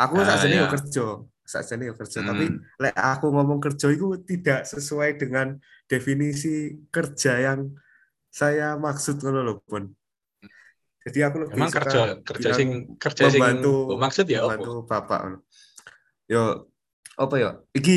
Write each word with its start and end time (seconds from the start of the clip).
Aku 0.00 0.16
Ah, 0.16 0.24
sakjane 0.26 0.56
yo 0.56 0.64
ya. 0.64 0.70
kerja, 0.70 1.04
sakjane 1.44 1.84
yo 1.84 1.94
kerja, 1.94 2.18
tapi 2.22 2.44
Hmm. 2.48 2.58
lek 2.80 2.94
aku 2.96 3.26
ngomong 3.28 3.60
kerja 3.60 3.86
itu 3.90 4.06
tidak 4.24 4.64
sesuai 4.64 5.14
dengan 5.14 5.60
definisi 5.84 6.54
kerja 6.88 7.36
yang 7.36 7.76
saya 8.28 8.74
maksud 8.76 9.20
ngono 9.20 9.40
lho, 9.42 9.54
Pun. 9.60 9.92
Jadi 11.00 11.18
aku 11.20 11.36
lebih 11.42 11.56
Emang 11.56 11.72
kerja 11.72 12.00
kerja 12.20 12.48
sing 12.52 12.68
kerja 12.96 13.28
sing 13.28 13.40
membantu 13.40 13.72
mbok 13.88 14.00
maksud 14.00 14.24
ya 14.24 14.44
apa? 14.44 14.56
membantu 14.56 14.72
bapak 14.84 15.18
ngono. 15.20 15.38
Yo 16.24 16.42
apa 17.16 17.34
yo? 17.36 17.50
Iki 17.72 17.96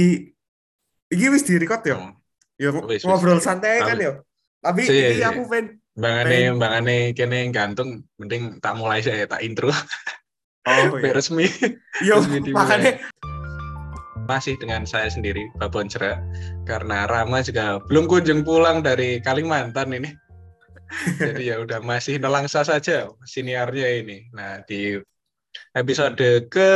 iki 1.10 1.26
wis 1.30 1.44
direkod 1.44 1.84
yo. 1.84 1.96
Oh, 1.96 2.12
Yo 2.56 2.70
Wis, 2.88 3.00
wis. 3.00 3.02
ngobrol 3.04 3.40
santai 3.40 3.80
kan 3.80 3.96
Tapi- 3.96 4.08
yo. 4.08 4.14
Tapi 4.60 4.82
Si, 4.82 4.96
iki 4.96 5.20
si. 5.20 5.24
aku 5.24 5.42
pengen 5.48 5.80
Bangane 5.94 6.58
bangane 6.58 6.98
kene 7.14 7.52
gantung 7.52 7.90
mending 8.18 8.58
tak 8.58 8.74
mulai 8.74 8.98
saya 8.98 9.28
tak 9.28 9.44
intro 9.44 9.70
oh 10.68 10.98
iya. 11.00 11.12
resmi. 11.14 11.48
Yo 12.04 12.20
resmi 12.20 12.40
dimulai. 12.42 12.64
makanya 12.64 12.92
Masih 14.24 14.56
dengan 14.56 14.88
saya 14.88 15.12
sendiri 15.12 15.52
Babon 15.60 15.92
Cerak 15.92 16.24
karena 16.64 17.04
Rama 17.12 17.44
juga 17.44 17.84
belum 17.92 18.08
kunjung 18.08 18.48
pulang 18.48 18.80
dari 18.80 19.20
Kalimantan 19.20 19.92
ini. 19.92 20.16
Jadi 21.20 21.52
ya 21.52 21.60
udah 21.60 21.84
masih 21.84 22.24
nelangsa 22.24 22.64
saja 22.64 23.12
siniarnya 23.28 24.00
ini. 24.00 24.32
Nah, 24.32 24.64
di 24.64 24.96
episode 25.76 26.48
ke 26.48 26.72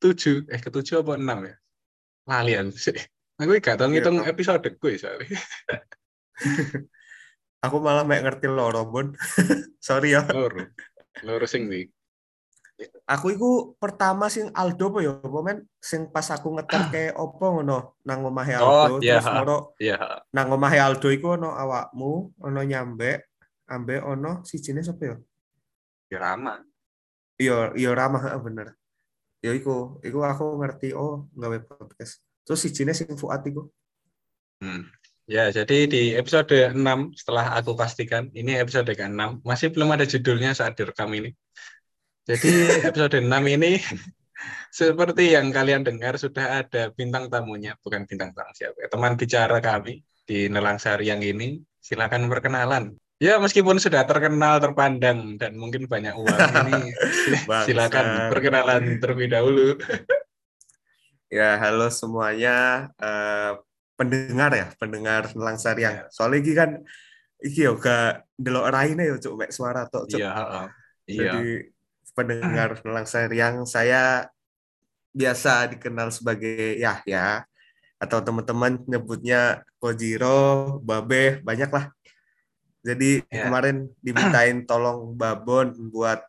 7 0.00 0.48
eh 0.48 0.60
ke 0.62 0.70
7 0.72 1.04
apa 1.04 1.20
6 1.20 1.44
ya? 1.44 1.54
Lalian 2.24 2.66
sih. 2.72 2.96
Aku 3.36 3.52
gak 3.60 3.76
tau 3.76 3.92
ngitung 3.92 4.24
Iya. 4.24 4.32
episode 4.32 4.64
gue 4.64 4.92
soalnya. 4.96 5.28
aku 7.64 7.76
malah 7.84 8.08
mek 8.08 8.24
ngerti 8.24 8.48
loro, 8.48 8.88
Bun. 8.88 9.12
Sorry 9.86 10.16
ya. 10.16 10.24
Loro. 10.32 10.72
Loro 11.20 11.44
sing. 11.44 11.68
Aku 13.08 13.32
iku 13.32 13.72
pertama 13.80 14.28
sing 14.28 14.52
Aldo 14.52 14.92
apa 14.92 14.98
ya? 15.00 15.16
Apa 15.16 15.38
men 15.40 15.64
sing 15.80 16.12
pas 16.12 16.28
aku 16.28 16.52
ngeter 16.60 16.82
ke 16.92 17.02
opo 17.16 17.44
ngono 17.56 17.96
nang 18.04 18.20
omahe 18.28 18.52
Oh, 18.60 18.84
Aldo 18.84 18.94
iya. 19.00 19.16
terus 19.22 19.32
moro 19.32 19.58
Ya, 19.80 19.96
nang 20.34 20.52
omahe 20.52 20.76
Aldo 20.76 21.08
iku 21.08 21.40
ono 21.40 21.56
awakmu, 21.56 22.36
ono 22.36 22.60
nyambe, 22.60 23.32
ambe 23.72 23.96
ono 24.04 24.44
sijine 24.44 24.84
sapa 24.84 25.02
ya? 25.08 25.16
ya 26.12 26.18
Rama. 26.20 26.60
Iya, 27.36 27.76
iya 27.76 27.90
ramah 27.92 28.22
heeh, 28.28 28.40
bener. 28.40 28.66
Ya 29.44 29.52
iku, 29.52 30.00
iku 30.00 30.24
aku 30.24 30.56
ngerti 30.60 30.96
oh 30.96 31.28
gawe 31.36 31.56
podcast. 31.68 32.24
Terus 32.44 32.60
sijine 32.64 32.92
sing 32.96 33.12
Fuad 33.16 33.44
iku. 33.44 33.68
Hmm. 34.60 34.88
Ya, 35.26 35.50
jadi 35.50 35.90
di 35.90 36.02
episode 36.14 36.70
6 36.70 36.78
setelah 37.18 37.58
aku 37.58 37.74
pastikan 37.74 38.30
ini 38.30 38.54
episode 38.62 38.86
ke-6 38.86 39.42
masih 39.42 39.74
belum 39.74 39.90
ada 39.90 40.06
judulnya 40.06 40.54
saat 40.54 40.78
direkam 40.78 41.10
ini. 41.18 41.34
Jadi 42.26 42.82
episode 42.82 43.22
6 43.22 43.30
ini 43.30 43.78
seperti 44.74 45.38
yang 45.38 45.54
kalian 45.54 45.86
dengar 45.86 46.18
sudah 46.18 46.66
ada 46.66 46.90
bintang 46.90 47.30
tamunya, 47.30 47.78
bukan 47.78 48.02
bintang 48.02 48.34
tamu 48.34 48.50
siapa, 48.50 48.74
ya, 48.82 48.88
teman 48.90 49.14
bicara 49.14 49.62
kami 49.62 50.02
di 50.26 50.50
Nelang 50.50 50.82
Sari 50.82 51.06
yang 51.06 51.22
ini. 51.22 51.62
Silakan 51.78 52.26
perkenalan. 52.26 52.98
Ya, 53.22 53.38
meskipun 53.38 53.78
sudah 53.78 54.02
terkenal, 54.04 54.58
terpandang 54.58 55.38
dan 55.38 55.54
mungkin 55.54 55.86
banyak 55.86 56.18
uang 56.18 56.36
ini 56.66 56.90
silakan 57.62 58.28
perkenalan 58.34 58.98
terlebih 58.98 59.30
dahulu. 59.30 59.78
Ya, 61.26 61.58
halo 61.58 61.90
semuanya 61.90 62.86
eh, 63.02 63.58
pendengar 63.98 64.54
ya, 64.54 64.70
pendengar 64.78 65.34
Langsar 65.34 65.74
yang. 65.74 65.98
Ya. 65.98 66.04
Soalnya 66.06 66.38
iki 66.38 66.54
kan 66.54 66.86
iki 67.42 67.66
yo 67.66 67.74
gak 67.82 68.30
ndelok 68.38 68.70
raine 68.70 69.02
yo 69.10 69.18
cuk 69.18 69.34
mek 69.34 69.50
suara 69.50 69.90
tok 69.90 70.06
cuk. 70.06 70.22
Iya, 70.22 70.30
heeh. 70.30 70.66
Iya. 71.10 71.18
Jadi 71.18 71.42
pendengar 72.16 72.80
Langsar 72.88 73.28
yang 73.30 73.68
saya 73.68 74.26
biasa 75.12 75.76
dikenal 75.76 76.08
sebagai 76.12 76.76
Yahya 76.80 77.44
atau 77.96 78.18
teman-teman 78.20 78.80
nyebutnya 78.84 79.64
Kojiro, 79.80 80.80
Babe, 80.84 81.40
banyak 81.44 81.70
lah. 81.72 81.88
Jadi 82.86 83.24
Ya. 83.32 83.48
kemarin 83.50 83.90
dimintain 83.98 84.62
tolong 84.62 85.12
Babon 85.18 85.74
buat 85.90 86.22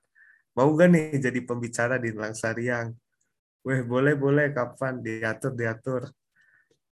mau 0.58 0.74
gak 0.74 0.90
nih 0.90 1.22
jadi 1.22 1.40
pembicara 1.46 2.02
di 2.02 2.10
Langsariang. 2.16 2.96
Weh 3.62 3.84
boleh 3.86 4.16
boleh 4.18 4.50
kapan 4.56 5.04
diatur 5.04 5.54
diatur. 5.54 6.02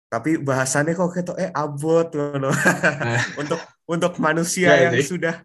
Tapi 0.09 0.41
bahasannya 0.41 0.95
kok 0.97 1.11
ketok 1.11 1.37
eh 1.37 1.51
abot 1.51 2.07
ngono. 2.07 2.49
untuk 3.41 3.59
untuk 3.89 4.13
manusia 4.21 4.73
Ya, 4.73 4.89
yang 4.89 5.01
sudah 5.03 5.43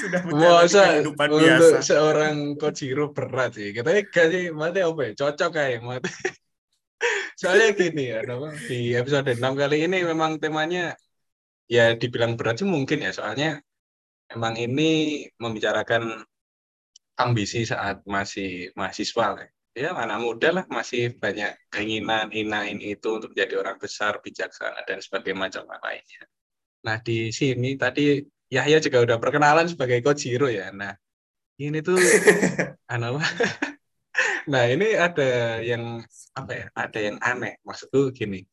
sudah 0.00 0.20
menjalani 0.24 0.64
Masa 0.64 0.82
kehidupan 0.96 1.28
untuk 1.28 1.48
biasa. 1.48 1.76
seorang 1.84 2.34
Kojiro 2.56 3.04
berat 3.12 3.50
sih. 3.56 3.70
Katanya 3.76 4.02
kasih 4.08 4.44
mati 4.56 4.80
apa 4.80 5.00
ya? 5.04 5.12
Cocok 5.12 5.50
kayak 5.52 5.80
mati. 5.84 6.10
Soalnya 7.40 7.68
gini 7.74 8.04
ya, 8.14 8.20
di 8.70 8.94
episode 8.94 9.26
6 9.26 9.42
kali 9.42 9.84
ini 9.84 10.06
memang 10.06 10.38
temanya 10.38 10.94
ya 11.68 11.98
dibilang 11.98 12.38
berat 12.38 12.62
sih 12.62 12.68
mungkin 12.68 13.04
ya. 13.04 13.10
Soalnya 13.12 13.60
emang 14.30 14.54
ini 14.56 15.24
membicarakan 15.36 16.24
ambisi 17.20 17.66
saat 17.68 18.02
masih 18.08 18.72
mahasiswa. 18.74 19.26
lah. 19.38 19.48
Ya 19.74 19.90
anak 19.90 20.22
muda 20.22 20.54
lah 20.54 20.64
masih 20.70 21.18
banyak 21.18 21.50
keinginan 21.66 22.30
inain 22.30 22.78
itu 22.78 23.18
untuk 23.18 23.34
menjadi 23.34 23.58
orang 23.58 23.74
besar, 23.82 24.22
bijaksana 24.22 24.86
dan 24.86 25.02
sebagainya 25.02 25.50
macam 25.50 25.66
lainnya. 25.66 26.22
Nah 26.86 27.02
di 27.02 27.34
sini 27.34 27.74
tadi 27.74 28.22
Yahya 28.54 28.78
juga 28.78 28.98
udah 29.02 29.16
perkenalan 29.18 29.66
sebagai 29.66 29.98
Kojiro 29.98 30.46
ya. 30.46 30.70
Nah 30.70 30.94
ini 31.58 31.82
tuh 31.82 31.98
anu 32.92 33.18
apa? 33.18 33.22
Nah 34.44 34.68
ini 34.68 34.94
ada 34.94 35.58
yang 35.64 36.04
apa 36.36 36.52
ya? 36.52 36.66
Ada 36.76 36.98
yang 37.00 37.16
aneh. 37.18 37.58
Maksudku 37.66 38.14
gini. 38.14 38.44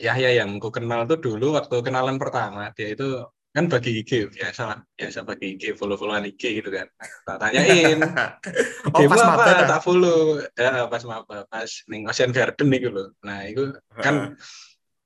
Yahya 0.00 0.40
yang 0.40 0.56
ku 0.56 0.72
kenal 0.72 1.04
tuh 1.04 1.20
dulu 1.20 1.52
waktu 1.58 1.84
kenalan 1.84 2.16
pertama 2.16 2.72
dia 2.72 2.96
itu 2.96 3.20
kan 3.52 3.68
bagi 3.68 4.00
IG 4.00 4.32
biasa 4.32 4.62
lah 4.64 4.78
biasa 4.96 5.28
bagi 5.28 5.60
IG 5.60 5.76
follow 5.76 6.00
followan 6.00 6.24
IG 6.24 6.64
gitu 6.64 6.72
kan. 6.72 6.88
Nah, 6.96 7.08
tak 7.28 7.36
tanyain 7.44 8.00
oh 8.96 9.04
pas 9.04 9.20
apa? 9.20 9.68
tak 9.68 9.80
follow. 9.84 10.40
Ya, 10.56 10.88
pas 10.88 11.04
maba, 11.04 11.44
pas 11.44 11.70
ning 11.92 12.08
Ocean 12.08 12.32
Garden 12.32 12.72
itu 12.72 12.88
loh. 12.88 13.12
Nah, 13.20 13.44
itu 13.44 13.76
kan 14.00 14.32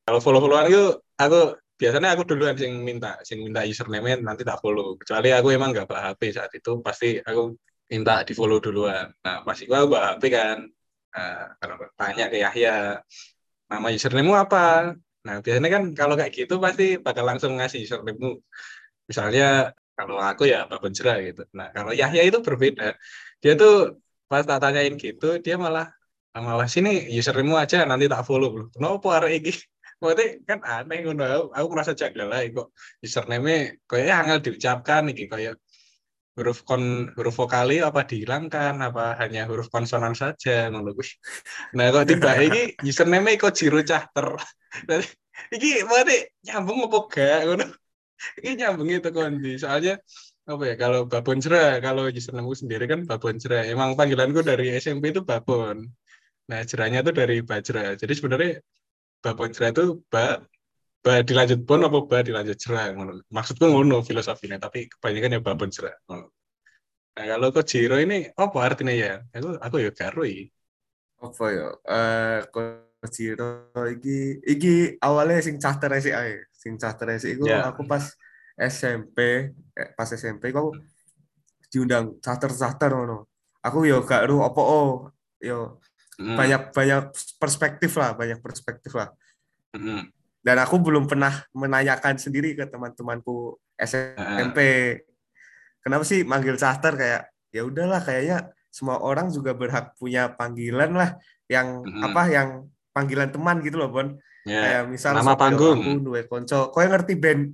kalau 0.07 0.23
follow-followan 0.23 0.71
itu 0.71 0.95
aku 1.19 1.59
biasanya 1.77 2.09
aku 2.17 2.23
duluan 2.25 2.57
sing 2.57 2.73
minta, 2.83 3.21
sing 3.23 3.45
minta 3.45 3.61
username 3.63 4.19
nanti 4.25 4.43
tak 4.43 4.59
follow. 4.65 4.97
Kecuali 5.01 5.29
aku 5.33 5.49
emang 5.53 5.71
nggak 5.77 5.87
bawa 5.89 6.13
HP 6.13 6.33
saat 6.37 6.53
itu, 6.57 6.81
pasti 6.81 7.21
aku 7.21 7.53
minta 7.93 8.25
di 8.27 8.33
follow 8.33 8.59
duluan. 8.59 9.13
Nah, 9.23 9.45
pasti 9.47 9.69
gua 9.69 9.85
bawa 9.87 10.17
HP 10.17 10.23
kan. 10.33 10.59
Nah, 11.17 11.57
kalau 11.61 11.77
tanya 11.97 12.25
ke 12.33 12.37
Yahya, 12.41 13.01
nama 13.71 13.89
username 13.93 14.33
apa? 14.35 14.97
Nah, 15.27 15.35
biasanya 15.45 15.69
kan 15.71 15.83
kalau 15.93 16.15
kayak 16.19 16.33
gitu 16.35 16.55
pasti 16.63 16.99
bakal 17.01 17.25
langsung 17.29 17.59
ngasih 17.59 17.85
username 17.85 18.41
Misalnya 19.07 19.71
kalau 19.97 20.19
aku 20.19 20.45
ya 20.51 20.67
Babon 20.69 20.93
Jera 20.93 21.23
gitu. 21.23 21.47
Nah, 21.55 21.71
kalau 21.71 21.95
Yahya 21.95 22.27
itu 22.27 22.39
berbeda. 22.43 22.99
Dia 23.41 23.53
tuh 23.55 24.03
pas 24.27 24.43
tak 24.43 24.59
tanyain 24.59 24.95
gitu, 24.99 25.39
dia 25.39 25.55
malah 25.55 25.87
malah 26.37 26.69
sini 26.69 27.09
username 27.17 27.57
aja 27.57 27.87
nanti 27.89 28.11
tak 28.11 28.27
follow 28.29 28.51
loh. 28.53 28.69
Kenapa 28.75 29.23
arek 29.23 29.33
iki? 29.41 29.55
Maksudnya 30.01 30.27
kan 30.49 30.59
aneh 30.63 30.99
ngono. 31.05 31.23
Aku, 31.25 31.45
aku 31.57 31.67
merasa 31.73 31.93
jaga 31.97 32.23
lah 32.29 32.41
kok 32.57 32.69
username 33.01 33.81
kayaknya 33.89 34.15
angel 34.21 34.39
diucapkan 34.45 35.03
iki 35.13 35.25
kayak 35.33 35.55
huruf 36.37 36.59
kon 36.69 37.09
huruf 37.17 37.35
vokali 37.41 37.81
apa 37.81 38.05
dihilangkan 38.05 38.75
apa 38.85 39.17
hanya 39.25 39.49
huruf 39.49 39.73
konsonan 39.73 40.13
saja 40.13 40.69
ngono 40.69 40.93
kuwi. 40.93 41.09
Nah, 41.77 41.85
kok 41.95 42.05
tiba 42.13 42.31
iki 42.47 42.63
username 42.85 43.41
kok 43.41 43.57
Jiro. 43.57 43.81
Jadi, 43.81 45.07
iki 45.57 45.81
maksudnya 45.89 46.17
nyambung 46.45 46.79
apa 46.87 46.99
gak 47.09 47.41
ngono. 47.49 47.67
Iki 48.41 48.53
nyambung 48.61 48.89
itu 48.93 49.11
kondi. 49.17 49.53
Soalnya 49.57 49.95
apa 50.47 50.63
ya 50.63 50.75
kalau 50.79 51.01
Babon 51.11 51.39
Jera 51.43 51.81
kalau 51.81 52.05
username 52.13 52.53
sendiri 52.53 52.85
kan 52.85 53.01
Babon 53.09 53.41
Jera. 53.41 53.65
Emang 53.65 53.97
panggilanku 53.97 54.45
dari 54.45 54.77
SMP 54.77 55.17
itu 55.17 55.25
Babon. 55.25 55.89
Nah, 56.47 56.61
jeranya 56.69 57.01
tuh 57.03 57.15
dari 57.17 57.43
Bajra. 57.43 57.99
Jadi 57.99 58.13
sebenarnya 58.13 58.63
Babon 59.27 59.51
Jera 59.51 59.75
itu 59.75 59.85
ba 60.07 60.39
ba 61.03 61.13
dilanjut 61.27 61.61
bon 61.67 61.83
apa 61.83 61.99
ba 62.11 62.19
dilanjut 62.23 62.59
ngono. 62.95 63.13
Maksudku 63.27 63.67
ngono 63.67 64.07
filosofinya, 64.07 64.63
tapi 64.63 64.87
kebanyakan 64.87 65.35
ya 65.35 65.41
babon 65.43 65.71
jera. 65.75 65.91
ngono. 66.07 66.31
Nah, 67.17 67.25
kalau 67.33 67.49
kok 67.51 67.67
Jiro 67.67 67.97
ini 67.99 68.29
apa 68.37 68.59
artinya 68.63 68.95
ya? 68.95 69.19
Aku 69.35 69.59
aku 69.59 69.77
ya 69.83 69.91
gak 69.91 70.15
roi. 70.15 70.47
apa 71.17 71.45
ya 71.49 71.67
eh 71.97 72.39
Kojiro 72.53 73.73
iki 73.89 74.37
iki 74.45 75.01
awalnya 75.01 75.41
sing 75.41 75.57
caster 75.57 75.89
sih 75.97 76.13
ae 76.13 76.45
sing 76.53 76.77
caster 76.77 77.09
sih 77.17 77.41
iku 77.41 77.49
Ya. 77.49 77.65
aku 77.73 77.89
pas 77.89 78.05
SMP 78.57 79.19
eh, 79.73 79.89
pas 79.97 80.09
SMP 80.13 80.53
aku 80.53 80.77
diundang 81.73 82.21
caster 82.21 82.53
caster 82.53 82.91
ngono 82.93 83.29
aku 83.65 83.89
yo 83.89 84.05
gak 84.05 84.29
ru 84.29 84.45
apa 84.45 84.61
oh 84.61 85.09
yo 85.41 85.81
Hmm, 86.17 86.37
banyak 86.37 86.73
banyak 86.73 87.03
perspektif 87.37 87.93
lah 88.01 88.17
banyak 88.17 88.41
perspektif 88.41 88.93
lah. 88.97 89.13
Hmm, 89.77 90.09
dan 90.41 90.57
aku 90.63 90.81
belum 90.81 91.05
pernah 91.11 91.45
menanyakan 91.53 92.17
sendiri 92.17 92.57
ke 92.57 92.65
teman-temanku 92.71 93.61
SMP 93.77 94.59
kenapa 95.85 96.03
sih 96.09 96.25
manggil 96.25 96.57
caster 96.57 96.97
kayak 96.97 97.23
ya 97.53 97.63
udahlah 97.67 98.01
kayaknya 98.01 98.51
semua 98.73 99.01
orang 99.01 99.29
juga 99.33 99.57
berhak 99.57 99.97
punya 99.97 100.33
panggilan 100.33 100.93
lah 100.93 101.11
yang 101.49 101.81
Mm-mm. 101.85 102.05
apa 102.05 102.23
yang 102.29 102.49
panggilan 102.93 103.31
teman 103.33 103.61
gitu 103.65 103.81
loh 103.81 103.93
Bon. 103.93 104.09
Ya, 104.47 104.63
kayak 104.63 104.83
misal 104.95 105.11
nama 105.19 105.35
panggung. 105.35 105.75
aku 105.83 106.07
duwe 106.07 106.23
konco. 106.31 106.71
Koyo 106.71 106.87
ngerti 106.87 107.19
band? 107.19 107.51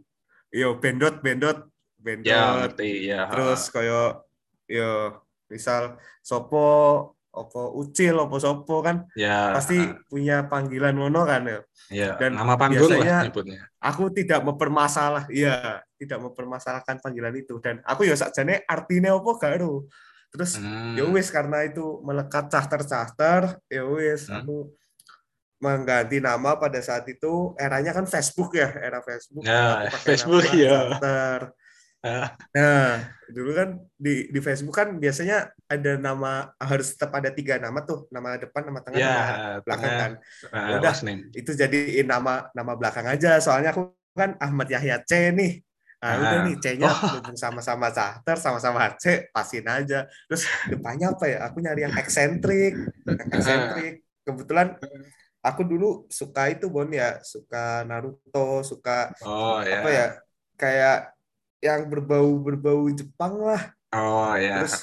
Yo 0.53 0.77
bendot 0.77 1.25
bendot 1.25 1.73
bendot. 1.97 2.29
Ya, 2.29 2.69
ngerti 2.69 3.09
ya. 3.09 3.25
terus 3.33 3.73
koyo 3.73 4.29
yo 4.69 5.25
misal 5.49 5.97
sopo 6.21 7.17
opo 7.33 7.73
ucil 7.75 8.13
opo 8.21 8.37
sopo 8.37 8.81
kan 8.81 9.09
ya 9.17 9.57
pasti 9.57 9.81
punya 10.05 10.45
panggilan 10.45 10.93
mono 10.93 11.25
kan 11.25 11.43
ya 11.43 11.59
ya 11.89 12.11
dan 12.21 12.37
nama 12.37 12.55
panggung 12.55 12.85
biasanya- 12.85 13.09
lah 13.09 13.25
nyebutnya. 13.25 13.61
aku 13.81 14.05
tidak 14.13 14.41
mempermasalah 14.43 15.25
iya 15.29 15.81
tidak 15.97 16.21
mempermasalahkan 16.21 17.01
panggilan 17.01 17.33
itu 17.33 17.57
dan 17.59 17.81
aku 17.83 18.05
ya 18.05 18.13
sakjane 18.13 18.61
artinya 18.65 19.17
opo 19.17 19.35
gak 19.35 19.57
ero. 19.57 19.89
terus 20.29 20.57
Hmm. 20.57 20.97
ya 20.97 21.05
wis 21.07 21.29
karena 21.29 21.61
itu 21.63 22.01
melekat 22.01 22.49
charter 22.49 22.85
charter 22.85 23.43
ya 23.67 23.85
wis 23.85 24.29
Hmm. 24.29 24.41
aku 24.41 24.57
mengganti 25.59 26.19
nama 26.19 26.57
pada 26.57 26.81
saat 26.81 27.07
itu 27.07 27.55
eranya 27.57 27.93
kan 27.93 28.03
Facebook 28.05 28.51
ya 28.53 28.67
era 28.73 28.99
Facebook 28.99 29.41
Ya, 29.41 29.87
Aku 29.87 29.95
pakai 29.95 30.07
Facebook, 30.07 30.43
nama 30.43 30.57
ya. 30.59 30.73
charter 30.99 31.39
Ah. 31.47 31.62
nah 32.59 32.99
dulu 33.31 33.51
kan 33.55 33.69
di 33.95 34.29
di 34.29 34.41
Facebook 34.43 34.75
kan 34.75 34.99
biasanya 34.99 35.55
ada 35.71 35.93
nama 35.97 36.51
harus 36.59 36.93
tetap 36.93 37.15
ada 37.15 37.31
tiga 37.31 37.57
nama 37.63 37.79
tuh 37.87 38.11
nama 38.11 38.35
depan 38.37 38.63
nama 38.69 38.81
tengah 38.83 38.99
Ya, 38.99 39.09
nama 39.09 39.35
belakang 39.63 39.93
kan. 39.97 40.13
Ah, 40.51 40.77
Udah. 40.83 40.95
itu 41.33 41.51
jadiin 41.55 42.07
nama 42.11 42.51
nama 42.53 42.73
belakang 42.77 43.07
aja. 43.07 43.39
Soalnya 43.39 43.71
aku 43.73 43.95
kan 44.19 44.35
Ahmad 44.43 44.69
Yahya 44.69 45.01
C 45.07 45.31
nih. 45.33 45.63
Nah, 46.03 46.19
udah 46.19 46.35
Ah. 46.35 46.45
nih 46.51 46.57
C-nya 46.59 46.91
Oh. 46.91 47.31
sama-sama 47.39 47.87
charter 47.95 48.35
sama-sama 48.35 48.91
C 48.99 49.31
pasin 49.31 49.63
aja. 49.71 50.11
Terus 50.27 50.43
depannya 50.67 51.15
apa 51.15 51.25
ya? 51.31 51.39
Aku 51.47 51.63
nyari 51.63 51.87
yang 51.87 51.95
eksentrik 51.95 52.75
yang 53.07 53.29
eksentrik. 53.31 54.03
Kebetulan 54.27 54.75
aku 55.41 55.63
dulu 55.63 56.11
suka 56.11 56.51
itu 56.51 56.67
Bon 56.67 56.91
ya. 56.91 57.23
Suka 57.23 57.87
Naruto 57.87 58.67
suka 58.67 59.15
Oh 59.23 59.63
apa 59.63 59.89
ya? 59.95 60.07
Kayak 60.59 61.15
yang 61.63 61.87
berbau 61.87 62.43
berbau 62.43 62.91
Jepang 62.91 63.39
lah 63.39 63.63
Oh 63.95 64.35
ya. 64.35 64.67
Terus- 64.67 64.83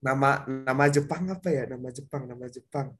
nama 0.00 0.44
nama 0.48 0.84
Jepang 0.88 1.28
apa 1.28 1.48
ya 1.48 1.64
nama 1.64 1.88
Jepang 1.88 2.28
nama 2.28 2.44
Jepang 2.48 2.92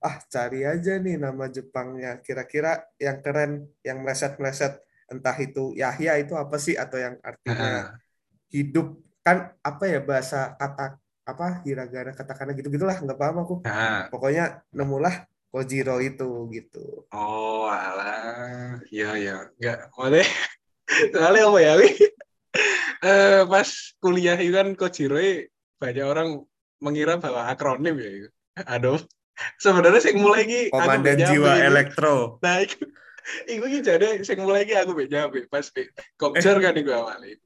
ah 0.00 0.16
cari 0.28 0.64
aja 0.64 0.96
nih 0.96 1.16
nama 1.16 1.44
Jepangnya 1.48 2.20
kira-kira 2.20 2.84
yang 2.96 3.20
keren 3.20 3.64
yang 3.80 4.00
meleset-meleset 4.00 4.80
entah 5.12 5.36
itu 5.36 5.76
Yahya 5.76 6.20
itu 6.20 6.32
apa 6.36 6.56
sih 6.56 6.72
atau 6.72 6.96
yang 7.00 7.16
artinya 7.20 7.96
hidup 8.48 8.96
kan 9.20 9.52
apa 9.60 9.84
ya 9.88 10.00
bahasa 10.00 10.54
kata 10.56 10.96
apa 11.26 11.46
hiragana 11.66 12.14
katakana 12.14 12.54
gitu 12.54 12.70
gitulah 12.70 12.96
nggak 12.96 13.18
paham 13.18 13.36
aku 13.42 13.54
Ah. 13.66 14.06
pokoknya 14.08 14.62
nemulah 14.72 15.26
Kojiro 15.52 16.00
itu 16.04 16.28
gitu 16.52 17.08
Oh 17.12 17.64
alah. 17.68 18.76
Ya 18.92 19.16
ya. 19.16 19.48
Enggak. 19.56 19.88
Boleh. 19.96 20.26
Soalnya 20.86 21.42
apa 21.50 21.58
ya? 21.58 21.72
Wi? 21.80 21.90
Eh, 23.04 23.42
pas 23.44 23.68
kuliah 24.00 24.38
itu 24.40 24.56
kan 24.56 24.72
Kojiro 24.72 25.20
banyak 25.76 26.06
orang 26.08 26.28
mengira 26.80 27.20
bahwa 27.20 27.44
akronim 27.52 27.96
ya. 28.00 28.10
itu. 28.24 28.28
Aduh. 28.64 29.00
Sebenarnya 29.60 30.00
sing 30.00 30.16
mulai 30.16 30.48
iki 30.48 30.72
aku 30.72 30.80
Komandan 30.80 31.20
mbek 31.20 31.28
Jiwa 31.28 31.52
iki. 31.52 31.66
Elektro 31.68 32.40
Nah, 32.40 32.56
iku 32.64 32.88
iku 33.44 33.64
iki 33.68 33.78
jane 33.84 34.08
sing 34.24 34.40
mulai 34.40 34.64
iki 34.64 34.72
aku 34.72 34.96
mbek 34.96 35.12
nyampe 35.12 35.44
pas 35.52 35.68
di 35.68 35.84
Kopjar 36.16 36.56
kan 36.56 36.72
iku 36.72 36.90
awalnya. 36.96 37.36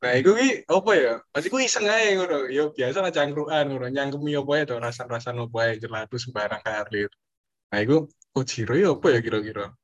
Nah, 0.00 0.12
iku 0.16 0.32
ki 0.32 0.64
apa 0.64 0.90
ya? 0.96 1.14
Pas 1.28 1.44
iku 1.44 1.60
iseng 1.60 1.84
ae 1.84 2.16
ngono. 2.16 2.48
Yo 2.48 2.72
biasa 2.72 3.04
lah 3.04 3.12
cangkruan 3.12 3.68
ngono, 3.68 3.92
nyangkemi 3.92 4.32
apa 4.32 4.52
ya 4.56 4.64
to 4.64 4.80
rasan-rasan 4.80 5.36
apa 5.44 5.58
ya 5.68 5.72
jelatu 5.76 6.16
sembarang 6.16 6.64
kalir. 6.64 7.12
Nah, 7.68 7.78
iku 7.84 8.08
Kojiro 8.32 8.74
ya 8.80 8.96
apa 8.96 9.06
ya 9.12 9.20
kira-kira? 9.20 9.76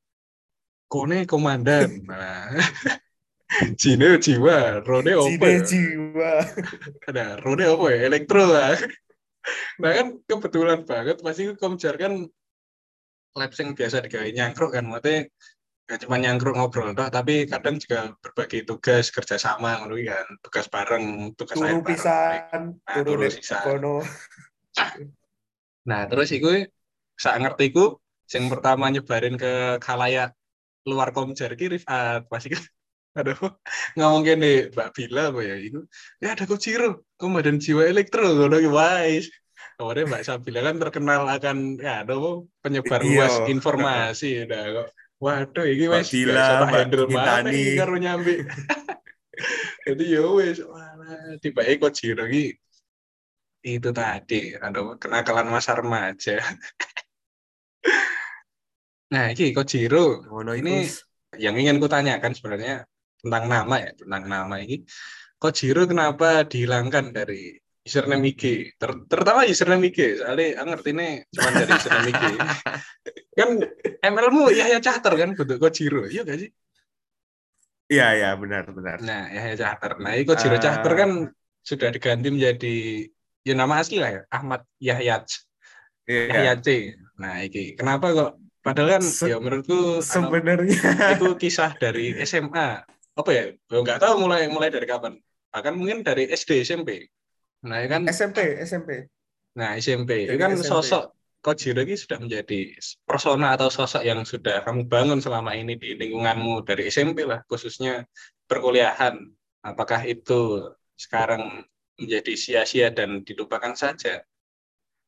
Kone 0.87 1.27
komandan. 1.27 2.01
Nah. 2.09 2.51
Jine 3.79 4.19
jiwa, 4.19 4.83
Rone 4.83 5.15
apa 5.15 5.23
Cine 5.31 5.47
ya? 5.47 5.59
Jiwa 5.63 6.31
Ada 7.07 7.25
Rone 7.39 7.63
apa 7.63 7.85
ya? 7.95 7.99
Elektro 8.11 8.43
lah. 8.43 8.75
Nah 9.79 9.91
kan 9.95 10.07
kebetulan 10.27 10.83
banget 10.83 11.23
pasti 11.23 11.47
Komjar 11.55 11.95
kan 11.95 12.27
lab 13.37 13.51
yang 13.53 13.69
biasa 13.77 14.03
digawe 14.03 14.27
nyangkruk 14.33 14.73
kan 14.75 14.83
maksudnya 14.89 15.29
gak 15.87 16.03
cuma 16.03 16.19
nyangkruk 16.19 16.57
ngobrol 16.57 16.91
toh, 16.91 17.07
tapi 17.07 17.47
kadang 17.47 17.79
juga 17.79 18.11
berbagi 18.19 18.67
tugas 18.67 19.07
kerjasama 19.07 19.79
ngono 19.79 19.95
kan 20.03 20.27
tugas 20.43 20.65
bareng 20.67 21.31
tugas 21.39 21.55
turu 21.55 21.63
lain 21.63 21.79
bareng. 21.79 21.87
pisan 21.87 22.61
Nah, 22.83 22.95
turu 23.07 23.23
kono 23.63 23.95
Nah, 25.87 26.01
terus 26.11 26.29
iku 26.35 26.51
sak 27.15 27.39
ngertiku 27.39 27.95
sing 28.27 28.51
pertama 28.51 28.91
nyebarin 28.91 29.39
ke 29.39 29.79
khalayak 29.79 30.35
luar 30.87 31.11
Komjar 31.11 31.51
ki 31.59 31.75
Rifat 31.75 32.31
pasti 32.31 32.55
kan 32.55 32.63
aduh 33.19 33.35
ngomong 33.97 34.21
gini 34.23 34.71
Mbak 34.71 34.89
Bila 34.95 35.33
apa 35.33 35.41
ya 35.43 35.55
itu 35.59 35.83
ya 36.23 36.37
ada 36.37 36.45
Kojiro 36.47 37.03
komandan 37.19 37.57
jiwa 37.59 37.83
elektro? 37.89 38.23
Ngono 38.29 38.55
ki 38.61 38.69
wais. 38.69 39.25
Kemudian 39.77 40.05
Mbak 40.09 40.23
Sabila 40.25 40.59
kan 40.65 40.75
terkenal 40.81 41.21
akan 41.25 41.57
ya 41.81 42.01
aduh 42.05 42.45
penyebar 42.61 43.01
Iya. 43.01 43.09
luas 43.09 43.35
informasi 43.49 44.45
udah 44.45 44.63
kok 44.73 44.87
waduh 45.17 45.65
ini 45.65 45.85
wes 45.89 46.13
Bila, 46.13 46.41
gak 46.45 46.69
Mbak 46.69 46.77
handle 46.77 47.05
mana 47.09 47.49
iki 47.49 47.71
karo 47.73 47.95
nyambi. 47.97 48.35
Jadi 49.89 50.03
ya 50.13 50.21
wes 50.33 50.57
tiba 51.41 51.61
Kojiro 51.81 52.25
ki 52.29 52.45
itu 53.65 53.89
tadi 53.91 54.53
aduh 54.55 54.95
kenakalan 55.01 55.49
masa 55.49 55.73
remaja 55.75 56.37
nah 59.07 59.31
ini 59.31 59.55
Kojiro 59.55 60.25
ngono 60.27 60.51
Ini- 60.53 60.87
yang 61.37 61.55
ingin 61.55 61.77
ku 61.77 61.87
tanyakan 61.87 62.31
sebenarnya 62.33 62.83
tentang 63.19 63.45
nama 63.45 63.75
ya 63.83 63.91
tentang 63.93 64.23
nama 64.25 64.55
ini. 64.59 64.83
Kojiro 65.37 65.85
kenapa 65.85 66.47
dihilangkan 66.47 67.13
dari 67.13 67.53
username 67.85 68.33
IG 68.33 68.73
Ter- 68.75 69.05
terutama 69.07 69.45
username 69.45 69.87
IG 69.91 70.19
soalnya 70.19 70.59
aku 70.59 70.67
ngerti 70.75 70.89
ini 70.91 71.07
cuma 71.31 71.49
dari 71.55 71.71
username 71.71 72.09
IG 72.11 72.23
kan 73.37 73.49
ML-mu 74.01 74.43
Yahya 74.51 74.79
Cahter 74.81 75.13
kan 75.15 75.29
bentuk 75.37 75.57
Kojiro 75.61 76.03
iya 76.09 76.25
gak 76.25 76.39
sih? 76.41 76.49
Iya 77.87 78.07
iya 78.19 78.29
benar 78.35 78.67
benar. 78.75 78.97
Nah 78.99 79.31
Yahya 79.31 79.55
Cahter. 79.55 79.91
Nah 80.03 80.11
ini 80.17 80.23
Kojiro 80.27 80.57
Ah. 80.57 80.63
Cahter 80.63 80.93
kan 80.97 81.09
sudah 81.63 81.89
diganti 81.91 82.27
menjadi 82.27 82.75
ya 83.47 83.53
nama 83.55 83.79
asli 83.79 83.99
lah 84.03 84.11
ya 84.11 84.21
Ahmad 84.27 84.61
Yahya 84.83 85.15
iya. 86.09 86.23
Yahya 86.33 86.53
C. 86.59 86.67
Nah 87.21 87.39
ini 87.39 87.77
kenapa 87.79 88.11
kok 88.11 88.31
padahal 88.67 88.89
kan 88.99 89.03
Se- 89.07 89.27
ya 89.31 89.37
menurutku 89.39 89.79
anu, 89.97 90.03
sebenarnya. 90.03 90.81
itu 91.15 91.27
kisah 91.39 91.71
dari 91.79 92.11
SMA 92.21 92.83
apa 93.17 93.29
ya? 93.31 93.43
Gua 93.71 93.81
nggak 93.87 93.99
tahu 94.03 94.13
mulai 94.27 94.51
mulai 94.51 94.67
dari 94.69 94.83
kapan. 94.83 95.15
Bahkan 95.49 95.73
mungkin 95.73 96.03
dari 96.03 96.27
SD 96.27 96.67
SMP 96.67 97.07
nah 97.65 97.81
ini 97.81 97.89
kan 97.89 98.01
SMP 98.05 98.61
SMP 98.61 99.09
nah 99.57 99.73
SMP 99.73 100.29
itu 100.29 100.35
Dari 100.35 100.37
kan 100.37 100.53
SMP. 100.53 100.69
sosok 100.69 101.03
Kojiro 101.41 101.81
ini 101.81 101.95
sudah 101.95 102.17
menjadi 102.19 102.75
persona 103.07 103.55
atau 103.55 103.69
sosok 103.71 104.03
yang 104.03 104.21
sudah 104.21 104.61
kamu 104.61 104.85
bangun 104.85 105.17
selama 105.23 105.55
ini 105.55 105.73
di 105.77 105.95
lingkunganmu 105.95 106.65
dari 106.65 106.89
SMP 106.91 107.23
lah 107.23 107.45
khususnya 107.47 108.03
perkuliahan. 108.49 109.15
Apakah 109.61 110.03
itu 110.03 110.65
sekarang 110.97 111.63
menjadi 111.95 112.33
sia-sia 112.35 112.89
dan 112.91 113.21
dilupakan 113.23 113.77
saja? 113.77 114.21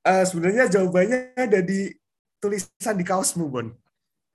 Eh, 0.05 0.23
sebenarnya 0.23 0.69
jawabannya 0.71 1.33
ada 1.35 1.59
di 1.59 1.91
tulisan 2.39 2.95
di 2.95 3.05
kaosmu 3.05 3.45
Bon. 3.51 3.67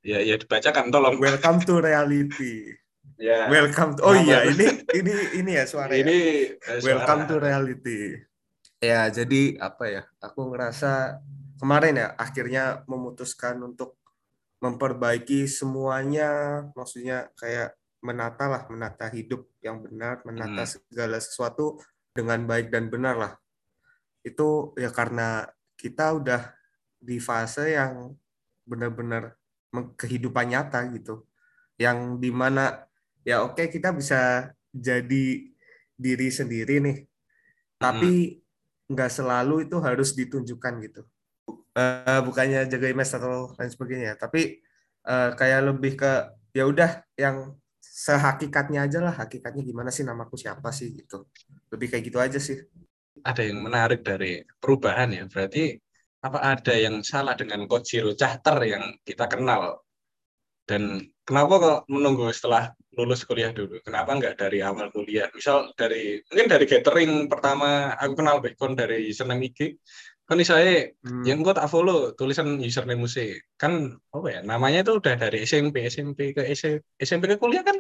Ya 0.05 0.21
ya 0.21 0.37
dibacakan 0.37 0.93
tolong. 0.93 1.17
Welcome 1.17 1.65
to 1.65 1.81
reality. 1.81 2.77
Ya. 3.17 3.49
Welcome 3.49 3.97
to 3.97 4.05
oh 4.05 4.13
iya 4.13 4.45
ini 4.45 4.85
ini 4.93 5.13
ini 5.41 5.51
ya 5.57 5.65
suara 5.65 5.89
ya? 5.97 6.05
ini 6.05 6.17
eh, 6.53 6.81
welcome 6.85 7.25
suara. 7.25 7.31
to 7.33 7.37
reality. 7.41 8.01
Ya 8.85 9.09
jadi 9.09 9.57
apa 9.65 9.85
ya 9.89 10.03
aku 10.21 10.53
ngerasa 10.53 11.25
kemarin 11.57 11.97
ya 11.97 12.09
akhirnya 12.21 12.85
memutuskan 12.85 13.57
untuk 13.65 13.97
memperbaiki 14.61 15.49
semuanya. 15.49 16.65
Maksudnya 16.77 17.33
kayak 17.41 17.73
menata 18.05 18.45
lah 18.45 18.63
menata 18.69 19.09
hidup 19.09 19.49
yang 19.65 19.81
benar 19.81 20.21
menata 20.29 20.69
Hmm. 20.69 20.73
segala 20.77 21.17
sesuatu 21.17 21.81
dengan 22.13 22.45
baik 22.45 22.69
dan 22.69 22.93
benar 22.93 23.17
lah. 23.17 23.33
Itu 24.21 24.77
ya 24.77 24.93
karena 24.93 25.49
kita 25.81 26.13
udah 26.13 26.53
di 27.05 27.21
fase 27.21 27.77
yang 27.77 28.17
benar-benar 28.65 29.37
kehidupan 30.01 30.57
nyata 30.57 30.89
gitu. 30.97 31.29
Yang 31.77 31.99
di 32.25 32.31
mana 32.33 32.89
ya 33.23 33.45
oke 33.45 33.69
kita 33.69 33.93
bisa 33.93 34.51
jadi 34.73 35.25
diri 35.95 36.29
sendiri 36.33 36.81
nih. 36.81 36.99
Tapi 37.77 38.41
nggak 38.89 39.11
selalu 39.13 39.69
itu 39.69 39.77
harus 39.85 40.17
ditunjukkan 40.17 40.75
gitu. 40.85 41.03
Eh, 41.75 42.21
bukannya 42.25 42.71
jaga 42.71 42.87
image 42.87 43.13
atau 43.13 43.51
lain 43.59 43.71
sebagainya 43.71 44.15
tapi 44.15 44.63
eh, 45.05 45.31
kayak 45.35 45.61
lebih 45.75 45.99
ke 45.99 46.13
ya 46.55 46.65
udah 46.71 47.03
yang 47.19 47.53
sehakikatnya 47.83 48.87
aja 48.87 48.99
lah. 49.03 49.15
Hakikatnya 49.15 49.63
gimana 49.63 49.91
sih 49.93 50.07
namaku 50.07 50.39
siapa 50.41 50.73
sih 50.73 50.95
gitu. 50.95 51.29
Lebih 51.71 51.95
kayak 51.95 52.05
gitu 52.09 52.19
aja 52.23 52.39
sih. 52.41 52.59
Ada 53.23 53.47
yang 53.47 53.63
menarik 53.63 54.03
dari 54.03 54.43
perubahan 54.59 55.11
ya. 55.15 55.25
Berarti 55.31 55.84
apa 56.25 56.39
ada 56.41 56.73
yang 56.73 57.05
salah 57.05 57.37
dengan 57.37 57.69
Kojiro 57.69 58.17
Cahter 58.17 58.57
yang 58.65 58.97
kita 59.05 59.29
kenal? 59.29 59.85
Dan 60.65 61.13
kenapa 61.29 61.55
kok 61.61 61.81
menunggu 61.93 62.33
setelah 62.33 62.73
lulus 62.97 63.29
kuliah 63.29 63.53
dulu? 63.53 63.77
Kenapa 63.85 64.17
nggak 64.17 64.41
dari 64.41 64.65
awal 64.65 64.89
kuliah? 64.89 65.29
Misal 65.37 65.77
dari 65.77 66.25
mungkin 66.33 66.49
dari 66.49 66.65
gathering 66.65 67.29
pertama 67.29 67.93
aku 68.01 68.17
kenal 68.17 68.41
Bekon 68.41 68.73
dari 68.73 69.05
username 69.05 69.53
IG. 69.53 69.77
Kan 70.25 70.41
saya 70.41 70.89
hmm. 71.05 71.29
yang 71.29 71.45
gue 71.45 71.53
tak 71.53 71.69
follow 71.69 72.17
tulisan 72.17 72.57
username 72.57 73.05
musik. 73.05 73.45
Kan 73.61 74.01
apa 74.09 74.27
ya 74.33 74.41
namanya 74.41 74.81
itu 74.81 74.97
udah 74.97 75.21
dari 75.21 75.45
SMP, 75.45 75.85
SMP 75.93 76.33
ke 76.33 76.49
SMP 76.97 77.23
ke 77.29 77.37
kuliah 77.37 77.61
kan 77.61 77.77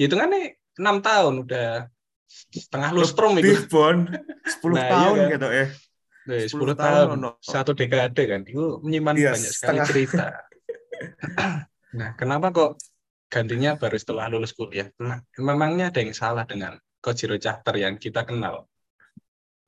hitungannya 0.00 0.56
enam 0.80 1.04
tahun 1.04 1.44
udah 1.44 1.92
setengah 2.48 2.90
lustrum 2.96 3.36
itu. 3.36 3.68
Bon, 3.68 4.08
10 4.64 4.72
nah, 4.72 4.88
tahun 4.88 5.16
iya 5.16 5.24
kan? 5.28 5.34
gitu 5.36 5.48
ya. 5.52 5.66
Nah, 5.68 5.68
10, 6.24 6.48
10 6.48 6.72
tahun, 6.72 7.06
tahun 7.12 7.18
no. 7.20 7.30
satu 7.44 7.76
dekade 7.76 8.24
kan. 8.24 8.40
Itu 8.48 8.80
menyimpan 8.80 9.14
iya, 9.20 9.30
banyak 9.36 9.52
sekali 9.52 9.78
setengah. 9.78 9.86
cerita. 9.86 10.24
nah, 11.98 12.10
kenapa 12.16 12.46
kok 12.50 12.70
gantinya 13.28 13.76
baru 13.76 13.96
setelah 14.00 14.32
lulus 14.32 14.56
kuliah? 14.56 14.88
Nah, 14.96 15.20
memangnya 15.36 15.92
ada 15.92 16.00
yang 16.00 16.16
salah 16.16 16.48
dengan 16.48 16.80
Kojiro 17.04 17.36
Chapter 17.36 17.76
yang 17.76 18.00
kita 18.00 18.24
kenal? 18.24 18.64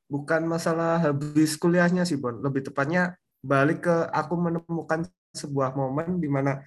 Bukan 0.09 0.49
masalah 0.49 0.97
habis 1.03 1.61
kuliahnya 1.61 2.09
sih, 2.09 2.17
Bon. 2.17 2.41
Lebih 2.41 2.73
tepatnya 2.73 3.21
balik 3.45 3.85
ke 3.85 3.97
aku 4.09 4.35
menemukan 4.41 5.05
sebuah 5.37 5.77
momen 5.77 6.17
di 6.17 6.33
mana 6.33 6.65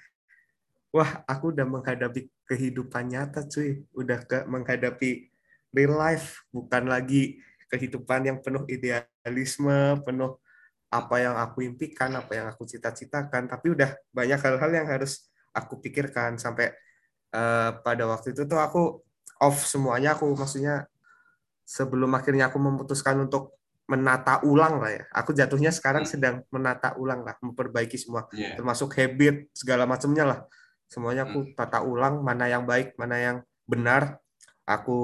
wah, 0.93 1.25
aku 1.25 1.49
udah 1.49 1.65
menghadapi 1.65 2.29
kehidupan 2.45 3.09
nyata, 3.09 3.49
cuy. 3.49 3.81
Udah 3.97 4.21
ke 4.21 4.45
menghadapi 4.45 5.33
real 5.73 5.97
life, 5.97 6.45
bukan 6.53 6.85
lagi 6.85 7.41
kehidupan 7.69 8.25
yang 8.25 8.37
penuh 8.41 8.65
idealisme, 8.65 10.01
penuh 10.03 10.41
apa 10.89 11.15
yang 11.21 11.37
aku 11.37 11.61
impikan, 11.61 12.17
apa 12.17 12.33
yang 12.33 12.47
aku 12.49 12.65
cita-citakan, 12.65 13.45
tapi 13.45 13.77
udah 13.77 13.93
banyak 14.09 14.41
hal-hal 14.41 14.71
yang 14.73 14.87
harus 14.89 15.29
aku 15.53 15.77
pikirkan 15.77 16.41
sampai 16.41 16.73
uh, 17.33 17.77
pada 17.85 18.09
waktu 18.09 18.33
itu 18.33 18.49
tuh 18.49 18.57
aku 18.57 19.05
off 19.41 19.65
semuanya 19.69 20.17
aku 20.17 20.33
maksudnya 20.33 20.89
sebelum 21.69 22.09
akhirnya 22.17 22.49
aku 22.49 22.57
memutuskan 22.57 23.21
untuk 23.21 23.53
menata 23.89 24.41
ulang 24.45 24.77
lah 24.81 24.91
ya. 24.93 25.03
Aku 25.13 25.33
jatuhnya 25.33 25.73
sekarang 25.73 26.05
hmm. 26.05 26.11
sedang 26.13 26.35
menata 26.53 26.93
ulang 26.97 27.25
lah, 27.25 27.33
memperbaiki 27.41 27.97
semua, 27.97 28.29
yeah. 28.37 28.53
termasuk 28.53 28.93
habit 28.97 29.49
segala 29.53 29.89
macamnya 29.89 30.25
lah. 30.25 30.39
Semuanya 30.85 31.25
aku 31.25 31.45
hmm. 31.45 31.53
tata 31.57 31.81
ulang 31.81 32.21
mana 32.21 32.45
yang 32.45 32.69
baik, 32.69 32.93
mana 32.97 33.17
yang 33.17 33.37
benar. 33.65 34.21
Aku 34.69 34.97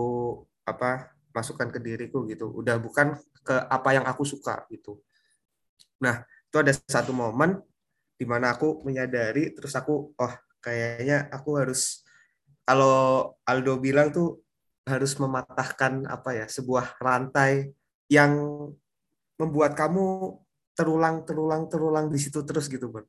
apa 0.65 1.13
masukkan 1.35 1.67
ke 1.67 1.83
diriku 1.83 2.23
gitu. 2.31 2.47
Udah 2.55 2.79
bukan 2.79 3.19
ke 3.43 3.55
apa 3.67 3.99
yang 3.99 4.07
aku 4.07 4.23
suka 4.23 4.63
gitu. 4.71 5.03
Nah 5.99 6.23
itu 6.23 6.55
ada 6.55 6.71
satu 6.71 7.11
momen 7.11 7.59
di 8.15 8.23
mana 8.23 8.55
aku 8.55 8.87
menyadari 8.87 9.51
terus 9.51 9.75
aku 9.75 10.15
oh 10.15 10.33
kayaknya 10.63 11.27
aku 11.27 11.59
harus 11.59 12.07
kalau 12.63 13.35
Aldo 13.43 13.75
bilang 13.83 14.15
tuh 14.15 14.39
harus 14.87 15.19
mematahkan 15.19 16.07
apa 16.07 16.31
ya 16.31 16.45
sebuah 16.47 16.95
rantai 17.03 17.75
yang 18.07 18.31
membuat 19.35 19.75
kamu 19.75 20.31
terulang 20.71 21.27
terulang 21.27 21.67
terulang 21.67 22.07
di 22.07 22.15
situ 22.15 22.39
terus 22.47 22.71
gitu 22.71 22.87
bang 22.87 23.03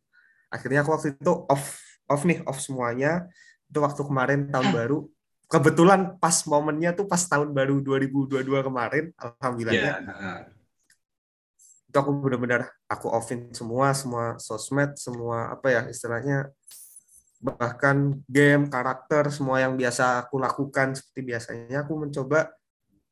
akhirnya 0.50 0.82
aku 0.82 0.90
waktu 0.98 1.14
itu 1.14 1.32
off 1.46 1.86
off 2.10 2.22
nih 2.22 2.42
off 2.46 2.62
semuanya. 2.62 3.26
Itu 3.66 3.82
waktu 3.82 4.02
kemarin 4.06 4.48
tahun 4.50 4.70
baru 4.70 4.98
kebetulan 5.46 6.18
pas 6.18 6.34
momennya 6.46 6.94
tuh 6.94 7.06
pas 7.06 7.22
tahun 7.22 7.54
baru 7.54 7.78
2022 7.82 8.66
kemarin 8.66 9.04
alhamdulillahnya. 9.14 9.94
yeah. 10.02 10.38
itu 11.86 11.96
aku 11.96 12.10
benar-benar 12.18 12.66
aku 12.90 13.06
offin 13.14 13.54
semua 13.54 13.94
semua 13.94 14.36
sosmed 14.42 14.98
semua 14.98 15.54
apa 15.54 15.70
ya 15.70 15.82
istilahnya 15.86 16.50
bahkan 17.38 18.18
game 18.26 18.66
karakter 18.66 19.30
semua 19.30 19.62
yang 19.62 19.78
biasa 19.78 20.26
aku 20.26 20.40
lakukan 20.42 20.98
seperti 20.98 21.20
biasanya 21.22 21.86
aku 21.86 21.94
mencoba 21.94 22.50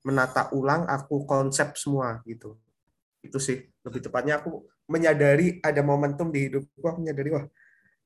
menata 0.04 0.52
ulang 0.52 0.84
aku 0.90 1.24
konsep 1.24 1.76
semua 1.78 2.20
gitu. 2.28 2.58
Itu 3.24 3.40
sih 3.40 3.62
lebih 3.86 4.04
tepatnya 4.04 4.40
aku 4.42 4.68
menyadari 4.84 5.60
ada 5.64 5.80
momentum 5.80 6.28
di 6.28 6.48
hidupku 6.48 6.84
aku 6.84 7.00
menyadari 7.00 7.32
wah 7.32 7.46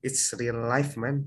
it's 0.02 0.30
real 0.38 0.62
life 0.62 0.94
man 0.94 1.26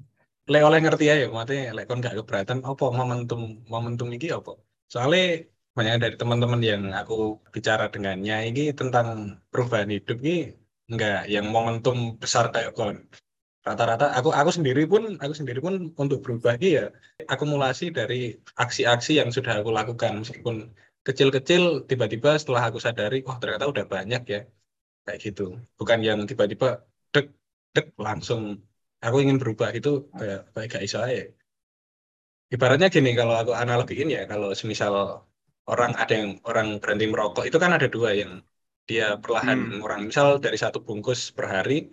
lek 0.50 0.64
oleh 0.68 0.80
ngerti 0.84 1.04
ya 1.10 1.16
maksudnya 1.36 1.62
lek 1.76 1.86
kon 1.90 2.00
gak 2.06 2.16
keberatan 2.20 2.60
apa 2.70 2.86
momentum 3.00 3.42
momentum 3.74 4.08
ini 4.16 4.28
apa? 4.38 4.52
Soalnya 4.92 5.46
banyak 5.78 5.96
dari 6.04 6.16
teman-teman 6.22 6.62
yang 6.72 6.84
aku 7.00 7.14
bicara 7.56 7.88
dengannya 7.94 8.36
ini 8.50 8.62
tentang 8.80 9.08
perubahan 9.52 9.90
hidup 9.96 10.18
ini 10.24 10.52
enggak 10.92 11.30
yang 11.34 11.46
momentum 11.56 11.98
besar 12.22 12.46
kayak 12.54 12.72
kon. 12.78 12.98
Rata-rata 13.68 14.06
aku 14.18 14.30
aku 14.40 14.52
sendiri 14.58 14.82
pun 14.92 15.04
aku 15.24 15.34
sendiri 15.40 15.60
pun 15.66 15.94
untuk 16.04 16.20
berubah 16.26 16.54
ini 16.58 16.68
ya 16.82 16.86
akumulasi 17.34 17.94
dari 17.98 18.16
aksi-aksi 18.64 19.12
yang 19.20 19.30
sudah 19.36 19.54
aku 19.62 19.70
lakukan. 19.80 20.12
Meskipun 20.22 20.56
kecil-kecil 21.08 21.64
tiba-tiba 21.90 22.30
setelah 22.42 22.64
aku 22.70 22.80
sadari 22.86 23.16
oh 23.30 23.38
ternyata 23.42 23.66
udah 23.74 23.86
banyak 23.94 24.22
ya 24.34 24.40
kayak 25.06 25.20
gitu. 25.26 25.42
Bukan 25.80 26.00
yang 26.08 26.20
tiba-tiba 26.30 26.68
dek 27.14 27.26
dek 27.76 27.86
langsung 28.08 28.42
aku 29.06 29.16
ingin 29.24 29.38
berubah 29.42 29.70
itu 29.80 29.90
kayak 30.20 30.40
kayak 30.54 30.68
gak 30.74 30.84
iso 30.88 30.98
aja. 31.02 31.26
Ibaratnya 32.52 32.88
gini 32.96 33.12
kalau 33.20 33.34
aku 33.42 33.52
analogiin 33.64 34.10
ya 34.12 34.22
kalau 34.32 34.52
semisal 34.60 34.94
orang 35.72 35.92
ada 36.02 36.14
yang 36.22 36.30
orang 36.50 36.68
berhenti 36.82 37.06
merokok 37.12 37.44
itu 37.50 37.58
kan 37.64 37.72
ada 37.78 37.88
dua 37.88 38.10
yang 38.22 38.32
dia 38.90 39.16
perlahan 39.24 39.58
hmm. 39.58 39.72
ngurang. 39.80 40.02
Misal 40.10 40.28
dari 40.46 40.58
satu 40.64 40.78
bungkus 40.88 41.32
per 41.36 41.48
hari 41.48 41.90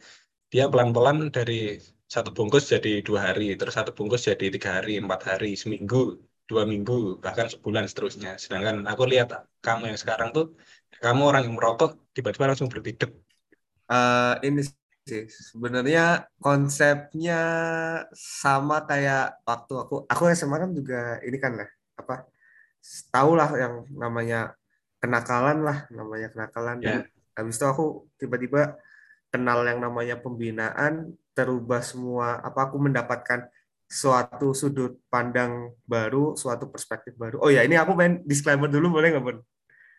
dia 0.53 0.65
pelan-pelan 0.73 1.29
dari 1.37 1.77
satu 2.09 2.33
bungkus 2.33 2.73
jadi 2.73 3.05
dua 3.05 3.21
hari, 3.33 3.53
terus 3.61 3.77
satu 3.77 3.93
bungkus 3.93 4.25
jadi 4.25 4.49
tiga 4.49 4.81
hari, 4.81 4.97
empat 4.97 5.21
hari, 5.29 5.53
seminggu, 5.61 6.17
dua 6.49 6.65
minggu, 6.65 7.21
bahkan 7.21 7.47
sebulan 7.53 7.85
seterusnya. 7.85 8.41
Sedangkan 8.41 8.88
aku 8.88 9.05
lihat 9.05 9.29
kamu 9.61 9.93
yang 9.93 9.99
sekarang 10.00 10.33
tuh, 10.33 10.57
kamu 11.05 11.23
orang 11.29 11.43
yang 11.45 11.55
merokok 11.61 12.00
tiba-tiba 12.17 12.49
langsung 12.49 12.73
berhenti. 12.73 12.97
Uh, 13.88 14.41
ini 14.41 14.65
sih 15.09 15.23
sebenarnya 15.27 16.29
konsepnya 16.38 17.41
sama 18.12 18.85
kayak 18.85 19.41
waktu 19.49 19.75
aku 19.81 19.97
aku 20.05 20.23
SMA 20.37 20.57
kan 20.61 20.71
juga 20.77 21.17
ini 21.25 21.41
kan 21.41 21.57
lah 21.57 21.69
apa 21.97 22.29
tahu 23.11 23.35
lah 23.35 23.50
yang 23.57 23.75
namanya 23.91 24.55
kenakalan 25.03 25.65
lah 25.65 25.79
namanya 25.91 26.29
kenakalan. 26.31 26.77
Yeah. 26.83 27.07
habis 27.38 27.55
itu 27.55 27.67
aku 27.71 28.11
tiba-tiba 28.19 28.75
kenal 29.31 29.62
yang 29.62 29.79
namanya 29.79 30.19
pembinaan 30.19 31.15
terubah 31.37 31.79
semua 31.87 32.43
apa 32.43 32.67
aku 32.67 32.83
mendapatkan 32.83 33.47
suatu 33.88 34.53
sudut 34.53 35.00
pandang 35.09 35.73
baru 35.87 36.35
suatu 36.35 36.67
perspektif 36.69 37.15
baru. 37.15 37.38
Oh 37.41 37.49
ya 37.49 37.62
ini 37.62 37.79
aku 37.79 37.95
main 37.95 38.21
disclaimer 38.27 38.67
dulu 38.67 38.99
boleh 38.99 39.15
nggak 39.15 39.25
bun? 39.25 39.38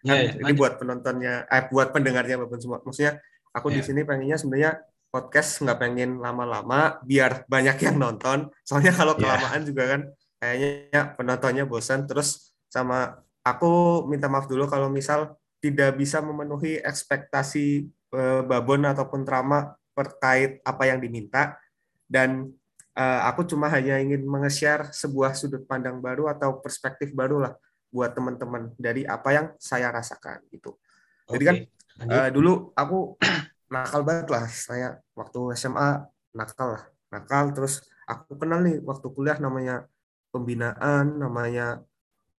Kan 0.04 0.16
yeah, 0.16 0.20
yeah, 0.36 0.44
ini 0.46 0.54
buat 0.54 0.78
penontonnya 0.78 1.48
eh 1.48 1.64
buat 1.72 1.96
pendengarnya 1.96 2.44
maupun 2.44 2.60
semua. 2.60 2.84
Maksudnya 2.84 3.24
aku 3.56 3.72
yeah. 3.72 3.76
di 3.80 3.82
sini 3.88 4.02
pengennya 4.04 4.38
sebenarnya 4.38 4.72
podcast 5.10 5.62
nggak 5.66 5.80
pengen 5.82 6.22
lama-lama 6.22 7.02
biar 7.04 7.46
banyak 7.50 7.78
yang 7.86 7.98
nonton. 7.98 8.50
Soalnya 8.64 8.94
kalau 8.94 9.18
iya. 9.18 9.22
kelamaan 9.22 9.62
yeah. 9.62 9.68
juga 9.68 9.84
kan 9.86 10.02
kayaknya 10.40 11.02
penontonnya 11.18 11.64
bosan. 11.66 12.06
Terus 12.06 12.54
sama 12.70 13.18
aku 13.42 14.06
minta 14.06 14.30
maaf 14.30 14.46
dulu 14.46 14.70
kalau 14.70 14.88
misal 14.88 15.36
tidak 15.60 16.00
bisa 16.00 16.24
memenuhi 16.24 16.80
ekspektasi 16.80 17.90
uh, 18.16 18.42
Babon 18.46 18.88
ataupun 18.88 19.28
Trama 19.28 19.76
terkait 19.92 20.64
apa 20.64 20.88
yang 20.88 21.04
diminta 21.04 21.60
dan 22.08 22.48
uh, 22.96 23.22
aku 23.28 23.44
cuma 23.44 23.68
hanya 23.68 24.00
ingin 24.00 24.24
menge-share 24.24 24.88
sebuah 24.96 25.36
sudut 25.36 25.68
pandang 25.68 26.00
baru 26.00 26.32
atau 26.32 26.64
perspektif 26.64 27.12
baru 27.12 27.44
lah 27.44 27.54
buat 27.92 28.16
teman-teman 28.16 28.72
dari 28.80 29.04
apa 29.04 29.30
yang 29.34 29.48
saya 29.60 29.92
rasakan 29.92 30.40
itu. 30.54 30.72
Okay. 31.28 31.34
Jadi 31.36 31.44
kan 31.44 31.56
uh, 32.08 32.30
dulu 32.32 32.72
aku 32.72 33.20
nakal 33.70 34.02
banget 34.02 34.28
lah 34.34 34.46
saya 34.50 34.98
waktu 35.14 35.40
SMA 35.56 36.06
nakal 36.34 36.78
lah 36.78 36.84
nakal. 37.14 37.54
Terus 37.54 37.86
aku 38.10 38.38
kenal 38.38 38.66
nih 38.66 38.82
waktu 38.82 39.08
kuliah 39.14 39.38
namanya 39.38 39.86
pembinaan 40.34 41.18
namanya 41.18 41.82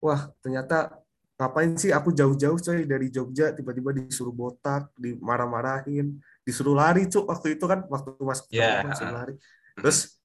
wah 0.03 0.31
ternyata 0.43 0.99
ngapain 1.41 1.73
sih? 1.79 1.95
Aku 1.95 2.13
jauh-jauh 2.13 2.59
coy 2.61 2.85
dari 2.85 3.09
Jogja 3.09 3.55
tiba-tiba 3.57 3.97
disuruh 3.97 4.35
botak 4.35 4.93
dimarah-marahin 4.99 6.21
disuruh 6.45 6.77
lari 6.77 7.07
cuk 7.07 7.31
waktu 7.31 7.57
itu 7.57 7.65
kan 7.65 7.87
waktu 7.89 8.13
mas 8.21 8.45
yeah. 8.51 8.85
disuruh 8.85 9.15
lari. 9.15 9.35
Terus 9.79 10.21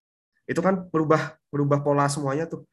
itu 0.45 0.59
kan 0.61 0.89
berubah 0.89 1.37
berubah 1.53 1.79
pola 1.85 2.09
semuanya 2.09 2.49
tuh. 2.49 2.65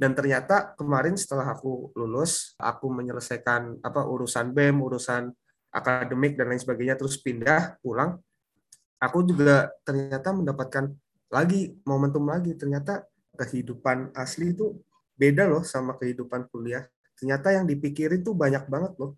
Dan 0.00 0.16
ternyata 0.16 0.72
kemarin 0.80 1.12
setelah 1.12 1.52
aku 1.52 1.92
lulus 1.92 2.56
aku 2.56 2.88
menyelesaikan 2.88 3.84
apa 3.84 4.00
urusan 4.08 4.48
BEM 4.56 4.80
urusan 4.80 5.28
akademik 5.70 6.34
dan 6.34 6.50
lain 6.50 6.60
sebagainya 6.60 6.98
terus 6.98 7.18
pindah 7.18 7.78
pulang 7.80 8.18
aku 9.00 9.24
juga 9.24 9.72
ternyata 9.82 10.30
mendapatkan 10.30 10.92
lagi 11.32 11.72
momentum 11.88 12.28
lagi. 12.28 12.52
Ternyata 12.54 13.08
kehidupan 13.34 14.12
asli 14.12 14.52
itu 14.52 14.76
beda 15.16 15.48
loh 15.48 15.64
sama 15.64 15.96
kehidupan 15.96 16.52
kuliah. 16.52 16.84
Ternyata 17.16 17.56
yang 17.56 17.64
dipikirin 17.64 18.20
tuh 18.20 18.36
banyak 18.36 18.68
banget 18.68 18.92
loh. 19.00 19.16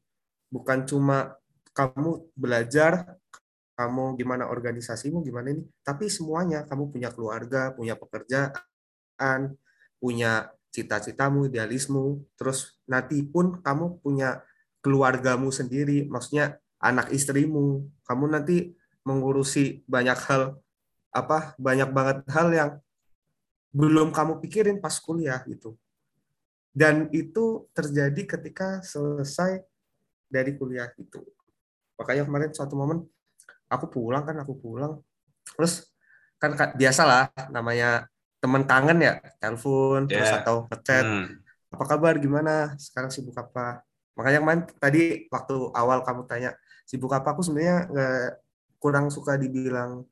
Bukan 0.48 0.86
cuma 0.86 1.34
kamu 1.74 2.30
belajar 2.38 3.18
kamu 3.72 4.20
gimana 4.20 4.52
organisasimu 4.52 5.24
gimana 5.26 5.56
ini 5.56 5.66
tapi 5.82 6.06
semuanya. 6.06 6.62
Kamu 6.68 6.94
punya 6.94 7.10
keluarga 7.10 7.74
punya 7.74 7.98
pekerjaan 7.98 9.58
punya 9.98 10.52
cita-citamu 10.70 11.50
idealismu. 11.50 12.22
Terus 12.38 12.78
nanti 12.86 13.24
pun 13.26 13.58
kamu 13.64 13.98
punya 14.04 14.44
keluargamu 14.82 15.48
sendiri 15.54 16.04
maksudnya 16.10 16.58
anak 16.82 17.14
istrimu. 17.14 17.86
Kamu 18.04 18.28
nanti 18.28 18.74
mengurusi 19.06 19.86
banyak 19.86 20.18
hal 20.28 20.58
apa 21.14 21.54
banyak 21.56 21.88
banget 21.94 22.18
hal 22.28 22.48
yang 22.50 22.70
belum 23.72 24.12
kamu 24.12 24.42
pikirin 24.42 24.82
pas 24.82 24.98
kuliah 24.98 25.40
gitu. 25.46 25.78
Dan 26.74 27.08
itu 27.14 27.70
terjadi 27.72 28.36
ketika 28.36 28.82
selesai 28.82 29.62
dari 30.28 30.56
kuliah 30.56 30.88
itu 30.96 31.20
makanya 32.00 32.24
kemarin 32.24 32.50
suatu 32.50 32.74
momen 32.74 33.04
aku 33.70 33.86
pulang 33.88 34.26
kan 34.26 34.36
aku 34.42 34.58
pulang. 34.58 34.98
Terus 35.56 35.86
kan 36.42 36.58
biasalah 36.74 37.30
namanya 37.54 38.10
teman 38.42 38.66
kangen 38.66 38.98
ya 38.98 39.22
telepon 39.38 40.10
yeah. 40.10 40.18
terus 40.18 40.32
atau 40.42 40.56
ngechat. 40.66 41.04
Hmm. 41.06 41.26
apa 41.72 41.84
kabar? 41.88 42.20
Gimana? 42.20 42.76
Sekarang 42.76 43.08
sibuk 43.08 43.32
apa 43.38 43.80
makanya 44.12 44.38
kemarin 44.44 44.62
tadi 44.76 45.02
waktu 45.32 45.56
awal 45.72 46.04
kamu 46.04 46.28
tanya 46.28 46.50
sibuk 46.84 47.12
apa 47.12 47.32
aku 47.32 47.40
sebenarnya 47.44 47.88
nggak 47.88 48.28
kurang 48.82 49.06
suka 49.08 49.38
dibilang 49.40 50.04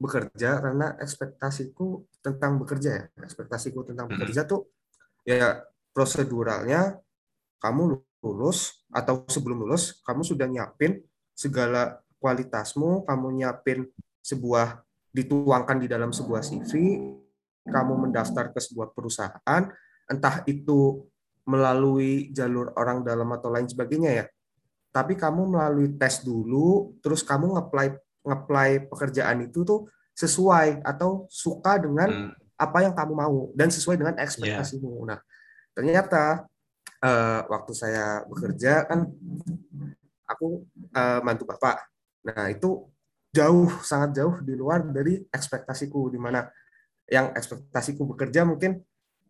bekerja 0.00 0.58
karena 0.58 0.98
ekspektasiku 0.98 2.02
tentang 2.18 2.58
bekerja 2.58 2.90
ya 2.90 3.04
ekspektasiku 3.22 3.86
tentang 3.86 4.10
hmm. 4.10 4.18
bekerja 4.18 4.42
tuh 4.48 4.66
ya 5.22 5.62
proseduralnya 5.94 6.98
kamu 7.62 8.02
lulus 8.24 8.84
atau 8.90 9.22
sebelum 9.30 9.62
lulus 9.62 10.02
kamu 10.02 10.26
sudah 10.26 10.48
nyiapin 10.50 11.04
segala 11.36 12.00
kualitasmu, 12.24 13.04
kamu 13.04 13.26
nyiapin 13.36 13.84
sebuah 14.24 14.80
dituangkan 15.12 15.76
di 15.76 15.86
dalam 15.92 16.08
sebuah 16.08 16.40
CV, 16.40 16.72
kamu 17.68 17.92
mendaftar 18.08 18.48
ke 18.48 18.60
sebuah 18.64 18.96
perusahaan, 18.96 19.62
entah 20.08 20.40
itu 20.48 21.04
melalui 21.44 22.32
jalur 22.32 22.72
orang 22.76 23.04
dalam 23.04 23.28
atau 23.36 23.52
lain 23.52 23.68
sebagainya 23.68 24.24
ya. 24.24 24.26
Tapi 24.94 25.18
kamu 25.18 25.58
melalui 25.58 25.92
tes 25.98 26.22
dulu, 26.22 26.94
terus 27.02 27.20
kamu 27.26 27.58
ngeplay 27.58 27.98
ngeplay 28.24 28.70
pekerjaan 28.88 29.44
itu 29.44 29.66
tuh 29.66 29.90
sesuai 30.14 30.80
atau 30.86 31.26
suka 31.28 31.76
dengan 31.76 32.30
hmm. 32.30 32.56
apa 32.56 32.78
yang 32.86 32.94
kamu 32.94 33.12
mau 33.12 33.38
dan 33.52 33.68
sesuai 33.68 33.98
dengan 33.98 34.14
ekspektasimu. 34.16 35.02
Yeah. 35.02 35.06
Nah, 35.10 35.18
ternyata 35.74 36.22
uh, 37.02 37.40
waktu 37.50 37.72
saya 37.74 38.22
bekerja 38.30 38.86
kan 38.86 39.10
aku 40.24 40.62
uh, 40.94 41.20
mantu 41.20 41.44
bapak 41.44 41.94
Nah, 42.24 42.48
itu 42.48 42.88
jauh 43.34 43.68
sangat 43.84 44.16
jauh 44.16 44.40
di 44.40 44.56
luar 44.56 44.80
dari 44.88 45.20
ekspektasiku 45.28 46.08
di 46.08 46.16
mana 46.16 46.48
yang 47.04 47.36
ekspektasiku 47.36 48.08
bekerja 48.16 48.48
mungkin 48.48 48.80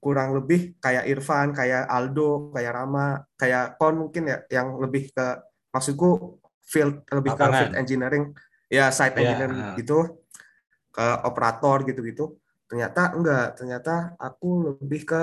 kurang 0.04 0.36
lebih 0.36 0.76
kayak 0.76 1.08
Irfan, 1.08 1.56
kayak 1.56 1.88
Aldo, 1.88 2.52
kayak 2.52 2.72
Rama, 2.76 3.24
kayak 3.40 3.80
Kon 3.80 3.96
mungkin 3.96 4.28
ya 4.28 4.44
yang 4.52 4.76
lebih 4.76 5.08
ke 5.16 5.40
maksudku 5.72 6.36
field 6.60 7.08
lebih 7.08 7.32
Apaan? 7.32 7.48
ke 7.48 7.56
field 7.56 7.74
engineering 7.80 8.24
ya 8.68 8.92
site 8.92 9.16
iya, 9.16 9.32
engineering 9.32 9.80
gitu 9.80 10.20
ke 10.92 11.06
operator 11.24 11.88
gitu-gitu. 11.88 12.36
Ternyata 12.68 13.16
enggak, 13.16 13.56
ternyata 13.56 14.12
aku 14.20 14.76
lebih 14.76 15.08
ke 15.08 15.22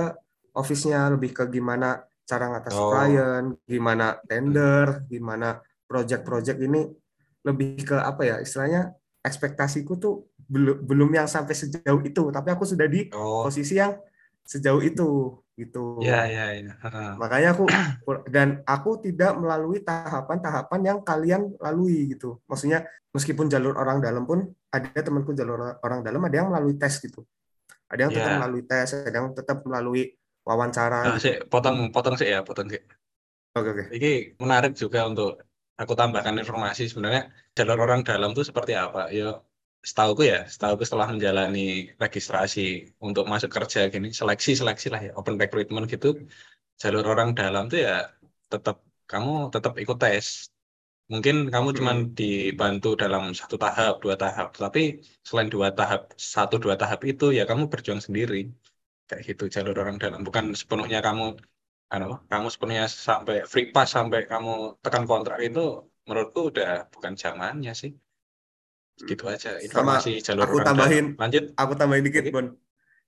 office-nya, 0.57 1.13
lebih 1.13 1.31
ke 1.38 1.43
gimana 1.53 2.01
cara 2.25 2.50
ngatas 2.50 2.73
oh. 2.73 2.89
klien, 2.89 3.45
gimana 3.69 4.17
tender, 4.25 5.05
gimana 5.05 5.61
project-project 5.85 6.59
ini 6.65 6.89
lebih 7.45 7.85
ke 7.85 7.97
apa 7.97 8.21
ya 8.23 8.35
istilahnya 8.41 8.93
ekspektasiku 9.21 9.97
tuh 9.97 10.33
belum 10.38 10.83
belum 10.85 11.09
yang 11.13 11.27
sampai 11.29 11.55
sejauh 11.55 12.01
itu 12.06 12.23
tapi 12.29 12.49
aku 12.53 12.63
sudah 12.65 12.86
di 12.89 13.10
oh. 13.13 13.45
posisi 13.45 13.77
yang 13.77 13.97
sejauh 14.45 14.82
itu 14.84 15.39
gitu. 15.56 16.01
Ya 16.01 16.25
ya 16.25 16.58
ya. 16.58 16.73
Makanya 17.15 17.54
aku 17.54 17.65
dan 18.36 18.65
aku 18.65 18.97
tidak 19.04 19.38
melalui 19.38 19.84
tahapan-tahapan 19.86 20.82
yang 20.82 20.99
kalian 21.06 21.54
lalui 21.62 22.12
gitu. 22.12 22.41
Maksudnya 22.49 22.88
meskipun 23.13 23.47
jalur 23.51 23.77
orang 23.77 24.01
dalam 24.01 24.25
pun 24.25 24.49
ada 24.71 24.89
temanku 24.99 25.36
jalur 25.38 25.77
orang 25.84 26.01
dalam 26.01 26.21
ada 26.25 26.36
yang 26.36 26.49
melalui 26.49 26.75
tes 26.80 26.97
gitu. 26.97 27.23
Ada 27.91 28.08
yang 28.08 28.12
tetap 28.15 28.32
ya. 28.32 28.38
melalui 28.39 28.63
tes 28.65 28.88
ada 28.95 29.17
yang 29.17 29.30
tetap 29.36 29.58
melalui 29.67 30.04
wawancara. 30.47 30.99
Nah, 31.06 31.15
gitu. 31.19 31.27
sih, 31.30 31.36
potong 31.45 31.91
potong 31.93 32.15
sih 32.17 32.32
ya 32.32 32.41
potong 32.41 32.71
sih 32.71 32.82
oke 33.54 33.69
oke. 33.69 33.84
Ini 33.93 34.39
menarik 34.39 34.73
juga 34.73 35.06
untuk 35.06 35.43
aku 35.75 35.93
tambahkan 35.93 36.39
informasi 36.39 36.88
sebenarnya 36.88 37.30
jalur 37.54 37.77
orang 37.84 38.01
dalam 38.01 38.32
itu 38.34 38.47
seperti 38.47 38.73
apa. 38.73 39.12
Ya 39.12 39.38
setahuku 39.89 40.22
ya 40.32 40.38
setahuku 40.54 40.84
setelah 40.88 41.08
menjalani 41.13 41.60
registrasi 42.04 42.62
untuk 43.08 43.24
masuk 43.32 43.50
kerja 43.58 43.80
gini 43.94 44.08
seleksi 44.20 44.52
seleksi 44.60 44.88
lah 44.94 45.02
ya 45.08 45.12
open 45.20 45.36
recruitment 45.41 45.86
gitu. 45.94 46.08
Jalur 46.82 47.06
orang 47.13 47.30
dalam 47.39 47.63
tuh 47.72 47.80
ya 47.88 47.91
tetap 48.52 48.76
kamu 49.12 49.32
tetap 49.54 49.74
ikut 49.84 49.98
tes. 50.04 50.28
Mungkin 51.12 51.36
kamu 51.54 51.67
hmm. 51.70 51.78
cuma 51.78 51.91
dibantu 52.20 52.89
dalam 53.04 53.24
satu 53.39 53.56
tahap 53.63 53.94
dua 54.04 54.15
tahap 54.24 54.48
tapi 54.63 54.82
selain 55.28 55.50
dua 55.56 55.67
tahap 55.80 56.02
satu 56.15 56.56
dua 56.63 56.76
tahap 56.82 57.00
itu 57.12 57.26
ya 57.38 57.44
kamu 57.50 57.63
berjuang 57.72 58.02
sendiri. 58.06 58.36
Kayak 59.10 59.22
gitu 59.30 59.44
jalur 59.56 59.76
orang 59.84 59.98
dalam. 60.04 60.20
Bukan 60.28 60.46
sepenuhnya 60.60 61.00
kamu 61.08 61.24
anu 61.94 62.06
kamu 62.32 62.48
sepenuhnya 62.54 62.86
sampai 62.88 63.36
free 63.52 63.67
pass 63.74 63.89
sampai 63.98 64.20
kamu 64.32 64.80
tekan 64.84 65.04
kontrak 65.10 65.38
itu 65.48 65.60
menurutku 66.08 66.39
udah 66.52 66.88
bukan 66.94 67.13
zamannya 67.20 67.74
sih 67.82 67.91
gitu 69.05 69.23
aja. 69.27 69.57
Informasi 69.61 70.19
sama, 70.19 70.25
jalur 70.25 70.43
aku 70.47 70.57
tambahin. 70.63 71.05
Dalam. 71.13 71.21
lanjut. 71.21 71.43
Aku 71.57 71.73
tambahin 71.77 72.03
dikit 72.05 72.23
Bon. 72.31 72.47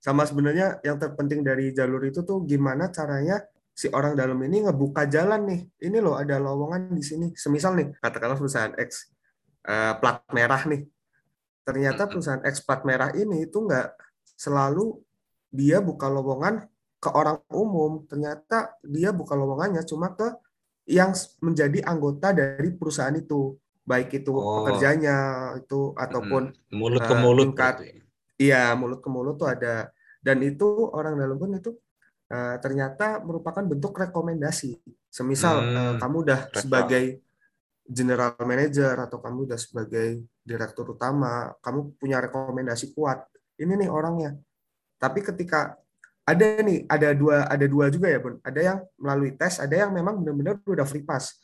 Sama 0.02 0.28
sebenarnya 0.28 0.84
yang 0.84 1.00
terpenting 1.00 1.40
dari 1.40 1.72
jalur 1.72 2.04
itu 2.04 2.20
tuh 2.22 2.44
gimana 2.44 2.92
caranya 2.92 3.40
si 3.72 3.88
orang 3.88 4.12
dalam 4.12 4.36
ini 4.44 4.68
ngebuka 4.68 5.08
jalan 5.08 5.48
nih. 5.48 5.60
Ini 5.80 5.98
loh 6.04 6.20
ada 6.20 6.36
lowongan 6.36 6.92
di 6.92 7.00
sini. 7.00 7.26
Semisal 7.32 7.72
nih 7.80 7.88
katakanlah 8.04 8.36
perusahaan 8.36 8.76
X 8.76 9.10
uh, 9.64 9.96
plat 9.96 10.20
merah 10.36 10.60
nih. 10.68 10.84
Ternyata 11.64 12.04
perusahaan 12.04 12.44
X 12.44 12.60
plat 12.68 12.84
merah 12.84 13.16
ini 13.16 13.48
itu 13.48 13.64
nggak 13.64 13.96
selalu 14.36 15.00
dia 15.48 15.80
buka 15.80 16.10
lowongan 16.10 16.68
ke 17.00 17.08
orang 17.12 17.38
umum, 17.52 18.04
ternyata 18.08 18.74
dia 18.80 19.12
buka 19.12 19.36
lowongannya 19.36 19.84
cuma 19.84 20.12
ke 20.16 20.28
yang 20.88 21.12
menjadi 21.40 21.84
anggota 21.84 22.32
dari 22.32 22.72
perusahaan 22.72 23.12
itu, 23.12 23.56
baik 23.84 24.24
itu 24.24 24.32
oh. 24.32 24.64
pekerjanya 24.64 25.16
itu 25.60 25.92
ataupun 25.94 26.56
mulut 26.72 27.04
ke 27.04 27.14
eh, 27.14 27.20
mulut. 27.20 27.46
Tingkat, 27.52 27.74
iya, 28.40 28.72
mulut 28.72 29.00
ke 29.04 29.08
mulut 29.12 29.36
tuh 29.36 29.48
ada. 29.52 29.92
Dan 30.24 30.40
itu 30.40 30.88
orang 30.90 31.20
dalam 31.20 31.36
pun 31.36 31.52
itu 31.52 31.76
uh, 32.32 32.56
ternyata 32.58 33.20
merupakan 33.20 33.60
bentuk 33.60 33.92
rekomendasi. 33.92 34.80
Semisal 35.12 35.56
hmm. 35.60 35.76
uh, 35.76 35.94
kamu 36.00 36.16
udah 36.24 36.40
Rekam. 36.48 36.60
sebagai 36.64 37.04
general 37.84 38.32
manager 38.40 38.96
atau 39.04 39.20
kamu 39.20 39.52
udah 39.52 39.58
sebagai 39.60 40.24
direktur 40.40 40.96
utama, 40.96 41.52
kamu 41.60 42.00
punya 42.00 42.24
rekomendasi 42.24 42.96
kuat. 42.96 43.28
Ini 43.60 43.76
nih 43.76 43.92
orangnya. 43.92 44.32
Tapi 44.96 45.20
ketika 45.20 45.76
ada 46.24 46.46
nih 46.64 46.88
ada 46.88 47.12
dua 47.12 47.44
ada 47.44 47.66
dua 47.68 47.92
juga 47.92 48.08
ya 48.08 48.16
bun 48.16 48.40
ada 48.40 48.60
yang 48.60 48.78
melalui 48.96 49.36
tes 49.36 49.60
ada 49.60 49.76
yang 49.76 49.92
memang 49.92 50.24
benar-benar 50.24 50.56
udah 50.64 50.88
free 50.88 51.04
pass 51.04 51.36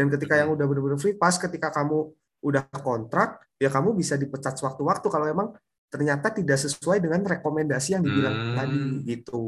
dan 0.00 0.08
ketika 0.08 0.40
yang 0.40 0.56
udah 0.56 0.64
benar-benar 0.64 0.96
free 0.96 1.12
pass 1.12 1.36
ketika 1.36 1.68
kamu 1.68 2.08
udah 2.40 2.64
kontrak 2.80 3.44
ya 3.60 3.68
kamu 3.68 3.92
bisa 3.92 4.16
dipecat 4.16 4.56
sewaktu-waktu 4.56 5.06
kalau 5.12 5.28
emang 5.28 5.52
ternyata 5.92 6.32
tidak 6.32 6.56
sesuai 6.56 7.04
dengan 7.04 7.20
rekomendasi 7.20 8.00
yang 8.00 8.02
dibilang 8.08 8.32
hmm. 8.32 8.56
tadi 8.56 8.80
gitu 9.04 9.44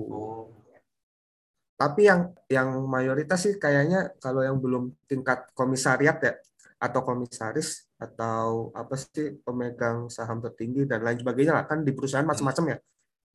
tapi 1.80 2.04
yang 2.04 2.36
yang 2.52 2.68
mayoritas 2.84 3.48
sih 3.48 3.56
kayaknya 3.56 4.12
kalau 4.20 4.44
yang 4.44 4.60
belum 4.60 4.92
tingkat 5.08 5.48
komisariat 5.56 6.20
ya 6.20 6.36
atau 6.76 7.00
komisaris 7.00 7.88
atau 7.96 8.68
apa 8.76 8.92
sih 9.00 9.40
pemegang 9.40 10.12
saham 10.12 10.44
tertinggi 10.44 10.84
dan 10.84 11.00
lain 11.00 11.16
sebagainya 11.16 11.64
kan 11.64 11.80
di 11.80 11.96
perusahaan 11.96 12.28
macam-macam 12.28 12.76
ya 12.76 12.78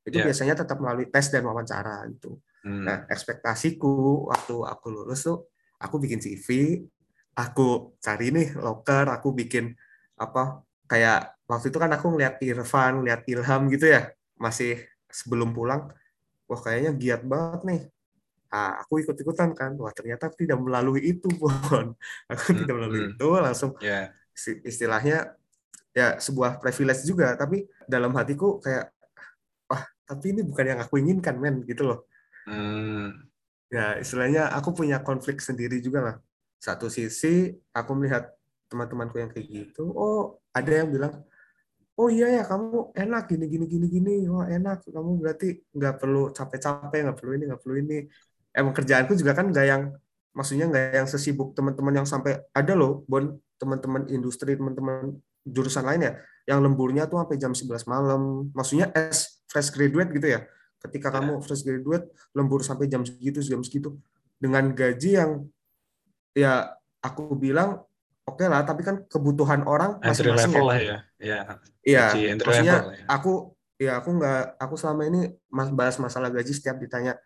itu 0.07 0.23
yeah. 0.23 0.27
biasanya 0.31 0.55
tetap 0.63 0.79
melalui 0.79 1.11
tes 1.11 1.27
dan 1.27 1.43
wawancara 1.43 2.07
itu. 2.07 2.39
Hmm. 2.63 2.87
Nah, 2.87 3.03
ekspektasiku 3.11 4.31
waktu 4.31 4.55
aku 4.63 4.87
lulus 4.87 5.27
tuh 5.27 5.51
aku 5.83 5.99
bikin 5.99 6.23
CV, 6.23 6.79
aku 7.37 7.93
cari 8.01 8.33
nih 8.33 8.57
loker, 8.57 9.05
aku 9.13 9.29
bikin 9.37 9.77
apa 10.17 10.65
kayak 10.89 11.37
waktu 11.45 11.69
itu 11.69 11.77
kan 11.77 11.91
aku 11.93 12.17
ngeliat 12.17 12.41
Irfan, 12.41 13.05
ngeliat 13.05 13.21
Ilham 13.29 13.69
gitu 13.69 13.85
ya, 13.93 14.09
masih 14.41 14.81
sebelum 15.07 15.53
pulang, 15.53 15.93
wah 16.49 16.59
kayaknya 16.59 16.91
giat 16.97 17.21
banget 17.21 17.61
nih. 17.69 17.81
Nah, 18.47 18.81
aku 18.81 19.03
ikut-ikutan 19.05 19.53
kan, 19.53 19.75
wah 19.77 19.93
ternyata 19.93 20.31
tidak 20.33 20.57
melalui 20.57 21.03
itu, 21.13 21.29
Bon. 21.69 21.93
Aku 22.31 22.51
hmm. 22.51 22.59
tidak 22.65 22.73
melalui 22.73 23.01
hmm. 23.05 23.11
itu, 23.13 23.27
langsung 23.37 23.71
yeah. 23.79 24.09
istilahnya 24.65 25.37
ya 25.93 26.17
sebuah 26.17 26.57
privilege 26.57 27.05
juga, 27.05 27.37
tapi 27.37 27.69
dalam 27.85 28.15
hatiku 28.17 28.57
kayak 28.57 28.97
tapi 30.07 30.31
ini 30.31 30.41
bukan 30.47 30.65
yang 30.65 30.79
aku 30.79 31.03
inginkan 31.03 31.35
men 31.35 31.67
gitu 31.67 31.83
loh 31.83 31.99
hmm. 32.47 33.27
ya 33.67 33.99
istilahnya 33.99 34.55
aku 34.55 34.71
punya 34.71 35.03
konflik 35.03 35.43
sendiri 35.43 35.83
juga 35.83 35.99
lah 35.99 36.15
satu 36.57 36.89
sisi 36.89 37.53
aku 37.71 37.91
melihat 37.93 38.33
teman-temanku 38.67 39.15
yang 39.21 39.31
kayak 39.31 39.47
gitu 39.47 39.93
oh 39.93 40.41
ada 40.51 40.71
yang 40.83 40.89
bilang 40.91 41.23
oh 41.97 42.09
iya 42.13 42.27
ya 42.29 42.43
kamu 42.45 42.93
enak 42.93 43.23
gini 43.25 43.45
gini 43.49 43.65
gini 43.65 43.87
gini. 43.89 44.13
Wah 44.29 44.45
enak. 44.47 44.85
Kamu 44.85 45.17
berarti 45.17 45.57
nggak 45.73 45.93
perlu 45.97 46.29
capek-capek 46.29 46.99
nggak 47.09 47.17
perlu 47.17 47.31
ini 47.35 47.43
nggak 47.49 47.61
perlu 47.61 47.75
ini. 47.81 47.97
Emang 48.53 48.73
kerjaanku 48.73 49.13
juga 49.17 49.33
kan 49.33 49.49
nggak 49.49 49.65
yang 49.65 49.83
maksudnya 50.37 50.65
nggak 50.69 50.85
yang 50.93 51.07
sesibuk 51.09 51.57
teman-teman 51.57 51.93
yang 51.97 52.07
sampai 52.07 52.37
ada 52.53 52.73
loh 52.77 53.01
bon 53.09 53.41
teman-teman 53.57 54.05
industri 54.13 54.53
teman-teman 54.53 55.17
jurusan 55.41 55.81
lain 55.81 56.01
ya 56.05 56.13
yang 56.45 56.61
lemburnya 56.61 57.09
tuh 57.09 57.17
sampai 57.17 57.37
jam 57.41 57.51
11 57.57 57.89
malam. 57.89 58.21
Maksudnya 58.53 58.93
as 58.93 59.41
fresh 59.49 59.73
graduate 59.73 60.13
gitu 60.13 60.37
ya. 60.37 60.45
Ketika 60.77 61.09
kamu 61.09 61.41
fresh 61.41 61.65
graduate 61.65 62.13
lembur 62.37 62.61
sampai 62.61 62.85
jam 62.85 63.01
segitu 63.01 63.41
jam 63.41 63.65
segitu. 63.65 63.97
Dengan 64.37 64.69
gaji 64.69 65.17
yang 65.17 65.49
ya 66.37 66.77
aku 67.01 67.33
bilang 67.33 67.81
oke 68.29 68.37
okay 68.37 68.45
lah 68.45 68.61
tapi 68.61 68.85
kan 68.85 69.01
kebutuhan 69.09 69.65
orang 69.65 69.97
masing-masing 70.05 70.53
ya. 70.53 70.61
lah 70.61 70.77
ya 70.77 70.97
iya 71.17 71.39
iya 72.13 72.31
maksudnya 72.37 72.75
level, 72.85 72.93
ya. 72.93 73.05
aku 73.09 73.33
ya 73.81 73.91
aku 73.97 74.09
nggak 74.21 74.41
aku 74.61 74.75
selama 74.77 75.01
ini 75.09 75.21
mas 75.49 75.73
bahas 75.73 75.97
masalah 75.97 76.29
gaji 76.29 76.53
setiap 76.53 76.77
ditanya 76.77 77.17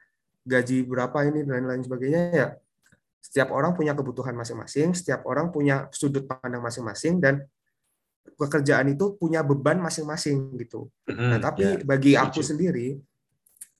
gaji 0.47 0.88
berapa 0.88 1.28
ini 1.28 1.43
dan 1.43 1.67
lain 1.67 1.84
sebagainya 1.84 2.21
ya 2.32 2.47
setiap 3.21 3.54
orang 3.54 3.76
punya 3.76 3.93
kebutuhan 3.93 4.34
masing-masing 4.34 4.95
setiap 4.95 5.28
orang 5.28 5.52
punya 5.52 5.91
sudut 5.91 6.24
pandang 6.26 6.63
masing-masing 6.63 7.19
dan 7.19 7.43
pekerjaan 8.38 8.89
itu 8.89 9.17
punya 9.17 9.45
beban 9.45 9.78
masing-masing 9.78 10.56
gitu 10.58 10.89
mm-hmm, 11.06 11.30
nah 11.30 11.39
tapi 11.41 11.65
yeah. 11.78 11.86
bagi 11.86 12.13
aku 12.17 12.41
sendiri 12.41 12.97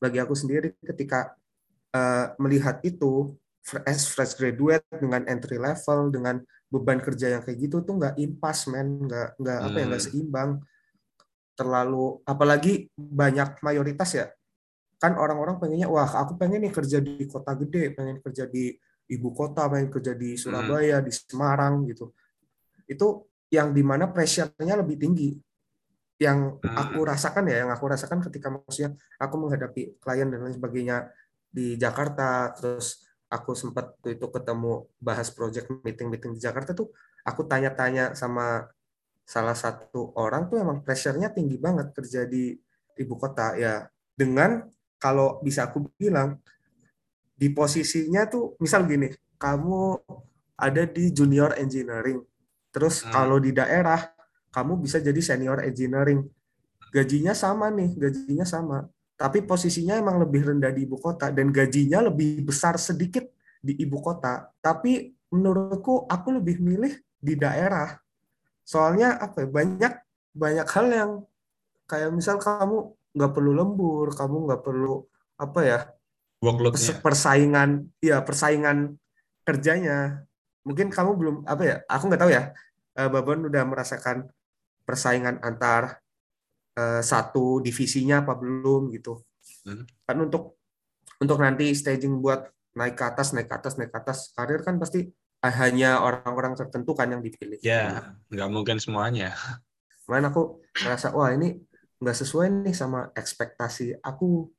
bagi 0.02 0.18
aku 0.18 0.34
sendiri 0.34 0.74
ketika 0.82 1.34
uh, 1.94 2.34
melihat 2.42 2.82
itu 2.82 3.34
as 3.86 4.10
fresh 4.10 4.34
graduate 4.36 4.86
dengan 4.90 5.26
entry 5.30 5.62
level 5.62 6.10
dengan 6.10 6.42
beban 6.72 6.98
kerja 6.98 7.38
yang 7.38 7.42
kayak 7.46 7.60
gitu 7.68 7.84
tuh 7.86 8.00
nggak 8.00 8.16
impas 8.18 8.66
men 8.72 9.06
nggak 9.06 9.38
nggak 9.38 9.58
hmm. 9.60 9.68
apa 9.68 9.78
ya 9.78 9.86
nggak 9.86 10.02
hmm. 10.02 10.12
seimbang 10.12 10.52
terlalu 11.54 12.06
apalagi 12.26 12.90
banyak 12.96 13.60
mayoritas 13.62 14.10
ya 14.18 14.26
kan 14.98 15.18
orang-orang 15.18 15.58
pengennya 15.62 15.90
wah 15.92 16.08
aku 16.08 16.38
pengen 16.38 16.64
nih 16.66 16.74
kerja 16.74 16.98
di 17.04 17.26
kota 17.30 17.54
gede 17.58 17.94
pengen 17.94 18.18
kerja 18.22 18.48
di 18.50 18.74
ibu 19.12 19.30
kota 19.36 19.68
pengen 19.68 19.92
kerja 19.92 20.16
di 20.16 20.40
Surabaya 20.40 21.02
hmm. 21.02 21.06
di 21.06 21.12
Semarang 21.12 21.86
gitu 21.86 22.16
itu 22.88 23.08
yang 23.52 23.76
di 23.76 23.84
mana 23.84 24.08
pressure-nya 24.08 24.80
lebih 24.80 24.96
tinggi 24.96 25.36
yang 26.22 26.56
aku 26.62 27.02
hmm. 27.02 27.10
rasakan 27.10 27.50
ya 27.52 27.68
yang 27.68 27.72
aku 27.74 27.86
rasakan 27.90 28.24
ketika 28.24 28.48
maksudnya 28.54 28.96
aku 29.20 29.36
menghadapi 29.42 30.00
klien 30.00 30.30
dan 30.30 30.40
lain 30.46 30.56
sebagainya 30.56 31.12
di 31.52 31.76
Jakarta 31.76 32.56
terus 32.56 33.11
aku 33.32 33.56
sempat 33.56 33.96
itu 34.04 34.28
ketemu 34.28 34.92
bahas 35.00 35.32
project 35.32 35.72
meeting-meeting 35.82 36.36
di 36.36 36.42
Jakarta 36.44 36.76
tuh 36.76 36.92
aku 37.24 37.48
tanya-tanya 37.48 38.12
sama 38.12 38.68
salah 39.24 39.56
satu 39.56 40.12
orang 40.20 40.52
tuh 40.52 40.60
emang 40.60 40.84
pressure-nya 40.84 41.32
tinggi 41.32 41.56
banget 41.56 41.96
kerja 41.96 42.28
di 42.28 42.52
ibu 43.00 43.16
kota 43.16 43.56
ya 43.56 43.88
dengan 44.12 44.68
kalau 45.00 45.40
bisa 45.40 45.72
aku 45.72 45.88
bilang 45.96 46.36
di 47.34 47.48
posisinya 47.50 48.28
tuh 48.28 48.60
misal 48.60 48.84
gini 48.84 49.08
kamu 49.40 49.96
ada 50.60 50.84
di 50.86 51.10
junior 51.16 51.56
engineering 51.56 52.20
terus 52.70 53.02
hmm. 53.02 53.10
kalau 53.16 53.40
di 53.40 53.56
daerah 53.56 54.12
kamu 54.52 54.84
bisa 54.84 55.00
jadi 55.00 55.18
senior 55.24 55.64
engineering. 55.64 56.28
Gajinya 56.92 57.32
sama 57.32 57.72
nih, 57.72 57.96
gajinya 57.96 58.44
sama. 58.44 58.92
Tapi 59.22 59.46
posisinya 59.46 60.02
emang 60.02 60.18
lebih 60.18 60.50
rendah 60.50 60.74
di 60.74 60.90
ibu 60.90 60.98
kota 60.98 61.30
dan 61.30 61.54
gajinya 61.54 62.10
lebih 62.10 62.42
besar 62.42 62.82
sedikit 62.82 63.30
di 63.62 63.78
ibu 63.78 64.02
kota. 64.02 64.50
Tapi 64.58 65.14
menurutku 65.30 66.10
aku 66.10 66.42
lebih 66.42 66.58
milih 66.58 66.98
di 67.22 67.38
daerah. 67.38 68.02
Soalnya 68.66 69.22
apa 69.22 69.46
ya, 69.46 69.48
banyak 69.54 69.94
banyak 70.34 70.68
hal 70.74 70.86
yang 70.90 71.12
kayak 71.86 72.10
misal 72.10 72.42
kamu 72.42 72.98
nggak 73.14 73.32
perlu 73.38 73.52
lembur, 73.54 74.10
kamu 74.18 74.50
nggak 74.50 74.62
perlu 74.66 75.06
apa 75.38 75.62
ya 75.62 75.80
persaingan, 77.06 77.86
ya 78.02 78.18
persaingan 78.26 78.98
kerjanya. 79.46 80.26
Mungkin 80.66 80.90
kamu 80.90 81.12
belum 81.14 81.36
apa 81.46 81.62
ya, 81.62 81.76
aku 81.86 82.10
nggak 82.10 82.22
tahu 82.26 82.32
ya. 82.34 82.44
Eh, 82.98 83.06
Babon 83.08 83.46
udah 83.46 83.64
merasakan 83.70 84.34
persaingan 84.84 85.38
antar 85.46 86.02
uh, 86.78 87.02
satu 87.02 87.60
divisinya 87.60 88.24
apa 88.24 88.38
belum 88.38 88.92
gitu. 88.96 89.20
Hmm. 89.68 89.84
Kan 90.08 90.18
untuk 90.22 90.62
untuk 91.22 91.38
nanti 91.38 91.72
staging 91.76 92.20
buat 92.22 92.50
naik 92.78 92.96
ke 92.98 93.04
atas, 93.06 93.36
naik 93.36 93.52
ke 93.52 93.56
atas, 93.56 93.74
naik 93.78 93.92
ke 93.92 94.00
atas 94.00 94.32
karir 94.34 94.62
kan 94.64 94.80
pasti 94.82 95.12
hanya 95.42 96.06
orang-orang 96.06 96.54
tertentu 96.54 96.94
kan 96.94 97.10
yang 97.10 97.22
dipilih. 97.26 97.58
Ya, 97.66 98.14
nggak 98.30 98.50
mungkin 98.54 98.78
semuanya. 98.78 99.34
Main 100.06 100.26
aku 100.30 100.62
merasa 100.86 101.10
wah 101.14 101.34
ini 101.34 101.58
nggak 102.02 102.18
sesuai 102.18 102.70
nih 102.70 102.76
sama 102.78 103.10
ekspektasi 103.14 104.02
aku. 104.02 104.50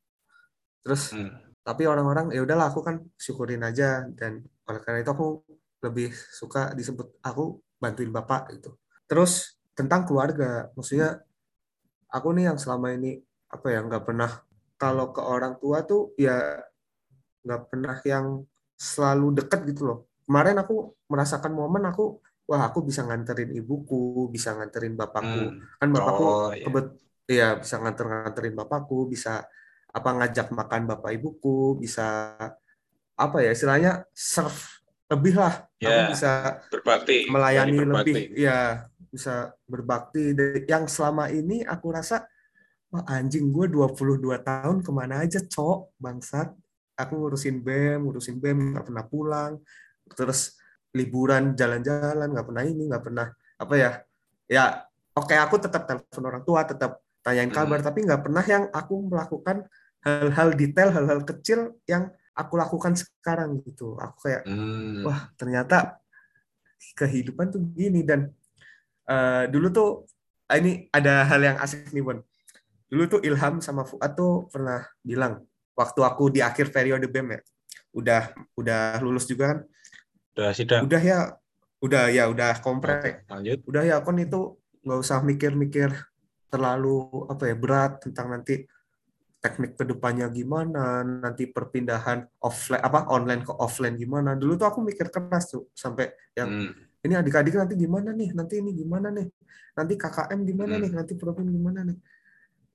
Terus 0.83 1.15
hmm. 1.15 1.63
tapi 1.63 1.87
orang-orang 1.87 2.35
ya 2.35 2.43
udahlah 2.43 2.75
aku 2.75 2.83
kan 2.83 2.99
syukurin 3.15 3.63
aja 3.63 4.07
dan 4.19 4.43
oleh 4.67 4.81
karena 4.83 5.07
itu 5.07 5.11
aku 5.15 5.27
lebih 5.83 6.11
suka 6.15 6.75
disebut 6.75 7.19
aku 7.23 7.63
bantuin 7.79 8.11
bapak 8.11 8.55
gitu. 8.59 8.79
Terus 9.07 9.59
tentang 9.75 10.07
keluarga 10.07 10.71
maksudnya 10.75 11.23
aku 12.13 12.29
nih 12.37 12.53
yang 12.53 12.59
selama 12.61 12.93
ini 12.93 13.19
apa 13.49 13.67
ya 13.73 13.81
nggak 13.83 14.05
pernah 14.05 14.31
kalau 14.77 15.11
ke 15.11 15.21
orang 15.25 15.57
tua 15.57 15.85
tuh 15.89 16.13
ya 16.21 16.61
nggak 17.43 17.63
pernah 17.73 17.97
yang 18.05 18.45
selalu 18.77 19.43
deket 19.43 19.61
gitu 19.73 19.83
loh 19.89 19.99
kemarin 20.29 20.61
aku 20.61 20.95
merasakan 21.09 21.53
momen 21.57 21.89
aku 21.89 22.21
wah 22.47 22.69
aku 22.69 22.85
bisa 22.85 23.07
nganterin 23.07 23.51
ibuku 23.55 24.29
bisa 24.31 24.55
nganterin 24.55 24.95
bapakku 24.95 25.43
hmm. 25.55 25.79
kan 25.81 25.89
bapakku 25.91 26.25
oh, 26.25 26.51
iya. 26.53 26.65
kebet 26.67 26.87
ya 27.31 27.49
bisa 27.59 27.77
nganter 27.81 28.07
nganterin 28.11 28.55
bapakku 28.55 29.07
bisa 29.09 29.47
apa 29.93 30.09
ngajak 30.17 30.49
makan 30.51 30.89
bapak 30.89 31.15
ibuku 31.15 31.79
bisa 31.79 32.35
apa 33.13 33.37
ya 33.45 33.53
istilahnya 33.53 34.09
serve 34.11 34.83
lebih 35.13 35.37
lah 35.37 35.69
ya, 35.77 35.89
aku 36.09 36.17
bisa 36.17 36.33
berbakti 36.73 37.29
melayani 37.29 37.77
berbakti. 37.85 38.13
lebih 38.13 38.17
ya 38.41 38.89
bisa 39.13 39.53
berbakti 39.69 40.33
yang 40.65 40.89
selama 40.89 41.29
ini 41.29 41.61
aku 41.69 41.93
rasa 41.93 42.25
wah 42.89 43.05
anjing 43.13 43.53
gue 43.53 43.69
22 43.69 44.25
tahun 44.41 44.81
ke 44.81 44.91
mana 44.93 45.21
aja 45.21 45.45
cok 45.45 46.01
bangsat 46.01 46.49
aku 46.97 47.13
ngurusin 47.21 47.61
BEM 47.61 48.09
ngurusin 48.09 48.41
BEM 48.41 48.73
nggak 48.73 48.85
pernah 48.89 49.05
pulang 49.05 49.53
terus 50.17 50.57
liburan 50.97 51.53
jalan-jalan 51.53 52.29
nggak 52.33 52.47
pernah 52.49 52.65
ini 52.65 52.83
nggak 52.89 53.05
pernah 53.05 53.27
apa 53.61 53.75
ya 53.77 53.91
ya 54.49 54.65
oke 55.17 55.29
okay, 55.29 55.37
aku 55.41 55.61
tetap 55.61 55.85
telepon 55.85 56.25
orang 56.25 56.45
tua 56.45 56.65
tetap 56.65 57.01
tanyain 57.21 57.49
hmm. 57.49 57.57
kabar 57.57 57.81
hmm. 57.81 57.87
tapi 57.89 57.99
nggak 58.05 58.23
pernah 58.25 58.45
yang 58.45 58.65
aku 58.73 58.95
melakukan 59.09 59.57
hal-hal 60.03 60.49
detail 60.53 60.89
hal-hal 60.93 61.21
kecil 61.25 61.81
yang 61.89 62.11
aku 62.33 62.57
lakukan 62.57 62.97
sekarang 62.97 63.61
gitu 63.65 63.97
aku 63.97 64.29
kayak 64.29 64.43
hmm. 64.45 65.05
wah 65.05 65.33
ternyata 65.37 66.01
kehidupan 66.97 67.49
tuh 67.53 67.63
gini 67.73 68.03
dan 68.03 68.29
uh, 69.09 69.45
dulu 69.51 69.69
tuh 69.73 69.91
ah, 70.51 70.57
ini 70.61 70.87
ada 70.93 71.25
hal 71.27 71.41
yang 71.41 71.57
asik 71.59 71.91
nih 71.91 72.05
Bon. 72.05 72.19
Dulu 72.93 73.03
tuh 73.09 73.21
Ilham 73.25 73.65
sama 73.65 73.89
Fuad 73.89 74.13
tuh 74.13 74.53
pernah 74.53 74.85
bilang 75.01 75.41
waktu 75.73 76.01
aku 76.05 76.29
di 76.29 76.45
akhir 76.45 76.69
periode 76.69 77.09
BEM 77.09 77.29
ya. 77.33 77.41
Udah 77.97 78.23
udah 78.53 79.01
lulus 79.01 79.25
juga 79.25 79.57
kan? 79.57 79.59
Udah 80.37 80.51
sidang. 80.53 80.85
Udah 80.85 81.01
ya, 81.01 81.19
udah 81.81 82.13
ya 82.13 82.29
udah 82.29 82.61
kompre. 82.61 83.25
Lanjut. 83.33 83.65
Udah 83.65 83.83
ya 83.89 83.97
kon 84.05 84.21
itu 84.21 84.61
nggak 84.85 85.01
usah 85.01 85.25
mikir-mikir 85.25 85.89
terlalu 86.53 87.25
apa 87.33 87.49
ya 87.49 87.57
berat 87.57 88.05
tentang 88.05 88.29
nanti 88.37 88.69
teknik 89.41 89.75
ke 89.75 89.89
depannya 89.89 90.29
gimana, 90.29 91.01
nanti 91.03 91.49
perpindahan 91.49 92.29
offline 92.45 92.85
apa 92.85 93.09
online 93.09 93.41
ke 93.41 93.53
offline 93.57 93.97
gimana. 93.97 94.37
Dulu 94.37 94.61
tuh 94.61 94.69
aku 94.69 94.85
mikir 94.85 95.09
keras 95.09 95.49
tuh 95.49 95.73
sampai 95.73 96.13
yang 96.37 96.49
hmm 96.53 96.92
ini 97.03 97.15
adik-adik 97.19 97.55
nanti 97.59 97.75
gimana 97.75 98.11
nih 98.15 98.31
nanti 98.31 98.55
ini 98.63 98.71
gimana 98.75 99.11
nih 99.11 99.27
nanti 99.75 99.95
KKM 99.99 100.41
gimana 100.47 100.75
hmm. 100.79 100.83
nih 100.87 100.91
nanti 100.95 101.13
program 101.19 101.49
gimana 101.51 101.81
nih 101.83 101.99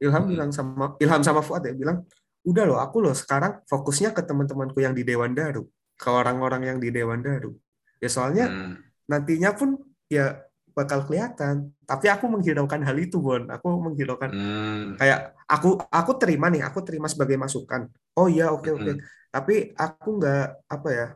Ilham 0.04 0.24
hmm. 0.28 0.32
bilang 0.36 0.52
sama 0.52 0.86
Ilham 1.00 1.22
sama 1.24 1.42
Fuad 1.42 1.64
ya 1.64 1.74
bilang 1.74 2.04
udah 2.44 2.64
loh 2.68 2.80
aku 2.80 3.04
loh 3.04 3.16
sekarang 3.16 3.64
fokusnya 3.68 4.12
ke 4.12 4.22
teman-temanku 4.24 4.80
yang 4.84 4.92
di 4.92 5.08
Dewan 5.08 5.32
Daru 5.32 5.68
ke 5.96 6.08
orang-orang 6.12 6.76
yang 6.76 6.78
di 6.80 6.92
Dewan 6.92 7.24
Daru 7.24 7.56
ya 8.04 8.10
soalnya 8.12 8.52
hmm. 8.52 9.08
nantinya 9.08 9.56
pun 9.56 9.80
ya 10.12 10.44
bakal 10.78 11.10
kelihatan 11.10 11.74
tapi 11.90 12.06
aku 12.06 12.30
menghiraukan 12.30 12.86
hal 12.86 12.94
itu 13.02 13.18
Bon 13.18 13.50
aku 13.50 13.68
menghiraukan 13.82 14.30
hmm. 14.30 15.02
kayak 15.02 15.34
aku 15.50 15.82
aku 15.90 16.12
terima 16.22 16.54
nih 16.54 16.62
aku 16.62 16.86
terima 16.86 17.10
sebagai 17.10 17.34
masukan 17.40 17.90
oh 18.14 18.30
iya 18.30 18.54
oke 18.54 18.70
okay, 18.70 18.72
oke 18.76 18.84
okay. 18.86 18.94
hmm. 18.94 19.02
tapi 19.34 19.56
aku 19.74 20.10
nggak 20.22 20.46
apa 20.70 20.90
ya 20.94 21.08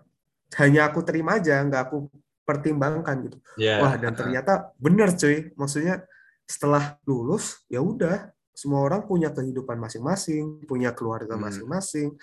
hanya 0.57 0.81
aku 0.89 0.99
terima 1.05 1.37
aja 1.37 1.61
nggak 1.61 1.81
aku 1.85 2.09
pertimbangkan 2.47 3.15
gitu. 3.29 3.37
Yeah. 3.57 3.81
Wah 3.81 3.95
dan 3.97 4.13
ternyata 4.17 4.73
benar 4.81 5.13
cuy. 5.15 5.53
Maksudnya 5.55 6.03
setelah 6.45 6.99
lulus 7.07 7.63
ya 7.71 7.79
udah 7.79 8.29
semua 8.51 8.83
orang 8.83 9.07
punya 9.07 9.31
kehidupan 9.31 9.79
masing-masing, 9.79 10.65
punya 10.67 10.91
keluarga 10.91 11.39
hmm. 11.39 11.43
masing-masing, 11.47 12.13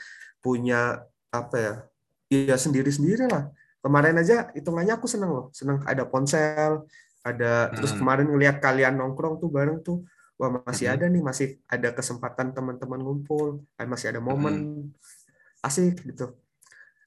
punya 0.45 1.03
apa 1.33 1.57
ya? 1.57 1.75
Ya 2.29 2.57
sendiri-sendiri 2.61 3.27
lah. 3.29 3.49
kemarin 3.79 4.19
aja 4.19 4.51
hitungannya 4.59 4.99
aku 4.99 5.07
seneng 5.07 5.31
loh 5.31 5.47
seneng 5.55 5.79
ada 5.87 6.03
ponsel 6.03 6.83
ada 7.23 7.71
terus 7.71 7.95
Hmm. 7.95 8.03
kemarin 8.03 8.27
ngelihat 8.27 8.59
kalian 8.59 8.99
nongkrong 8.99 9.39
tuh 9.39 9.47
bareng 9.49 9.79
tuh 9.87 10.03
wah 10.35 10.51
masih 10.67 10.91
Mhm. 10.91 10.95
ada 10.99 11.05
nih 11.07 11.23
masih 11.23 11.49
ada 11.71 11.89
kesempatan 11.95 12.51
teman-teman 12.51 12.99
ngumpul 12.99 13.63
ah, 13.79 13.87
masih 13.87 14.11
ada 14.11 14.21
momen 14.23 14.91
asik 15.63 16.03
gitu 16.11 16.35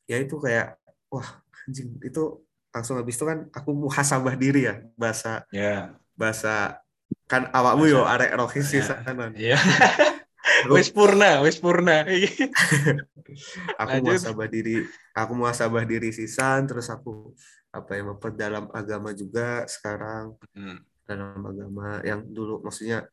ya 0.07 0.15
itu 0.19 0.35
kayak 0.39 0.79
wah 1.11 1.43
anjing 1.67 1.95
itu 2.07 2.39
langsung 2.71 2.95
habis 2.95 3.15
itu 3.15 3.23
kan 3.23 3.47
aku 3.51 3.69
muhasabah 3.71 4.35
diri 4.35 4.65
ya 4.65 4.75
bahasa 4.95 5.43
Ya. 5.51 5.95
bahasa 6.15 6.79
kan 7.27 7.51
awakmu 7.51 7.87
yo 7.87 8.03
arek 8.03 8.31
rohis 8.33 8.67
sih 8.67 8.79
sana 8.79 9.31
Iya. 9.35 9.59
Aku- 10.65 10.73
wis 10.73 10.89
purna, 10.89 11.41
wis 11.45 11.57
purna. 11.57 12.01
aku 13.81 13.89
Lanjut. 13.89 14.03
muhasabah 14.09 14.47
diri 14.47 14.83
aku 15.13 15.31
muhasabah 15.33 15.83
diri 15.85 16.09
sisan 16.11 16.65
terus 16.65 16.89
aku 16.89 17.31
apa 17.71 17.95
ya 17.95 18.03
memperdalam 18.03 18.67
agama 18.71 19.11
juga 19.11 19.63
sekarang 19.65 20.35
Hmm. 20.51 20.81
dalam 21.05 21.39
agama 21.41 21.99
yang 22.03 22.23
dulu 22.25 22.59
maksudnya 22.61 23.07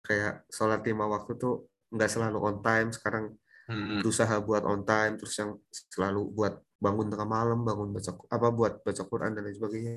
kayak 0.00 0.46
sholat 0.48 0.80
lima 0.80 1.04
waktu 1.04 1.36
tuh 1.36 1.66
nggak 1.90 2.08
selalu 2.08 2.38
on 2.40 2.56
time 2.60 2.88
sekarang 2.90 3.34
Hmm. 3.68 4.00
berusaha 4.00 4.32
buat 4.40 4.64
on 4.64 4.80
time 4.80 5.20
terus 5.20 5.36
yang 5.36 5.52
selalu 5.92 6.24
buat 6.32 6.56
bangun 6.78 7.10
tengah 7.10 7.26
malam 7.26 7.66
bangun 7.66 7.90
baca 7.90 8.10
apa 8.30 8.48
buat 8.54 8.72
baca 8.86 9.02
Quran 9.02 9.34
dan 9.34 9.42
lain 9.46 9.56
sebagainya. 9.58 9.94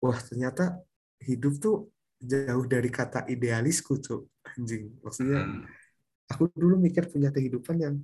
Wah 0.00 0.16
ternyata 0.16 0.80
hidup 1.20 1.60
tuh 1.60 1.88
jauh 2.24 2.64
dari 2.64 2.88
kata 2.88 3.28
idealisku 3.28 4.00
tuh 4.00 4.28
anjing. 4.44 4.96
Maksudnya 5.04 5.44
Hmm. 5.44 5.64
aku 6.28 6.48
dulu 6.56 6.80
mikir 6.80 7.08
punya 7.12 7.28
kehidupan 7.28 7.76
yang 7.80 7.94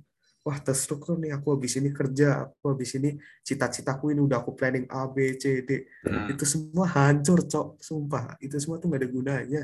wah 0.45 0.57
terstruktur 0.61 1.17
nih. 1.17 1.33
Aku 1.37 1.57
habis 1.57 1.73
ini 1.77 1.89
kerja 1.89 2.45
aku 2.45 2.77
habis 2.77 2.93
ini 2.97 3.17
cita-citaku 3.41 4.13
ini 4.13 4.21
udah 4.21 4.41
aku 4.45 4.53
planning 4.53 4.85
A 4.89 5.09
B 5.09 5.37
C 5.41 5.65
D. 5.65 5.85
Hmm. 6.05 6.29
itu 6.29 6.45
semua 6.45 6.85
hancur 6.85 7.45
cok. 7.45 7.81
Sumpah 7.81 8.37
itu 8.41 8.57
semua 8.61 8.77
tuh 8.77 8.93
gak 8.93 9.01
ada 9.01 9.09
gunanya. 9.09 9.61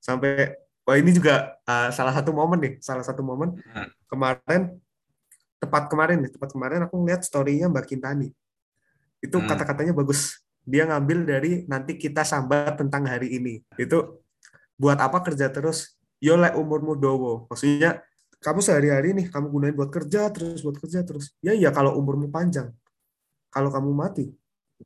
Sampai 0.00 0.56
wah 0.88 0.96
ini 0.96 1.12
juga 1.12 1.56
uh, 1.68 1.92
salah 1.92 2.16
satu 2.16 2.32
momen 2.32 2.58
nih. 2.64 2.74
Salah 2.80 3.04
satu 3.04 3.20
momen 3.20 3.60
Hmm. 3.60 3.88
kemarin 4.08 4.62
tepat 5.66 5.90
kemarin 5.90 6.22
nih 6.22 6.30
tepat 6.30 6.54
kemarin 6.54 6.86
aku 6.86 6.94
ngeliat 7.02 7.26
storynya 7.26 7.66
Mbak 7.66 7.86
Kintani. 7.90 8.30
Itu 9.18 9.42
Hmm. 9.42 9.48
kata-katanya 9.50 9.90
bagus. 9.92 10.40
Dia 10.62 10.86
ngambil 10.86 11.18
dari 11.26 11.52
nanti 11.66 11.98
kita 11.98 12.22
sambat 12.22 12.78
tentang 12.78 13.06
hari 13.06 13.34
ini. 13.34 13.62
Itu 13.74 14.22
buat 14.78 14.98
apa 15.02 15.22
kerja 15.26 15.50
terus? 15.50 15.98
Yo 16.22 16.38
lek 16.38 16.54
umurmu 16.56 16.94
dowo 16.96 17.44
maksudnya 17.50 18.00
kamu 18.40 18.60
sehari-hari 18.62 19.10
nih 19.16 19.26
kamu 19.28 19.46
gunain 19.50 19.74
buat 19.76 19.90
kerja 19.90 20.30
terus 20.30 20.62
buat 20.62 20.78
kerja 20.78 21.02
terus. 21.02 21.34
Ya 21.42 21.52
iya 21.52 21.74
kalau 21.74 21.98
umurmu 21.98 22.30
panjang. 22.30 22.70
Kalau 23.50 23.68
kamu 23.74 23.90
mati 23.92 24.30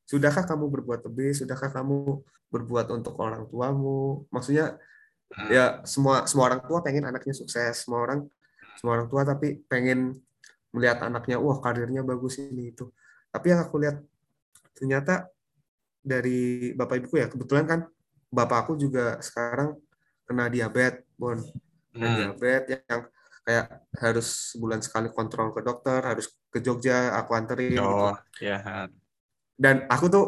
sudahkah 0.06 0.46
kamu 0.46 0.70
berbuat 0.70 1.00
lebih? 1.10 1.34
Sudahkah 1.34 1.70
kamu 1.70 2.22
berbuat 2.50 2.86
untuk 2.94 3.14
orang 3.18 3.46
tuamu? 3.50 4.26
Maksudnya 4.32 4.78
Hmm. 5.30 5.46
ya 5.46 5.64
semua 5.86 6.26
semua 6.26 6.50
orang 6.50 6.62
tua 6.66 6.82
pengen 6.82 7.06
anaknya 7.06 7.30
sukses. 7.34 7.86
Semua 7.86 8.02
orang 8.02 8.26
semua 8.78 8.98
orang 8.98 9.06
tua 9.06 9.22
tapi 9.22 9.62
pengen 9.70 10.18
melihat 10.70 11.02
anaknya 11.06 11.36
wah 11.42 11.58
karirnya 11.58 12.02
bagus 12.06 12.38
ini 12.38 12.70
itu 12.70 12.90
tapi 13.30 13.50
yang 13.54 13.60
aku 13.66 13.76
lihat 13.82 13.96
ternyata 14.74 15.26
dari 16.00 16.72
bapak 16.72 17.04
ibuku 17.04 17.20
ya 17.20 17.28
kebetulan 17.28 17.66
kan 17.68 17.80
bapakku 18.30 18.78
juga 18.78 19.18
sekarang 19.20 19.76
kena 20.24 20.46
diabetes 20.48 21.04
bon 21.18 21.38
kena 21.90 22.06
Hmm. 22.06 22.16
diabetes 22.16 22.86
yang 22.86 23.02
kayak 23.42 23.66
harus 23.98 24.54
sebulan 24.54 24.78
sekali 24.78 25.10
kontrol 25.10 25.50
ke 25.50 25.58
dokter 25.58 25.98
harus 26.06 26.30
ke 26.54 26.62
Jogja 26.62 27.18
aku 27.18 27.34
anterin 27.34 27.74
gitu 27.74 27.82
Oh, 27.82 28.14
ya. 28.38 28.86
dan 29.58 29.90
aku 29.90 30.06
tuh 30.06 30.26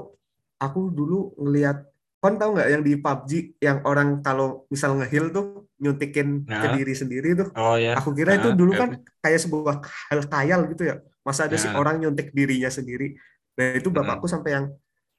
aku 0.59 0.91
dulu 0.91 1.39
ngelihat 1.39 1.87
kon 2.23 2.39
tahu 2.39 2.51
nggak 2.55 2.69
yang 2.71 2.83
di 2.87 2.95
PUBG 2.95 3.31
yang 3.59 3.79
orang 3.83 4.23
kalau 4.23 4.63
misal 4.71 4.95
ngehil 4.95 5.35
tuh 5.35 5.67
nyuntikin 5.83 6.47
ke 6.47 6.67
Nah. 6.71 6.75
diri 6.79 6.95
sendiri 6.95 7.29
tuh 7.35 7.49
Oh 7.59 7.75
ya. 7.75 7.99
aku 7.99 8.15
kira 8.15 8.39
itu 8.39 8.49
Ah, 8.49 8.55
dulu 8.55 8.73
ya. 8.73 8.79
kan 8.79 8.89
kayak 9.19 9.41
sebuah 9.43 9.77
hal 10.09 10.21
khayal 10.31 10.61
gitu 10.71 10.83
ya 10.87 10.97
masa 11.27 11.51
ada 11.51 11.59
sih 11.59 11.71
Ya. 11.71 11.75
orang 11.75 11.99
nyuntik 11.99 12.31
dirinya 12.31 12.71
sendiri 12.71 13.19
nah 13.59 13.75
itu 13.75 13.91
bapakku 13.91 14.31
sampai 14.31 14.51
yang 14.57 14.67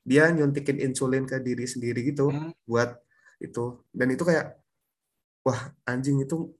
dia 0.04 0.32
nyuntikin 0.32 0.80
insulin 0.80 1.28
ke 1.28 1.44
diri 1.44 1.68
sendiri 1.68 2.00
gitu 2.08 2.32
Hmm. 2.32 2.56
buat 2.64 2.96
itu 3.44 3.84
dan 3.92 4.08
itu 4.08 4.24
kayak 4.24 4.56
wah 5.44 5.60
anjing 5.84 6.24
itu 6.24 6.56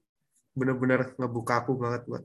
bener-bener 0.52 1.16
ngebuka 1.16 1.64
aku 1.64 1.72
banget 1.80 2.04
buat 2.04 2.24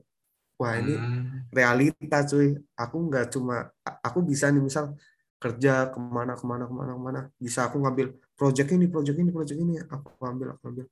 wah 0.60 0.76
ini 0.76 0.94
Hmm. 1.00 1.48
realita 1.56 2.18
cuy 2.28 2.52
aku 2.76 2.96
nggak 3.08 3.32
cuma 3.32 3.72
aku 4.04 4.20
bisa 4.20 4.52
nih 4.52 4.60
misal 4.60 4.92
kerja 5.40 5.88
ke 5.88 5.96
mana 5.96 6.36
ke 6.36 6.44
mana 6.44 6.68
ke 6.68 6.74
mana 6.76 6.92
ke 6.92 7.00
mana. 7.00 7.20
Bisa 7.40 7.64
aku 7.66 7.80
ngambil 7.80 8.12
project 8.36 8.70
ini 8.76 8.86
project 8.86 9.16
ini 9.16 9.30
project 9.32 9.58
ini. 9.58 9.80
Aku 9.80 10.12
ambil 10.20 10.52
aku 10.54 10.68
ambil. 10.68 10.86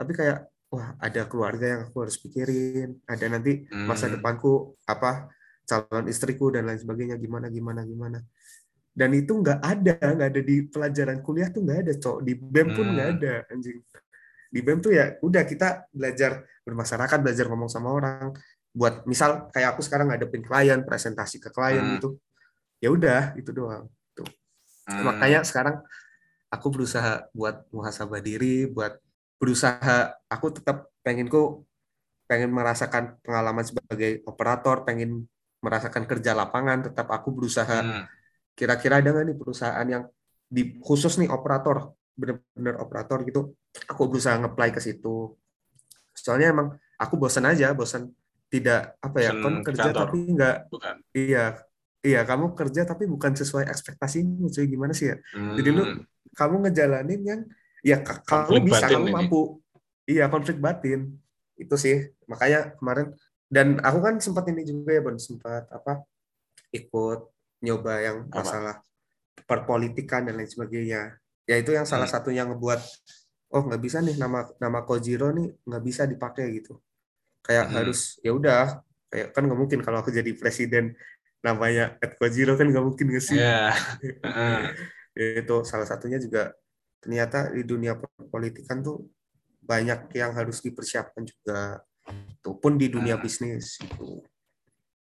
Tapi 0.00 0.12
kayak 0.16 0.38
wah 0.72 0.96
ada 0.98 1.22
keluarga 1.28 1.66
yang 1.68 1.80
aku 1.86 1.96
harus 2.08 2.16
pikirin. 2.16 2.96
Ada 3.04 3.28
nanti 3.28 3.68
masa 3.84 4.08
Hmm. 4.08 4.16
depanku 4.18 4.74
apa 4.88 5.28
calon 5.68 6.08
istriku 6.08 6.48
dan 6.48 6.64
lain 6.64 6.80
sebagainya. 6.80 7.20
Gimana 7.20 7.52
gimana 7.52 7.84
gimana. 7.84 8.18
Dan 8.94 9.10
itu 9.12 9.36
nggak 9.36 9.58
ada 9.60 9.94
nggak 10.00 10.28
ada 10.32 10.40
di 10.42 10.56
pelajaran 10.64 11.18
kuliah 11.20 11.52
tuh 11.52 11.60
nggak 11.60 11.78
ada 11.84 11.92
cok. 11.94 12.18
Di 12.24 12.32
bem 12.40 12.72
pun 12.72 12.86
nggak 12.88 13.08
Hmm. 13.10 13.16
ada 13.20 13.32
anjing. 13.52 13.78
Di 14.48 14.60
bem 14.64 14.78
tuh 14.80 14.94
ya 14.96 15.18
udah 15.20 15.42
kita 15.44 15.90
belajar 15.92 16.40
bermasyarakat 16.64 17.18
belajar 17.20 17.44
ngomong 17.52 17.68
sama 17.68 17.92
orang. 17.92 18.32
Buat 18.72 19.04
misal 19.04 19.52
kayak 19.52 19.76
aku 19.76 19.84
sekarang 19.84 20.08
ngadepin 20.08 20.40
klien 20.42 20.80
presentasi 20.82 21.36
ke 21.38 21.52
klien 21.52 21.84
Hmm. 21.84 21.94
gitu 22.00 22.16
ya 22.84 22.92
udah 22.92 23.32
itu 23.40 23.48
doang 23.50 23.88
Hmm. 24.84 25.00
makanya 25.00 25.40
sekarang 25.48 25.80
aku 26.52 26.68
berusaha 26.68 27.24
buat 27.32 27.64
muhasabah 27.72 28.20
diri 28.20 28.68
buat 28.68 29.00
berusaha 29.40 30.12
aku 30.28 30.60
tetap 30.60 30.92
penginku 31.00 31.64
pengen 32.28 32.52
merasakan 32.52 33.16
pengalaman 33.24 33.64
sebagai 33.64 34.20
operator 34.28 34.84
pengen 34.84 35.24
merasakan 35.64 36.04
kerja 36.04 36.36
lapangan 36.36 36.84
tetap 36.84 37.08
aku 37.08 37.32
berusaha 37.32 37.80
Hmm. 37.80 38.04
kira-kira 38.52 39.00
ada 39.00 39.08
nggak 39.08 39.24
nih 39.24 39.36
perusahaan 39.40 39.86
yang 39.88 40.04
di 40.44 40.76
khusus 40.84 41.16
nih 41.16 41.32
operator 41.32 41.96
bener-bener 42.12 42.76
operator 42.76 43.24
gitu 43.24 43.56
aku 43.88 44.12
berusaha 44.12 44.36
ngeplay 44.36 44.68
ke 44.68 44.84
situ 44.84 45.32
soalnya 46.12 46.52
emang 46.52 46.76
aku 47.00 47.16
bosan 47.16 47.48
aja 47.48 47.72
bosan 47.72 48.12
tidak 48.52 49.00
apa 49.00 49.16
ya 49.18 49.32
di 49.32 49.64
kerja 49.64 49.90
kantor. 49.90 50.00
tapi 50.12 50.18
nggak 50.28 50.56
iya 51.16 51.56
iya 52.04 52.20
kamu 52.22 52.52
kerja 52.52 52.84
tapi 52.84 53.08
bukan 53.08 53.32
sesuai 53.32 53.64
ekspektasimu 53.72 54.52
cuy 54.52 54.66
gimana 54.68 54.92
sih 54.92 55.08
ya 55.12 55.16
Jadi 55.56 55.68
lu 55.72 55.82
Hmm. 55.82 56.00
kamu 56.36 56.54
ngejalanin 56.68 57.20
yang 57.24 57.40
ya 57.80 57.96
ka- 58.00 58.20
kamu 58.22 58.64
bisa 58.68 58.86
kamu 58.86 59.08
ini. 59.08 59.14
mampu 59.16 59.40
iya 60.04 60.28
konflik 60.28 60.60
batin 60.60 61.16
itu 61.56 61.74
sih 61.80 61.96
makanya 62.26 62.76
kemarin 62.76 63.14
dan 63.48 63.78
aku 63.80 63.98
kan 64.02 64.14
sempat 64.18 64.44
ini 64.50 64.66
juga 64.66 64.90
ya 64.92 65.00
Bon 65.00 65.16
sempat 65.16 65.64
apa 65.70 66.02
ikut 66.70 67.20
nyoba 67.62 67.94
yang 68.02 68.16
Apa? 68.28 68.42
masalah 68.42 68.76
perpolitikan 69.44 70.26
dan 70.26 70.36
lain 70.38 70.50
sebagainya 70.50 71.16
ya 71.44 71.54
itu 71.56 71.70
yang 71.72 71.84
salah 71.84 72.08
Hmm. 72.08 72.16
satu 72.20 72.30
yang 72.32 72.50
ngebuat 72.52 72.80
oh 73.54 73.62
nggak 73.64 73.82
bisa 73.82 74.00
nih 74.00 74.16
nama 74.16 74.48
nama 74.58 74.82
Kojiro 74.82 75.30
nih 75.30 75.52
nggak 75.62 75.82
bisa 75.84 76.02
dipakai 76.04 76.58
gitu 76.58 76.80
kayak 77.40 77.68
Hmm. 77.68 77.74
harus 77.78 78.18
ya 78.24 78.32
udah 78.32 78.80
kayak 79.12 79.30
kan 79.30 79.42
nggak 79.46 79.60
mungkin 79.60 79.80
kalau 79.84 80.02
aku 80.02 80.10
jadi 80.10 80.32
presiden 80.34 80.96
namanya 81.44 82.00
Ed 82.00 82.16
Kojiro 82.16 82.56
kan 82.56 82.64
nggak 82.64 82.84
mungkin 82.84 83.06
nggak 83.12 83.24
sih 83.24 83.36
Ya. 83.44 83.68
Heeh. 84.00 84.58
itu 85.44 85.56
salah 85.62 85.84
satunya 85.84 86.16
juga 86.16 86.56
ternyata 86.98 87.52
di 87.52 87.62
dunia 87.62 87.94
politikan 88.32 88.80
tuh 88.80 89.04
banyak 89.60 90.08
yang 90.16 90.32
harus 90.32 90.58
dipersiapkan 90.58 91.22
juga 91.22 91.84
itu 92.08 92.50
pun 92.56 92.80
di 92.80 92.88
dunia 92.88 93.16
Hmm. 93.16 93.22
bisnis 93.22 93.76
gitu. 93.76 94.24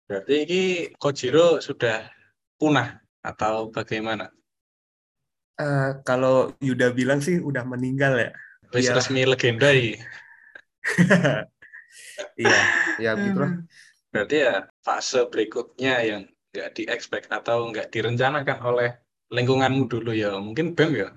Berarti 0.07 0.33
ini 0.47 0.61
Kojiro 0.95 1.59
sudah 1.61 2.07
punah 2.57 2.97
atau 3.21 3.67
bagaimana? 3.69 4.31
Eh, 5.59 5.91
kalau 6.01 6.55
Yuda 6.63 6.95
bilang 6.95 7.19
sih 7.19 7.35
udah 7.37 7.67
meninggal 7.67 8.15
ya 8.15 8.31
Wis 8.71 8.87
Iya. 8.87 8.95
resmi 8.97 9.27
legenda 9.27 9.69
ini. 9.75 9.99
iya 12.39 12.59
ya 12.97 13.11
begitulah 13.15 13.51
Berarti 14.09 14.35
ya 14.41 14.65
fase 14.81 15.25
berikutnya 15.29 15.93
yang 16.01 16.21
nggak 16.49 16.69
di-expect 16.75 17.29
atau 17.29 17.69
nggak 17.69 17.93
direncanakan 17.93 18.57
oleh 18.65 18.89
lingkunganmu 19.29 19.85
dulu 19.85 20.11
ya. 20.13 20.33
Mungkin 20.37 20.73
BEM 20.73 20.91
ya. 20.97 21.09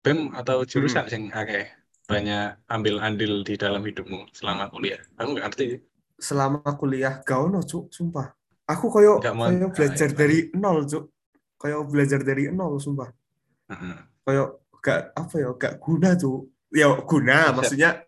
BEM 0.00 0.32
atau 0.32 0.64
jurusan 0.64 1.04
Hmm. 1.04 1.12
sing 1.12 1.22
akeh 1.30 1.68
banyak 2.08 2.58
ambil 2.66 2.98
andil 2.98 3.44
di 3.44 3.54
dalam 3.54 3.84
hidupmu 3.84 4.32
selama 4.32 4.66
kuliah. 4.72 4.98
Aku 5.20 5.36
nggak 5.36 5.46
ngerti. 5.52 5.66
selama 6.20 6.60
kuliah 6.76 7.24
gak 7.24 7.40
ono 7.48 7.64
cuk 7.64 7.88
sumpah 7.88 8.28
aku 8.68 8.92
koyo 8.92 9.24
koyo 9.24 9.72
belajar 9.72 10.04
Ah, 10.04 10.12
iya. 10.12 10.18
dari 10.20 10.38
nol 10.52 10.84
cuk 10.84 11.08
koyo 11.56 11.88
belajar 11.88 12.20
dari 12.20 12.52
nol 12.52 12.76
sumpah 12.76 13.08
Heeh. 13.72 13.96
koyo 14.20 14.60
gak 14.84 15.16
apa 15.16 15.34
ya 15.40 15.48
gak 15.56 15.80
guna 15.80 16.12
cuk 16.12 16.44
ya 16.70 16.86
guna 17.02 17.50
maksudnya. 17.52 18.06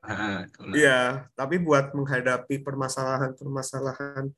Iya, 0.71 1.27
tapi 1.35 1.59
buat 1.59 1.91
menghadapi 1.93 2.63
permasalahan-permasalahan 2.63 4.31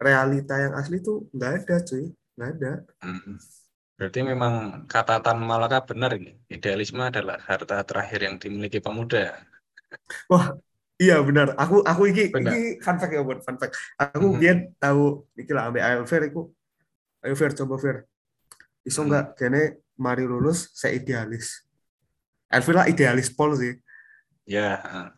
realita 0.00 0.54
yang 0.56 0.74
asli 0.74 0.98
tuh 1.00 1.26
nggak 1.32 1.52
ada, 1.64 1.76
cuy. 1.84 2.04
nggak 2.38 2.50
ada 2.54 2.72
Hmm. 3.02 3.34
Berarti 3.98 4.20
memang 4.22 4.54
kata 4.86 5.18
Tan 5.18 5.42
Malaka 5.42 5.82
benar 5.82 6.14
ini. 6.14 6.38
Idealisme 6.46 7.02
adalah 7.02 7.34
harta 7.42 7.82
terakhir 7.82 8.30
yang 8.30 8.38
dimiliki 8.38 8.78
pemuda. 8.78 9.34
wah 10.28 10.52
iya 11.00 11.16
benar 11.24 11.56
aku 11.56 11.80
aku 11.80 12.12
iki 12.12 12.28
Benar. 12.28 12.52
iki 12.52 12.78
fun 12.78 13.00
fact 13.00 13.08
ya 13.10 13.24
buat 13.24 13.40
fun 13.40 13.56
fact 13.56 13.72
aku 13.96 14.26
Mhm. 14.28 14.36
biar 14.36 14.56
tahu 14.76 15.24
iki 15.32 15.50
lah 15.50 15.72
ambil 15.72 16.04
fair 16.04 16.28
iku 16.28 16.52
ayo 17.24 17.32
fair 17.32 17.56
coba 17.56 17.74
fair 17.80 17.96
iso 18.84 19.00
Hmm. 19.00 19.08
nggak 19.08 19.26
kene 19.34 19.62
mari 19.96 20.28
lulus 20.28 20.68
saya 20.76 20.92
idealis 20.92 21.64
Elvir 22.48 22.74
lah 22.76 22.86
idealis 22.88 23.28
pol 23.32 23.52
sih 23.56 23.76
Ya, 24.48 24.80
heeh. 24.80 25.08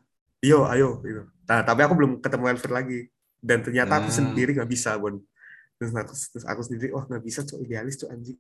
Yo, 0.50 0.66
ayo 0.66 0.98
gitu. 1.06 1.22
Nah, 1.46 1.62
tapi 1.62 1.86
aku 1.86 1.94
belum 1.94 2.18
ketemu 2.18 2.44
Elvir 2.50 2.72
lagi. 2.74 3.00
Dan 3.38 3.62
ternyata 3.62 4.02
aku 4.02 4.10
Hmm. 4.10 4.18
sendiri 4.18 4.58
nggak 4.58 4.66
bisa, 4.66 4.98
Bon. 4.98 5.14
Terus 5.78 5.94
aku, 5.94 6.12
terus 6.12 6.44
aku 6.44 6.60
sendiri, 6.66 6.90
wah 6.92 7.06
nggak 7.06 7.22
bisa, 7.24 7.40
cok 7.46 7.62
idealis, 7.62 7.94
cok 8.02 8.10
anjing. 8.10 8.38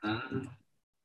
Hmm. 0.00 0.46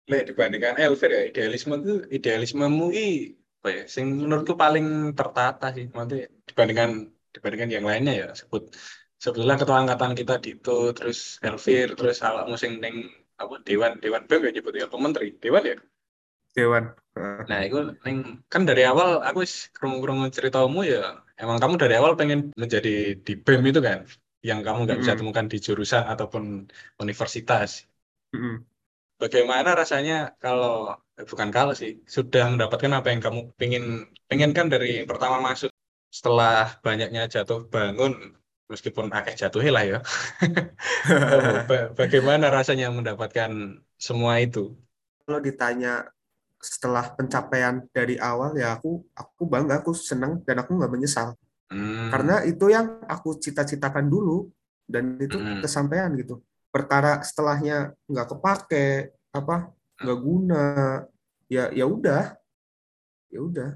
Lek 0.06 0.32
dibandingkan 0.32 0.78
Elvir 0.78 1.12
ya, 1.12 1.22
idealisme 1.28 1.74
itu 1.82 1.94
idealismemu 2.14 2.88
i 2.94 3.36
apa 3.62 3.70
ya, 3.74 3.84
sing 3.90 4.06
menurutku 4.22 4.54
paling 4.54 5.18
tertata 5.18 5.74
sih. 5.74 5.90
Maksudnya 5.90 6.30
dibandingkan 6.46 6.90
dibandingkan 7.34 7.70
yang 7.74 7.86
lainnya 7.88 8.14
ya 8.14 8.28
sebut 8.38 8.70
sebetulnya 9.18 9.58
ketua 9.58 9.82
angkatan 9.82 10.14
kita 10.18 10.38
Dito, 10.42 10.94
terus 10.94 11.38
Elvir, 11.42 11.94
terus 11.98 12.22
awakmu 12.22 12.58
sing 12.58 12.78
ning 12.82 13.10
apa 13.38 13.58
dewan 13.66 13.98
dewan 13.98 14.26
BEM 14.30 14.42
ya 14.46 14.52
nyebut 14.54 14.74
ya, 14.78 14.86
menteri 14.94 15.28
dewan 15.42 15.64
ya. 15.66 15.78
Dewan. 16.56 16.84
Nah, 17.50 17.60
itu 17.66 17.78
kan 18.52 18.62
dari 18.70 18.82
awal 18.92 19.10
aku 19.28 19.38
wis 19.46 19.56
krungu-krungu 19.76 20.26
ceritamu 20.38 20.80
ya, 20.92 20.98
emang 21.42 21.58
kamu 21.62 21.76
dari 21.84 21.94
awal 22.00 22.14
pengen 22.20 22.40
menjadi 22.62 22.90
di 23.26 23.32
BEM 23.46 23.64
itu 23.72 23.80
kan, 23.88 24.00
yang 24.48 24.60
kamu 24.66 24.78
nggak 24.86 25.00
bisa 25.02 25.14
temukan 25.20 25.46
di 25.52 25.58
jurusan 25.66 26.04
ataupun 26.14 26.44
universitas. 27.04 27.70
Bagaimana 29.22 29.70
rasanya 29.80 30.14
kalau 30.44 30.72
eh, 31.20 31.26
bukan 31.32 31.50
kalau 31.56 31.74
sih 31.82 31.92
sudah 32.16 32.44
mendapatkan 32.54 32.92
apa 32.98 33.08
yang 33.14 33.22
kamu 33.26 33.40
pengen 33.60 33.84
pengen 34.30 34.52
kan 34.58 34.66
dari 34.74 34.88
pertama 35.10 35.38
masuk 35.48 35.70
setelah 36.18 36.52
banyaknya 36.86 37.22
jatuh 37.34 37.60
bangun 37.74 38.12
meskipun 38.72 39.06
akeh 39.18 39.34
jatuhnya 39.42 39.72
lah 39.78 39.84
ya. 39.92 39.98
Ba- 41.70 41.92
bagaimana 42.00 42.46
rasanya 42.58 42.88
mendapatkan 42.98 43.52
semua 44.08 44.34
itu? 44.46 44.60
Kalau 45.26 45.40
ditanya 45.48 45.94
setelah 46.62 47.12
pencapaian 47.18 47.82
dari 47.92 48.16
awal, 48.22 48.54
ya 48.56 48.78
aku 48.78 49.02
aku 49.18 49.42
bangga, 49.50 49.82
aku 49.82 49.92
senang, 49.98 50.40
dan 50.46 50.62
aku 50.62 50.78
nggak 50.78 50.92
menyesal. 50.94 51.34
Hmm, 51.72 52.10
Karena 52.14 52.46
itu 52.46 52.70
yang 52.70 53.02
aku 53.10 53.38
cita-citakan 53.42 54.08
dulu, 54.08 54.48
dan 54.86 55.18
itu 55.18 55.38
Mm-mm. 55.42 55.62
kesampaian 55.64 56.12
gitu. 56.20 56.40
Perkara 56.72 57.20
setelahnya 57.26 57.92
nggak 58.08 58.28
kepake, 58.38 58.88
apa 59.34 59.72
nggak 60.00 60.20
guna, 60.22 60.66
ya 61.52 61.70
ya 61.74 61.86
udah, 61.90 62.36
ya 63.32 63.40
udah. 63.42 63.70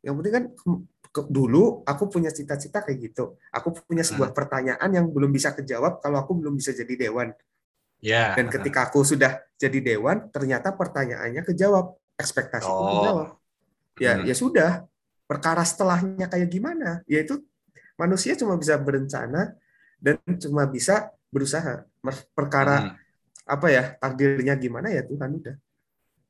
Yang 0.00 0.14
penting 0.16 0.34
kan 0.34 0.44
ke- 0.56 0.82
ke- 1.12 1.28
dulu 1.28 1.84
aku 1.84 2.04
punya 2.08 2.30
cita-cita 2.32 2.80
kayak 2.80 3.12
gitu. 3.12 3.36
Aku 3.52 3.74
punya 3.84 4.00
sebuah 4.06 4.32
pertanyaan 4.32 4.90
yang 4.90 5.06
belum 5.12 5.28
bisa 5.34 5.52
kejawab 5.52 6.00
kalau 6.00 6.16
aku 6.22 6.32
belum 6.40 6.56
bisa 6.56 6.72
jadi 6.72 6.94
dewan. 7.08 7.34
ya. 8.00 8.32
Dan 8.36 8.46
ketika 8.48 8.88
aku 8.88 9.04
sudah 9.04 9.42
jadi 9.60 9.78
dewan, 9.82 10.30
ternyata 10.32 10.72
pertanyaannya 10.72 11.42
kejawab, 11.44 11.92
ekspektasiku 12.20 12.68
Oh. 12.70 12.86
kejawab. 12.92 13.28
Ya 13.96 14.12
Hmm. 14.20 14.24
ya 14.28 14.34
sudah. 14.36 14.70
Perkara 15.24 15.62
setelahnya 15.64 16.26
kayak 16.28 16.50
gimana? 16.50 17.00
Yaitu 17.08 17.40
manusia 17.96 18.34
cuma 18.36 18.58
bisa 18.60 18.76
berencana 18.76 19.54
dan 19.96 20.18
cuma 20.36 20.66
bisa 20.68 21.08
berusaha. 21.32 21.86
Perkara 22.36 22.76
Hmm. 22.80 22.92
apa 23.46 23.66
ya 23.72 23.84
takdirnya 23.96 24.54
gimana 24.60 24.92
ya 24.92 25.02
Tuhan 25.06 25.40
udah. 25.40 25.56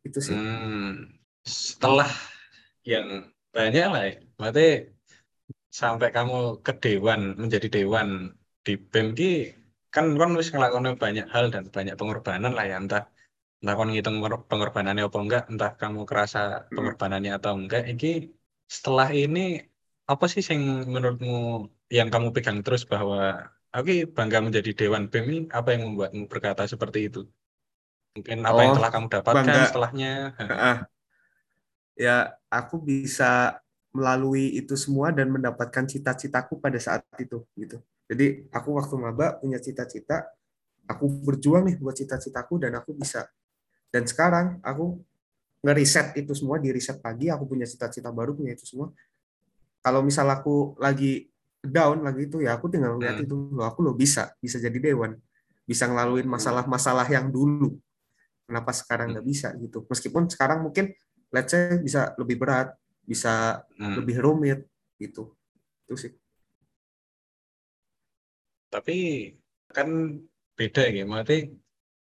Itu 0.06 0.18
sih. 0.20 0.32
Hmm, 0.36 1.10
setelah 1.42 2.08
yang 2.86 3.28
banyak 3.50 3.86
lah 3.90 4.02
ya, 4.08 4.14
berarti 4.38 4.68
sampai 5.70 6.10
kamu 6.10 6.64
ke 6.64 6.72
dewan 6.80 7.36
menjadi 7.38 7.68
dewan 7.70 8.32
di 8.64 8.74
BEM 8.76 9.14
ki 9.14 9.32
kan 9.90 10.14
kan 10.14 10.30
wis 10.38 10.50
ngelakoni 10.54 10.94
banyak 10.94 11.26
hal 11.30 11.50
dan 11.50 11.66
banyak 11.70 11.94
pengorbanan 11.98 12.54
lah 12.54 12.66
ya 12.66 12.78
entah 12.78 13.06
entah 13.60 13.74
kon 13.78 13.88
ngitung 13.92 14.16
pengor- 14.22 14.44
pengorbanannya 14.50 15.02
apa 15.08 15.18
enggak 15.24 15.42
entah 15.52 15.70
kamu 15.80 16.00
kerasa 16.10 16.38
pengorbanannya 16.74 17.30
atau 17.38 17.52
enggak 17.60 17.82
iki 17.92 18.06
setelah 18.76 19.08
ini 19.22 19.40
apa 20.12 20.24
sih 20.32 20.42
yang 20.52 20.62
menurutmu 20.94 21.32
yang 21.98 22.08
kamu 22.12 22.28
pegang 22.34 22.58
terus 22.64 22.82
bahwa 22.92 23.16
oke 23.76 23.92
bangga 24.16 24.38
menjadi 24.46 24.70
dewan 24.80 25.04
BEM 25.12 25.24
ini 25.30 25.38
apa 25.58 25.68
yang 25.74 25.82
membuatmu 25.86 26.22
berkata 26.32 26.62
seperti 26.72 26.98
itu 27.08 27.18
mungkin 28.16 28.38
apa 28.50 28.60
yang 28.64 28.72
Oh, 28.72 28.76
telah 28.76 28.90
kamu 28.94 29.06
dapatkan 29.14 29.56
bangga. 29.56 29.64
setelahnya 29.68 30.08
Ah, 30.50 30.78
ya 31.98 32.34
aku 32.50 32.80
bisa 32.82 33.58
melalui 33.90 34.54
itu 34.54 34.74
semua 34.78 35.10
dan 35.10 35.26
mendapatkan 35.34 35.82
cita-citaku 35.86 36.62
pada 36.62 36.78
saat 36.78 37.02
itu 37.18 37.42
gitu. 37.58 37.82
Jadi 38.10 38.46
aku 38.54 38.78
waktu 38.78 38.94
maba 38.98 39.38
punya 39.38 39.58
cita-cita, 39.58 40.26
aku 40.90 41.06
berjuang 41.26 41.66
nih 41.70 41.76
buat 41.82 41.96
cita-citaku 41.98 42.60
dan 42.62 42.78
aku 42.78 42.94
bisa. 42.96 43.26
Dan 43.90 44.06
sekarang 44.06 44.62
aku 44.62 45.02
ngeriset 45.60 46.16
itu 46.16 46.32
semua 46.32 46.56
di 46.56 46.72
riset 46.72 47.02
pagi, 47.02 47.28
aku 47.28 47.44
punya 47.44 47.66
cita-cita 47.68 48.08
baru 48.14 48.32
punya 48.32 48.54
itu 48.56 48.64
semua. 48.64 48.88
Kalau 49.82 50.00
misal 50.00 50.30
aku 50.30 50.78
lagi 50.80 51.28
down 51.60 52.00
lagi 52.00 52.24
itu 52.24 52.40
ya 52.40 52.56
aku 52.56 52.72
tinggal 52.72 52.96
lihat 52.96 53.20
Hmm. 53.20 53.26
itu 53.28 53.36
loh 53.52 53.66
aku 53.68 53.84
lo 53.84 53.92
bisa 53.92 54.32
bisa 54.40 54.56
jadi 54.56 54.76
dewan. 54.80 55.18
Bisa 55.68 55.84
ngelaluin 55.90 56.24
masalah-masalah 56.24 57.04
yang 57.12 57.28
dulu. 57.28 57.76
Kenapa 58.48 58.72
sekarang 58.72 59.12
nggak 59.12 59.26
bisa 59.26 59.52
gitu. 59.60 59.84
Meskipun 59.86 60.26
sekarang 60.32 60.64
mungkin 60.64 60.94
let's 61.30 61.52
say 61.52 61.76
bisa 61.78 62.16
lebih 62.16 62.40
berat 62.40 62.72
bisa 63.04 63.60
Hmm. 63.76 64.00
lebih 64.00 64.22
rumit 64.22 64.64
gitu. 64.96 65.34
Itu 65.84 65.98
sih. 65.98 66.12
Tapi 68.70 68.96
kan 69.70 69.88
beda 70.54 70.84
ya, 70.90 71.02
maksudnya 71.02 71.50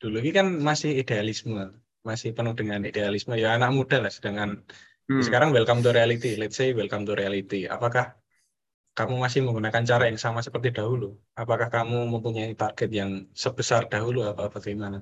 dulu 0.01 0.17
ini 0.23 0.31
kan 0.39 0.47
masih 0.69 0.91
idealisme, 1.03 1.61
masih 2.09 2.31
penuh 2.37 2.55
dengan 2.61 2.81
idealisme. 2.91 3.33
Ya 3.43 3.49
anak 3.57 3.71
muda 3.79 3.97
lah, 4.05 4.13
sedangkan 4.17 4.51
Hmm. 5.09 5.23
sekarang 5.27 5.49
welcome 5.57 5.81
to 5.85 5.91
reality. 5.99 6.29
Let's 6.41 6.57
say 6.61 6.69
welcome 6.81 7.03
to 7.09 7.13
reality. 7.23 7.57
Apakah 7.75 8.05
kamu 8.99 9.15
masih 9.25 9.41
menggunakan 9.47 9.85
cara 9.91 10.05
yang 10.11 10.21
sama 10.27 10.41
seperti 10.47 10.69
dahulu? 10.79 11.07
Apakah 11.43 11.69
kamu 11.77 11.97
mempunyai 12.13 12.53
target 12.63 12.91
yang 13.01 13.11
sebesar 13.45 13.83
dahulu 13.93 14.19
apa 14.31 14.45
bagaimana? 14.57 14.99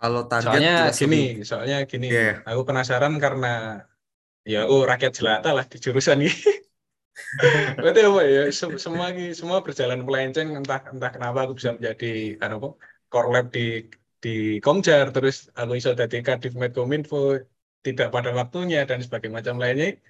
kalau 0.00 0.20
target 0.30 0.44
Soalnya 0.46 0.72
gini, 1.00 1.16
lebih- 1.16 1.46
soalnya 1.50 1.76
gini, 1.90 2.06
Iya. 2.14 2.30
aku 2.48 2.60
penasaran 2.68 3.14
karena 3.24 3.46
ya 4.52 4.58
aku 4.64 4.76
rakyat 4.90 5.12
jelata 5.18 5.48
lah 5.56 5.64
di 5.72 5.76
jurusan 5.84 6.18
ini. 6.24 6.32
Berarti 7.82 8.00
apa 8.08 8.20
ya? 8.34 8.40
Sem- 8.58 8.78
Semua 8.84 9.06
semua 9.40 9.58
berjalan 9.66 9.98
melenceng 10.06 10.48
entah 10.58 10.80
entah 10.94 11.10
kenapa 11.14 11.38
aku 11.44 11.52
bisa 11.58 11.70
menjadi 11.76 12.06
anu 12.44 12.54
apa? 12.60 12.68
Core 13.14 13.30
lab 13.34 13.46
di 13.56 13.86
di 14.24 14.34
Komjar 14.64 15.06
terus 15.14 15.36
aku 15.54 15.72
iso 15.78 15.90
jadi 15.94 16.18
Kadif 16.26 16.52
Medkominfo 16.58 17.38
tidak 17.86 18.08
pada 18.14 18.30
waktunya 18.34 18.82
dan 18.88 18.98
sebagainya 19.04 19.36
macam 19.38 19.54
lainnya. 19.62 20.00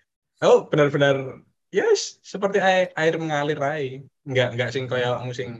Oh, 0.40 0.58
benar-benar 0.70 1.44
yes, 1.74 2.22
seperti 2.22 2.58
air, 2.62 2.94
air 2.94 3.14
mengalir 3.18 3.58
aja. 3.58 4.00
Enggak 4.24 4.48
enggak 4.54 4.70
sing 4.74 4.84
kaya 4.86 5.18
sing 5.34 5.50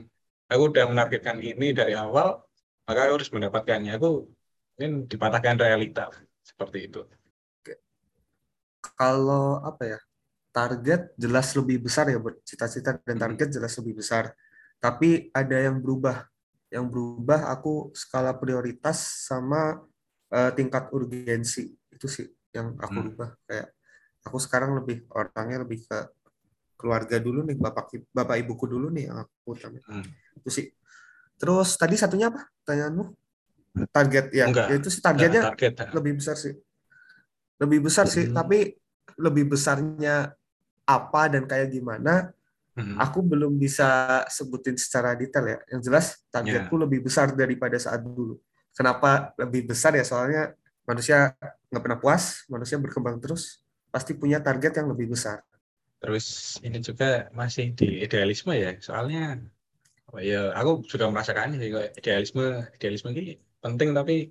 aku 0.47 0.63
udah 0.71 0.85
menargetkan 0.89 1.37
ini 1.43 1.75
dari 1.75 1.93
awal, 1.93 2.41
maka 2.87 2.99
aku 3.05 3.13
harus 3.19 3.29
mendapatkannya. 3.35 3.91
Aku 3.99 4.31
ingin 4.79 5.05
dipatahkan 5.11 5.55
realita 5.61 6.09
seperti 6.41 6.89
itu. 6.89 7.01
kalau 8.95 9.59
apa 9.59 9.97
ya 9.97 9.99
target 10.55 11.11
jelas 11.19 11.51
lebih 11.57 11.83
besar 11.83 12.07
ya 12.07 12.21
buat 12.21 12.39
cita-cita 12.47 12.95
dan 13.03 13.17
target 13.19 13.49
jelas 13.51 13.75
lebih 13.81 13.99
besar 13.99 14.31
tapi 14.79 15.33
ada 15.35 15.57
yang 15.57 15.83
berubah 15.83 16.29
yang 16.75 16.91
berubah 16.91 17.47
aku 17.55 17.95
skala 17.95 18.35
prioritas 18.35 18.99
sama 19.31 19.79
eh, 20.27 20.51
tingkat 20.51 20.91
urgensi 20.91 21.71
itu 21.71 22.07
sih 22.11 22.27
yang 22.51 22.75
aku 22.75 22.99
Hmm. 22.99 23.07
rubah 23.11 23.29
kayak 23.47 23.71
aku 24.27 24.37
sekarang 24.43 24.75
lebih 24.75 25.07
orangnya 25.15 25.63
lebih 25.63 25.87
ke 25.87 25.99
keluarga 26.75 27.17
dulu 27.23 27.47
nih 27.47 27.55
bapak 27.55 28.11
bapak 28.11 28.35
ibuku 28.43 28.67
dulu 28.67 28.91
nih 28.91 29.07
yang 29.07 29.23
aku 29.23 29.55
utamain. 29.55 29.79
Hmm. 29.87 30.03
itu 30.43 30.49
sih 30.51 30.65
terus 31.39 31.79
tadi 31.79 31.95
satunya 31.95 32.27
apa 32.31 32.43
pertanyaanmu 32.63 33.03
target 33.91 34.25
ya 34.31 34.45
Enggak. 34.51 34.67
itu 34.75 34.87
sih 34.91 34.99
targetnya 35.03 35.41
target. 35.51 35.73
lebih 35.95 36.13
besar 36.19 36.35
sih 36.35 36.55
lebih 37.59 37.79
besar 37.87 38.05
sih 38.11 38.27
Hmm. 38.27 38.35
tapi 38.35 38.59
lebih 39.15 39.47
besarnya 39.55 40.35
apa 40.85 41.21
dan 41.31 41.47
kayak 41.47 41.71
gimana 41.71 42.35
Hmm. 42.75 42.99
aku 42.99 43.23
belum 43.23 43.55
bisa 43.55 44.21
sebutin 44.27 44.75
secara 44.75 45.15
detail 45.15 45.47
ya. 45.47 45.59
Yang 45.71 45.81
jelas 45.87 46.05
targetku 46.27 46.75
lebih 46.75 47.07
besar 47.07 47.31
daripada 47.31 47.79
saat 47.79 48.03
dulu. 48.03 48.35
Kenapa 48.75 49.31
lebih 49.39 49.71
besar 49.71 49.95
ya? 49.95 50.03
Soalnya 50.03 50.51
manusia 50.83 51.31
nggak 51.71 51.83
pernah 51.83 51.99
puas 51.99 52.43
manusia 52.51 52.75
berkembang 52.75 53.17
terus 53.23 53.63
pasti 53.87 54.11
punya 54.11 54.43
target 54.43 54.75
yang 54.75 54.91
lebih 54.91 55.15
besar. 55.15 55.39
Terus 56.03 56.59
ini 56.61 56.83
juga 56.83 57.31
masih 57.31 57.71
di 57.71 58.03
idealisme 58.03 58.51
ya, 58.51 58.75
soalnya 58.83 59.39
apa 60.05 60.19
ya 60.21 60.53
aku 60.53 60.85
juga 60.85 61.09
merasakan 61.09 61.57
sih 61.57 61.71
idealisme 61.97 62.63
idealisme 62.77 63.09
ini 63.11 63.35
penting 63.59 63.89
tapi 63.91 64.29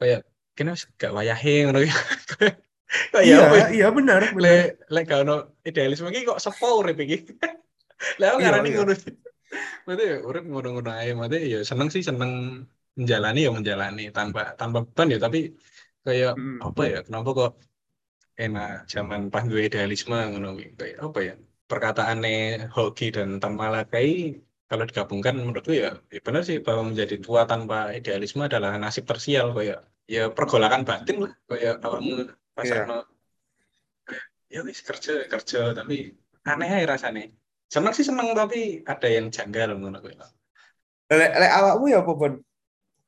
kayak 0.00 0.26
kena 0.58 0.74
gak 0.98 1.12
wayahe 1.14 1.64
ngono 1.64 1.86
ya. 3.14 3.18
Iya 3.26 3.34
apa 3.46 3.56
ya? 3.62 3.66
iya 3.76 3.86
benar 3.98 4.20
benar 4.36 4.42
le 4.44 4.48
le 4.94 4.98
gak 5.08 5.18
ono 5.24 5.34
idealisme 5.68 6.08
iki 6.12 6.22
kok 6.30 6.40
sepo 6.44 6.66
urip 6.80 6.96
iki. 7.04 7.16
Lah 8.18 8.26
aku 8.32 8.38
Iya, 8.40 8.44
ngarani 8.44 8.68
iya. 8.70 8.76
ngono. 8.76 8.92
Berarti 9.86 10.04
ya 10.12 10.16
urip 10.28 10.44
ngono-ngono 10.50 10.90
ae, 11.00 11.08
berarti 11.18 11.36
ya 11.54 11.58
seneng 11.70 11.88
sih 11.94 12.02
seneng 12.08 12.32
menjalani 12.98 13.38
ya 13.46 13.50
menjalani 13.58 14.02
tanpa 14.16 14.40
tanpa 14.60 14.78
beban 14.86 15.08
ya 15.14 15.18
tapi 15.26 15.38
kayak 16.06 16.32
Mm. 16.38 16.58
apa 16.68 16.82
ya 16.92 16.98
kenapa 17.06 17.28
kok 17.38 17.50
enak 18.44 18.68
zaman 18.94 19.20
pas 19.32 19.44
gue 19.50 19.62
idealisme 19.68 20.16
ngono 20.32 20.48
kayak 20.80 20.96
apa 21.06 21.18
ya 21.28 21.34
perkataannya 21.70 22.30
Hoki 22.76 23.04
dan 23.16 23.28
Tan 23.42 23.54
Malakai 23.60 24.08
kalau 24.70 24.84
digabungkan 24.90 25.34
menurutku 25.38 25.72
ya, 25.82 25.88
ya 26.14 26.20
benar 26.26 26.42
sih 26.48 26.58
bahwa 26.66 26.82
menjadi 26.90 27.14
tua 27.24 27.42
tanpa 27.50 27.76
idealisme 27.98 28.42
adalah 28.48 28.70
nasib 28.82 29.04
tersial 29.10 29.46
kayak 29.56 29.78
ya 30.14 30.20
pergolakan 30.36 30.82
batin 30.88 31.16
lah 31.26 31.32
kayak 31.50 31.74
awakmu 31.86 32.12
rasanya 32.60 33.08
ya 34.50 34.60
wis 34.66 34.82
kerja 34.82 35.30
kerja 35.30 35.60
tapi 35.72 36.10
aneh 36.42 36.68
aja 36.68 36.86
rasanya. 36.98 37.30
Seneng 37.70 37.94
sih 37.94 38.02
seneng 38.02 38.34
tapi 38.34 38.82
ada 38.82 39.06
yang 39.06 39.30
janggal 39.30 39.78
ngono 39.78 40.02
kuwi 40.02 40.18
Lek 41.10 41.32
lek 41.38 41.52
awakmu 41.54 41.86
ya 41.90 42.02
apa 42.02 42.12
Bon? 42.14 42.34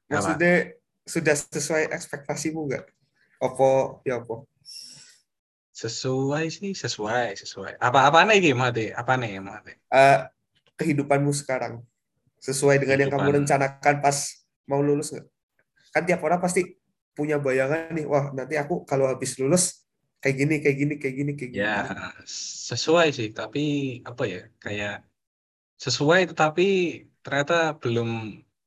Maksudnya 0.06 0.74
sudah 1.02 1.34
sesuai 1.34 1.90
ekspektasimu 1.90 2.60
nggak? 2.70 2.84
Apa 3.42 3.98
ya 4.06 4.22
apa? 4.22 4.46
Sesuai 5.74 6.46
sih 6.50 6.78
sesuai 6.78 7.34
sesuai. 7.34 7.82
Apa 7.82 8.06
apa 8.06 8.22
nih 8.22 8.52
gimana 8.52 8.70
apa 8.94 9.12
nih 9.18 9.42
Eh, 9.90 10.18
kehidupanmu 10.78 11.34
sekarang. 11.34 11.82
Sesuai 12.42 12.78
dengan 12.82 13.06
yang 13.06 13.10
kamu 13.10 13.22
Kehidupan. 13.22 13.38
rencanakan 13.46 13.94
pas 13.98 14.16
mau 14.66 14.82
lulus 14.82 15.10
nggak? 15.10 15.26
Kan 15.94 16.02
tiap 16.06 16.20
orang 16.22 16.38
pasti 16.38 16.81
punya 17.16 17.36
bayangan 17.46 17.80
nih, 17.96 18.04
wah 18.12 18.24
nanti 18.38 18.54
aku 18.62 18.74
kalau 18.90 19.06
habis 19.12 19.32
lulus 19.40 19.64
kayak 20.22 20.36
gini, 20.40 20.54
kayak 20.62 20.76
gini, 20.80 20.94
kayak 21.02 21.14
gini, 21.20 21.32
kayak 21.38 21.52
gini. 21.56 21.60
ya 21.60 21.66
sesuai 22.70 23.06
sih 23.16 23.28
tapi 23.38 23.60
apa 24.08 24.22
ya 24.32 24.38
kayak 24.64 24.90
sesuai 25.84 26.20
tetapi 26.30 26.62
ternyata 27.24 27.54
belum 27.82 28.08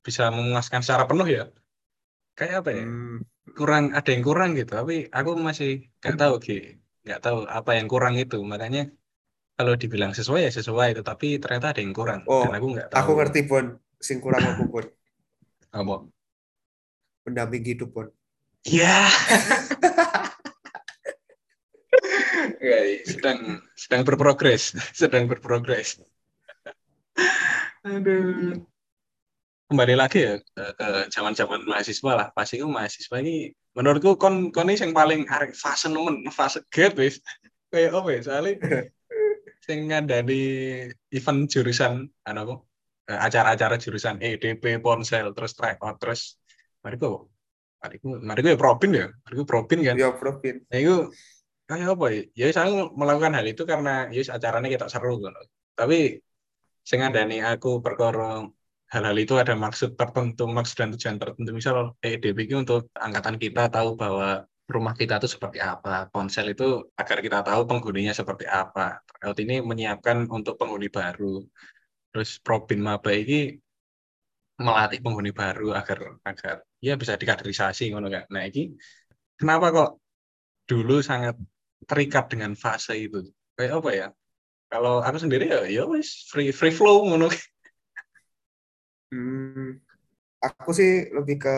bisa 0.08 0.24
memuaskan 0.38 0.82
secara 0.84 1.06
penuh 1.10 1.28
ya. 1.38 1.42
Kayak 2.38 2.56
apa 2.62 2.72
ya 2.80 2.84
Hmm, 2.84 3.26
kurang 3.58 3.86
ada 3.98 4.10
yang 4.16 4.26
kurang 4.30 4.50
gitu 4.60 4.72
tapi 4.82 4.94
aku 5.18 5.30
masih 5.50 5.70
nggak 6.00 6.16
tahu 6.22 6.36
Ki. 6.46 6.54
Nggak 7.06 7.20
tahu 7.26 7.38
apa 7.58 7.72
yang 7.80 7.88
kurang 7.94 8.16
itu 8.24 8.36
makanya 8.54 8.82
kalau 9.58 9.74
dibilang 9.82 10.14
sesuai 10.20 10.42
ya 10.48 10.52
sesuai 10.60 10.90
tetapi 11.00 11.28
ternyata 11.44 11.68
ada 11.72 11.82
yang 11.86 11.96
kurang 12.00 12.22
Oh, 12.36 12.42
dan 12.42 12.52
aku 12.58 12.68
nggak 12.76 12.90
tahu. 12.96 13.00
aku 13.00 13.12
ngerti 13.18 13.40
Bon, 13.50 13.66
sing 14.08 14.18
kurang 14.26 14.44
aku 14.52 14.64
Bon, 14.74 14.86
apa? 15.72 16.06
Pendamping 17.26 17.64
hidup 17.70 17.90
Bon. 17.94 18.08
Ya. 18.66 19.08
Ya, 22.60 22.78
sedang 23.06 23.62
sedang 23.78 24.02
berprogres 24.04 24.74
sedang 24.92 25.30
berprogres. 25.30 26.02
Aduh. 27.86 28.66
Kembali 29.66 29.98
lagi 29.98 30.22
ya 30.22 30.38
ke, 30.38 31.10
zaman-zaman 31.10 31.66
mahasiswa 31.66 32.12
lah. 32.14 32.28
Pasti 32.34 32.62
itu 32.62 32.70
mahasiswa 32.70 33.18
ini 33.22 33.50
menurutku 33.74 34.18
kon 34.18 34.54
kon 34.54 34.70
ini 34.70 34.78
yang 34.78 34.94
paling 34.94 35.26
arek 35.26 35.58
fase 35.58 35.90
nemen 35.90 36.26
fase 36.30 36.62
get 36.70 36.94
wis. 36.98 37.22
Kayak 37.74 37.98
apa 37.98 38.10
ya 38.14 38.20
soalnya 38.22 38.54
sing 39.66 39.90
ngandani 39.90 40.42
event 41.10 41.50
jurusan 41.50 42.06
anu 42.30 42.62
eh, 43.10 43.18
acara-acara 43.18 43.82
jurusan 43.82 44.22
EDP 44.22 44.78
ponsel 44.78 45.34
terus 45.34 45.58
tryout 45.58 45.98
terus 45.98 46.38
mari 46.86 47.02
ku 48.02 48.08
mari 48.20 48.20
ku 48.20 48.26
mari 48.28 48.40
ku 48.44 48.48
ya 48.54 48.58
probin 48.58 48.92
ya? 48.92 49.08
Mari 49.24 49.36
ku 49.40 49.46
probin 49.46 49.80
kan? 49.86 49.96
Ya 50.02 50.10
Provin. 50.14 50.56
ya 50.74 50.78
itu 50.84 50.96
kayak 51.70 51.88
apa 51.94 52.06
ya? 52.14 52.22
Ya 52.40 52.46
saya 52.56 52.70
melakukan 53.00 53.34
hal 53.38 53.46
itu 53.46 53.64
karena 53.72 54.10
ya 54.16 54.22
acaranya 54.36 54.70
kita 54.74 54.86
seru 54.94 55.22
gitu 55.22 55.42
tapi 55.76 56.24
sing 56.88 57.00
ngandani 57.04 57.44
aku 57.44 57.84
perkara 57.86 58.48
hal-hal 58.94 59.18
itu 59.20 59.34
ada 59.36 59.54
maksud 59.58 59.90
tertentu 60.00 60.44
maksud 60.48 60.76
dan 60.80 60.90
tujuan 60.96 61.18
tertentu. 61.22 61.50
Misal 61.52 61.76
EDP 62.00 62.38
itu 62.48 62.56
untuk 62.64 62.82
angkatan 62.96 63.36
kita 63.36 63.68
tahu 63.68 64.00
bahwa 64.00 64.48
rumah 64.66 64.94
kita 64.98 65.22
itu 65.22 65.30
seperti 65.30 65.62
apa 65.62 66.10
ponsel 66.10 66.50
itu 66.54 66.90
agar 66.98 67.18
kita 67.22 67.40
tahu 67.46 67.62
penghuninya 67.70 68.14
seperti 68.16 68.46
apa. 68.48 69.02
Tryout 69.06 69.38
ini 69.44 69.56
menyiapkan 69.62 70.18
untuk 70.32 70.56
penghuni 70.56 70.88
baru. 70.88 71.44
Terus 72.14 72.40
Probin 72.40 72.80
Maba 72.80 73.12
ini 73.12 73.60
melatih 74.56 75.04
penghuni 75.04 75.36
baru 75.36 75.76
agar 75.76 76.16
agar 76.24 76.56
ya 76.86 76.94
bisa 77.02 77.18
dikaderisasi 77.18 77.90
ngono 77.90 78.08
kan 78.14 78.30
nah 78.30 78.46
ini 78.46 78.70
kenapa 79.34 79.74
kok 79.74 79.92
dulu 80.70 81.02
sangat 81.02 81.34
terikat 81.90 82.30
dengan 82.30 82.54
fase 82.54 82.94
itu 82.98 83.26
kayak 83.58 83.82
apa 83.82 83.90
ya 83.90 84.08
kalau 84.70 85.02
aku 85.02 85.18
sendiri 85.18 85.50
ya 85.50 85.62
ya 85.66 85.84
wis 85.90 86.30
free 86.30 86.54
free 86.54 86.74
flow 86.74 87.10
ngono 87.10 87.30
Hmm, 89.14 89.80
aku 90.42 90.76
sih 90.76 91.08
lebih 91.14 91.38
ke 91.40 91.56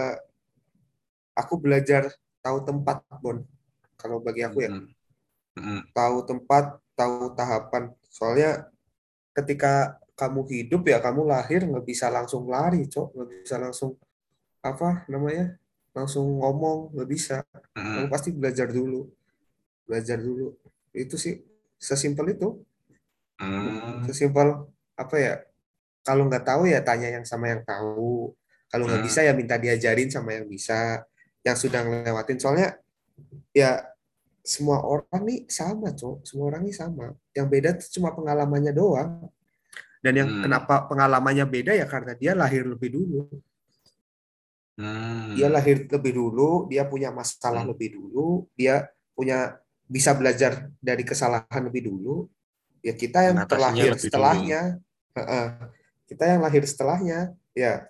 aku 1.33 1.57
belajar 1.57 2.11
tahu 2.43 2.61
tempat 2.61 3.01
Bon. 3.23 3.41
Kalau 3.97 4.21
bagi 4.21 4.45
aku 4.45 4.61
ya. 4.61 4.71
Mm. 4.73 4.85
Mm. 5.57 5.81
tahu 5.89 6.21
tempat, 6.21 6.77
tahu 6.93 7.33
tahapan. 7.33 7.89
Soalnya 8.13 8.69
ketika 9.33 9.97
kamu 10.13 10.45
hidup 10.53 10.85
ya 10.85 11.01
kamu 11.01 11.25
lahir 11.25 11.65
nggak 11.65 11.81
bisa 11.81 12.13
langsung 12.13 12.45
lari, 12.45 12.85
cok, 12.85 13.17
nggak 13.17 13.29
bisa 13.41 13.55
langsung 13.57 13.97
apa 14.73 15.07
namanya, 15.07 15.55
langsung 15.95 16.27
ngomong, 16.39 16.93
nggak 16.93 17.09
bisa. 17.09 17.41
Kamu 17.73 18.07
Mm. 18.07 18.11
pasti 18.11 18.29
belajar 18.35 18.67
dulu, 18.69 19.07
belajar 19.87 20.17
dulu. 20.19 20.53
Itu 20.93 21.15
sih 21.15 21.41
sesimpel 21.77 22.37
itu, 22.37 22.61
Mm. 23.37 24.05
sesimpel 24.09 24.65
apa 24.97 25.15
ya? 25.17 25.33
Kalau 26.01 26.25
nggak 26.25 26.45
tahu 26.47 26.71
ya 26.71 26.79
tanya 26.81 27.11
yang 27.11 27.25
sama 27.27 27.51
yang 27.51 27.61
tahu. 27.67 28.31
Kalau 28.67 28.83
nggak 28.83 28.99
Hmm. 28.99 29.07
bisa 29.07 29.19
ya 29.23 29.31
minta 29.31 29.55
diajarin 29.55 30.11
sama 30.11 30.35
yang 30.35 30.47
bisa, 30.47 31.03
yang 31.43 31.55
sudah 31.55 31.83
ngelewatin. 31.83 32.39
Soalnya 32.39 32.75
ya 33.51 33.79
semua 34.43 34.83
orang 34.83 35.23
nih 35.23 35.47
sama, 35.51 35.91
Cok. 35.91 36.23
Semua 36.23 36.51
orang 36.51 36.63
nih 36.67 36.75
sama. 36.75 37.15
Yang 37.35 37.47
beda 37.47 37.69
tuh 37.79 37.87
cuma 37.99 38.11
pengalamannya 38.15 38.71
doang. 38.75 39.27
Dan 40.03 40.13
yang 40.19 40.29
Hmm. 40.31 40.43
kenapa 40.47 40.87
pengalamannya 40.87 41.43
beda 41.47 41.75
ya 41.75 41.83
karena 41.87 42.15
dia 42.15 42.31
lahir 42.35 42.63
lebih 42.63 42.91
dulu. 42.95 43.27
Mm. 44.77 45.33
Dia 45.33 45.49
lahir 45.49 45.89
lebih 45.89 46.13
dulu, 46.13 46.69
dia 46.69 46.85
punya 46.85 47.09
masalah 47.09 47.65
Hmm. 47.65 47.73
lebih 47.73 47.97
dulu, 47.97 48.45
dia 48.53 48.85
punya 49.17 49.57
bisa 49.89 50.13
belajar 50.13 50.69
dari 50.77 51.01
kesalahan 51.01 51.65
lebih 51.65 51.89
dulu. 51.89 52.29
Ya 52.85 52.93
kita 52.93 53.25
yang 53.25 53.41
terlahir 53.49 53.97
setelahnya. 53.97 54.77
Kita 56.05 56.23
yang 56.29 56.45
lahir 56.45 56.61
setelahnya, 56.63 57.33
ya 57.57 57.89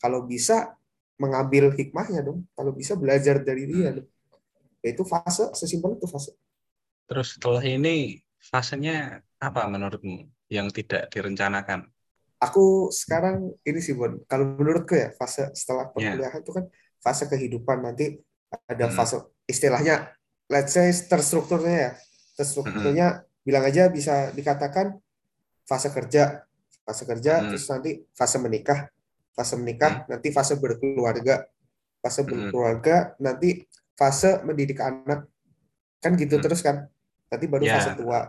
kalau 0.00 0.24
bisa 0.24 0.74
mengambil 1.20 1.70
hikmahnya 1.76 2.24
dong. 2.24 2.48
Kalau 2.56 2.72
bisa 2.72 2.96
belajar 2.96 3.44
dari 3.44 3.68
dia 3.68 3.92
Hmm. 3.94 4.08
Ya 4.84 4.92
itu 4.92 5.04
fase, 5.04 5.48
sesimpel 5.56 5.96
itu 5.96 6.04
fase. 6.08 6.32
Terus 7.08 7.36
setelah 7.36 7.60
ini 7.64 8.20
fasenya 8.40 9.20
apa 9.40 9.64
menurutmu 9.68 10.28
yang 10.48 10.68
tidak 10.72 11.08
direncanakan? 11.12 11.88
Aku 12.44 12.92
sekarang 12.92 13.56
ini 13.64 13.80
sih 13.80 13.96
Bon, 13.96 14.20
kalau 14.28 14.44
menurutku 14.54 14.92
ya 14.92 15.08
fase 15.16 15.48
setelah 15.56 15.88
Ya. 15.88 16.12
perkuliahan 16.12 16.40
itu 16.44 16.52
kan 16.52 16.64
fase 17.00 17.24
kehidupan 17.24 17.80
nanti 17.80 18.20
ada 18.68 18.86
Hmm. 18.88 18.94
fase 18.94 19.16
istilahnya 19.44 20.12
let's 20.48 20.72
say 20.72 20.88
terstrukturnya 20.92 21.76
ya 21.76 21.90
terstrukturnya 22.36 23.06
bilang 23.40 23.64
aja 23.64 23.88
bisa 23.88 24.28
dikatakan 24.32 24.96
fase 25.64 25.88
kerja 25.88 26.44
fase 26.84 27.02
kerja 27.04 27.40
Hmm. 27.40 27.48
terus 27.52 27.64
nanti 27.68 27.90
fase 28.12 28.36
menikah 28.36 28.88
fase 29.32 29.56
menikah 29.56 30.04
nanti 30.06 30.28
fase 30.30 30.54
berkeluarga 30.56 31.48
fase 32.00 32.20
Hmm. 32.22 32.28
berkeluarga 32.28 33.16
nanti 33.18 33.64
fase 33.96 34.44
mendidik 34.44 34.80
anak 34.80 35.24
kan 36.00 36.12
gitu 36.14 36.36
Hmm. 36.36 36.44
terus 36.44 36.60
kan 36.60 36.84
nanti 37.28 37.46
baru 37.48 37.64
Ya. 37.64 37.80
fase 37.80 37.96
tua 37.96 38.20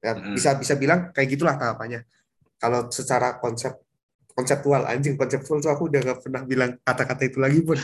ya, 0.00 0.12
Hmm. 0.16 0.32
bisa 0.32 0.56
bisa 0.56 0.74
bilang 0.80 1.12
kayak 1.12 1.28
gitulah 1.36 1.56
tahapannya 1.60 2.02
kalau 2.58 2.90
secara 2.90 3.38
konsep 3.38 3.74
konseptual 4.34 4.86
anjing 4.86 5.14
konseptual 5.14 5.58
tuh 5.58 5.70
aku 5.70 5.90
udah 5.90 6.00
gak 6.04 6.20
pernah 6.22 6.42
bilang 6.42 6.70
kata-kata 6.82 7.22
itu 7.24 7.38
lagi 7.38 7.60
pun 7.62 7.78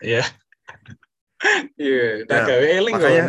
Iya. 0.00 0.24
Iya, 1.80 2.28
udah 2.28 2.36
Ya, 2.36 2.44
gawe 2.46 2.66
eling 2.78 2.94
makanya 2.94 3.26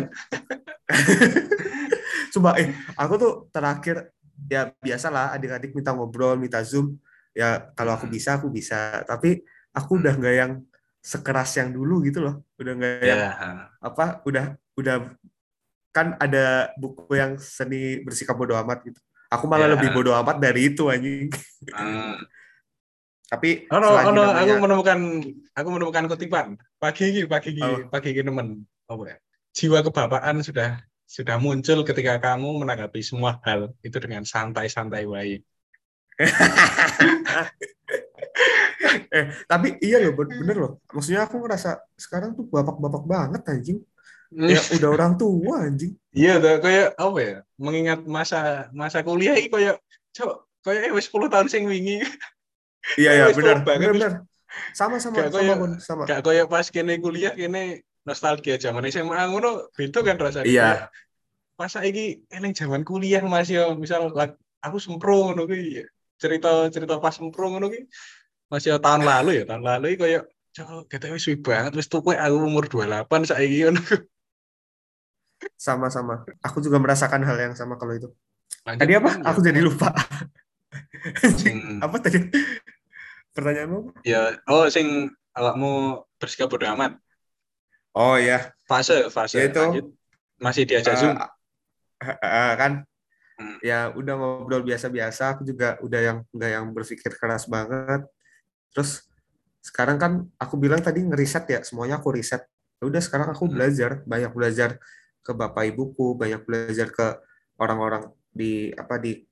coba 2.32 2.56
eh 2.60 2.68
aku 2.96 3.14
tuh 3.16 3.32
terakhir 3.48 4.12
ya 4.48 4.68
biasalah 4.80 5.32
adik-adik 5.32 5.72
minta 5.72 5.92
ngobrol 5.96 6.36
minta 6.36 6.60
zoom. 6.60 6.96
Ya 7.32 7.72
kalau 7.72 7.96
aku 7.96 8.04
Hmm. 8.08 8.12
bisa 8.12 8.36
aku 8.36 8.52
bisa. 8.52 9.00
Tapi 9.08 9.40
aku 9.72 9.96
udah 9.96 10.12
nggak 10.12 10.36
yang 10.36 10.52
sekeras 11.00 11.56
yang 11.56 11.72
dulu 11.72 12.04
gitu 12.04 12.20
loh. 12.20 12.44
Udah 12.60 12.72
nggak 12.76 12.94
yang 13.00 13.20
Ya. 13.20 13.32
apa 13.80 14.20
udah 14.28 14.44
udah 14.76 14.96
kan 15.88 16.16
ada 16.16 16.72
buku 16.76 17.16
yang 17.16 17.36
seni 17.36 18.00
bersikap 18.00 18.36
bodoh 18.36 18.56
amat 18.60 18.80
gitu 18.84 19.00
Aku 19.32 19.48
malah 19.48 19.64
Ya. 19.64 19.72
lebih 19.74 19.88
bodoh 19.96 20.12
amat 20.20 20.36
dari 20.36 20.68
itu 20.68 20.92
anjing. 20.92 21.32
Hmm. 21.72 22.20
Tapi 23.32 23.64
Oh, 23.72 23.80
no, 23.80 23.96
oh, 23.96 24.12
no, 24.12 24.28
aku 24.28 24.52
menemukan 24.60 24.98
aku 25.56 25.68
menemukan 25.72 26.04
kutipan 26.04 26.60
pagi 26.76 27.08
ini 27.08 27.24
pagi 27.24 27.56
ini 27.56 27.64
Oh. 27.64 27.88
pagi 27.88 28.12
ini 28.12 28.28
teman 28.28 28.60
apa 28.84 29.02
ya 29.08 29.16
jiwa 29.56 29.80
kebapaan 29.80 30.44
sudah 30.44 30.84
sudah 31.08 31.36
muncul 31.40 31.80
ketika 31.84 32.20
kamu 32.20 32.60
menanggapi 32.60 33.00
semua 33.00 33.40
hal 33.44 33.72
itu 33.80 33.96
dengan 33.96 34.24
santai-santai 34.24 35.04
wae. 35.08 35.40
eh 39.16 39.24
tapi 39.48 39.80
iya 39.80 39.96
loh 40.00 40.12
ben- 40.12 40.32
bener 40.44 40.56
loh. 40.56 40.72
Maksudnya 40.92 41.24
aku 41.24 41.40
ngerasa 41.40 41.80
sekarang 41.96 42.36
tuh 42.36 42.44
bapak-bapak 42.48 43.04
banget 43.08 43.42
anjing. 43.48 43.80
Ya 44.32 44.60
udah 44.80 44.90
orang 44.96 45.12
tua 45.20 45.68
anjing. 45.68 45.92
Iya 46.16 46.40
tuh 46.40 46.56
kayak 46.64 46.88
apa 46.96 47.18
ya? 47.20 47.36
Mengingat 47.60 48.00
masa 48.08 48.68
masa 48.72 49.04
kuliah 49.04 49.36
ini 49.36 49.52
kayak 49.52 49.76
cok 50.16 50.32
kayak 50.64 50.92
wis 50.96 51.08
10 51.08 51.28
tahun 51.28 51.48
sing 51.52 51.64
wingi 51.68 52.00
Iya 52.98 53.10
ya 53.14 53.24
Wis 53.30 53.36
benar 53.38 53.62
banget, 53.62 53.92
benar. 53.94 54.12
Sama 54.76 55.00
sama 55.00 55.28
Gak 55.28 55.32
sama 55.32 55.54
sama. 55.80 56.02
gak 56.04 56.20
kayak 56.26 56.46
pas 56.50 56.66
kene 56.68 57.00
kuliah 57.00 57.32
kene 57.32 57.84
nostalgia 58.04 58.58
zaman 58.58 58.84
SMA 58.90 59.30
ngono 59.32 59.70
beda 59.72 60.00
kan 60.04 60.16
rasanya. 60.18 60.48
Iya. 60.48 60.70
Pas 61.56 61.70
saiki 61.72 62.26
eling 62.28 62.52
zaman 62.52 62.82
kuliah 62.82 63.22
Mas 63.24 63.48
yo 63.48 63.72
misal 63.78 64.10
lag- 64.12 64.36
aku 64.60 64.76
sempro 64.82 65.30
ngono 65.30 65.46
kuwi 65.48 65.86
cerita 66.20 66.68
cerita 66.74 66.98
pas 67.00 67.14
sempro 67.14 67.48
ngono 67.48 67.70
kuwi 67.72 67.86
masih 68.52 68.76
tahun 68.82 69.02
lalu 69.06 69.30
ya 69.40 69.44
tahun 69.48 69.62
lalu 69.64 69.86
iki 69.96 70.00
kayak 70.04 70.22
cok 70.52 70.84
kita 70.92 71.08
wis 71.08 71.24
suwi 71.24 71.40
banget 71.40 71.72
wis 71.78 71.88
tuku 71.88 72.12
aku 72.12 72.36
umur 72.44 72.68
28 72.68 73.24
saiki 73.30 73.58
ngono. 73.70 73.80
Sama-sama. 75.56 76.26
Aku 76.42 76.58
juga 76.58 76.78
merasakan 76.78 77.22
hal 77.22 77.38
yang 77.38 77.54
sama 77.54 77.74
kalau 77.76 77.94
itu. 77.94 78.08
Lanjut, 78.62 78.80
Tadi 78.82 78.92
apa? 78.98 79.10
Aku 79.32 79.40
jadi 79.42 79.60
lupa. 79.62 79.90
Sing- 81.18 81.78
apa 81.84 81.96
tadi? 81.98 82.18
Pertanyaanmu? 83.32 84.04
ya 84.04 84.36
oh 84.44 84.68
sing 84.68 85.08
awakmu 85.32 86.04
bersikap 86.20 86.52
bodo 86.52 86.68
amat 86.76 87.00
Oh 87.96 88.20
ya, 88.20 88.52
fase 88.68 89.08
fase 89.08 89.40
Ya 89.40 89.44
itu. 89.48 89.56
lanjut 89.60 89.86
masih 90.36 90.68
diajak 90.68 90.96
zoom 91.00 91.16
Eh, 92.02 92.16
eh, 92.20 92.52
kan 92.58 92.84
Hmm. 93.32 93.56
ya 93.64 93.88
udah 93.96 94.12
ngobrol 94.12 94.60
biasa-biasa 94.60 95.32
aku 95.32 95.48
juga 95.48 95.80
udah 95.80 96.00
yang 96.04 96.18
nggak 96.36 96.50
yang 96.52 96.68
berpikir 96.76 97.16
keras 97.16 97.48
banget 97.48 98.04
terus 98.76 99.08
sekarang 99.64 99.96
kan 99.96 100.12
aku 100.36 100.60
bilang 100.60 100.84
tadi 100.84 101.00
ngeriset 101.00 101.48
ya 101.48 101.60
semuanya 101.64 101.96
aku 101.96 102.12
riset 102.12 102.44
Ya 102.76 102.84
udah 102.92 103.00
sekarang 103.00 103.32
aku 103.32 103.48
Hmm. 103.48 103.56
belajar 103.56 104.04
banyak 104.04 104.36
belajar 104.36 104.76
ke 105.22 105.32
bapak 105.32 105.70
ibuku 105.70 106.18
banyak 106.18 106.42
belajar 106.42 106.90
ke 106.90 107.06
orang-orang 107.62 108.10
di 108.34 108.74
apa 108.74 108.98
di 108.98 109.22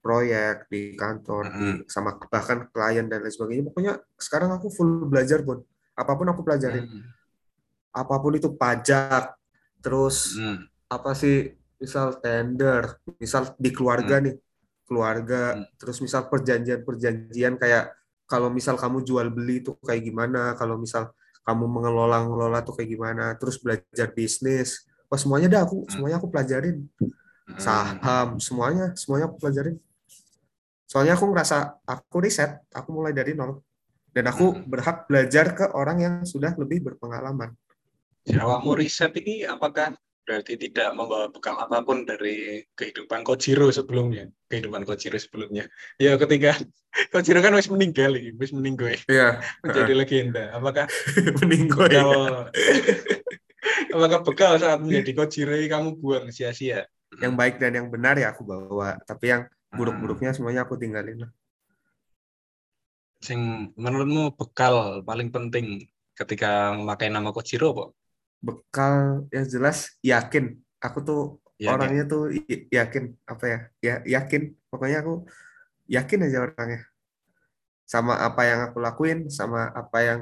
proyek 0.00 0.70
di 0.70 0.94
kantor 0.94 1.44
di 1.58 1.66
sama 1.90 2.14
bahkan 2.30 2.70
klien 2.70 3.10
dan 3.10 3.20
lain 3.26 3.34
sebagainya. 3.34 3.64
Pokoknya 3.68 3.94
sekarang 4.16 4.50
aku 4.54 4.70
full 4.72 5.06
belajar 5.10 5.42
pun 5.44 5.60
apa 5.96 6.12
pun 6.16 6.26
aku 6.28 6.40
pelajarin. 6.44 6.84
Hmm. 6.84 7.04
apa 7.96 8.20
pun 8.20 8.36
itu 8.36 8.52
pajak 8.52 9.32
terus 9.80 10.36
Hmm. 10.36 10.68
apa 10.92 11.16
sih 11.16 11.56
misal 11.80 12.20
tender 12.20 13.00
misal 13.16 13.56
di 13.56 13.72
keluarga 13.72 14.20
nih 14.20 14.36
keluarga 14.84 15.64
terus 15.80 16.04
misal 16.04 16.28
perjanjian-perjanjian 16.28 17.56
kayak 17.56 17.96
kalau 18.28 18.52
misal 18.52 18.76
kamu 18.76 19.00
jual 19.00 19.32
beli 19.32 19.64
itu 19.64 19.72
kayak 19.80 20.04
gimana 20.04 20.52
kalau 20.60 20.76
misal 20.76 21.08
kamu 21.40 21.64
mengelola 21.64 22.20
ngelola 22.28 22.60
tuh 22.60 22.76
kayak 22.76 22.90
gimana 22.92 23.32
terus 23.40 23.56
belajar 23.64 24.12
bisnis 24.12 24.84
Wah, 25.06 25.18
semuanya 25.18 25.48
dah 25.48 25.62
aku 25.64 25.86
Hmm. 25.86 25.90
semuanya 25.90 26.16
aku 26.18 26.28
pelajarin. 26.28 26.78
Hmm. 27.46 27.62
saham 27.62 28.42
semuanya 28.42 28.90
semuanya 28.98 29.30
aku 29.30 29.38
pelajarin. 29.38 29.78
Soalnya 30.86 31.14
aku 31.14 31.30
ngerasa 31.30 31.78
aku 31.82 32.16
riset 32.18 32.58
aku 32.70 32.90
mulai 32.90 33.14
dari 33.14 33.38
nol. 33.38 33.62
Dan 34.10 34.26
aku 34.26 34.50
Hmm. 34.50 34.64
berhak 34.66 35.06
belajar 35.06 35.54
ke 35.54 35.64
orang 35.70 35.98
yang 36.02 36.14
sudah 36.26 36.56
lebih 36.56 36.82
berpengalaman. 36.82 37.54
Si 38.26 38.34
awakmu 38.34 38.74
riset 38.74 39.14
ini 39.22 39.46
apakah 39.46 39.94
berarti 40.26 40.58
tidak 40.58 40.90
membawa 40.90 41.30
bekal 41.30 41.54
apa 41.54 41.86
pun 41.86 42.02
dari 42.02 42.66
kehidupan 42.74 43.22
Kojiro 43.22 43.70
sebelumnya? 43.70 44.26
Kehidupan 44.50 44.82
Kojiro 44.82 45.14
sebelumnya. 45.14 45.70
Ya 46.02 46.18
ketika 46.18 46.58
Kojiro 47.14 47.38
kan 47.46 47.54
wis 47.54 47.70
meninggal 47.70 48.10
iki 48.18 48.34
wis 48.34 48.50
meninggal. 48.50 48.90
Iya. 49.06 49.38
Menjadi 49.62 49.92
legenda. 49.94 50.50
Apakah 50.50 50.90
meninggoy 51.38 51.94
bekal 51.94 52.50
apakah 53.94 54.20
bekal 54.26 54.52
saat 54.62 54.78
menjadi 54.84 55.10
Kojiro 55.16 55.52
ini 55.56 55.68
kamu 55.70 55.88
buang 56.02 56.26
sia-sia. 56.34 56.86
Yang 57.22 57.32
baik 57.40 57.54
dan 57.62 57.72
yang 57.78 57.88
benar 57.94 58.14
ya 58.18 58.34
aku 58.34 58.42
bawa 58.44 58.98
tapi 59.08 59.32
yang 59.32 59.42
buruk-buruknya 59.76 60.30
Hmm. 60.32 60.36
semuanya 60.36 60.62
aku 60.66 60.74
tinggalin 60.78 61.26
lah. 61.26 61.30
Sing 63.26 63.40
menurutmu 63.74 64.36
bekal 64.38 64.74
paling 65.08 65.28
penting 65.34 65.66
ketika 66.18 66.72
memakai 66.76 67.08
nama 67.12 67.32
Kojiro 67.34 67.68
apa? 67.74 67.84
bekal 68.46 69.26
yang 69.34 69.46
jelas 69.48 69.96
yakin. 70.04 70.60
Aku 70.78 70.98
tuh 71.02 71.20
Yakin. 71.56 71.72
orangnya 71.72 72.04
tuh 72.06 72.22
yakin. 72.70 73.04
Apa 73.24 73.44
ya? 73.48 73.58
Ya 73.82 73.94
yakin. 74.20 74.42
Pokoknya 74.70 74.98
aku 75.02 75.24
yakin 75.88 76.18
aja 76.28 76.38
orangnya. 76.46 76.80
Sama 77.86 78.18
apa 78.18 78.42
yang 78.44 78.60
aku 78.70 78.78
lakuin 78.82 79.18
sama 79.30 79.70
apa 79.72 79.98
yang 80.04 80.20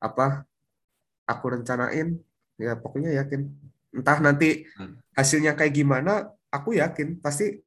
apa 0.00 0.48
aku 1.28 1.44
rencanain 1.54 2.18
ya 2.60 2.76
pokoknya 2.76 3.10
yakin 3.24 3.48
entah 3.90 4.18
nanti 4.20 4.68
Hmm. 4.78 5.00
hasilnya 5.16 5.58
kayak 5.58 5.74
gimana 5.74 6.12
aku 6.52 6.76
yakin 6.76 7.18
pasti 7.18 7.58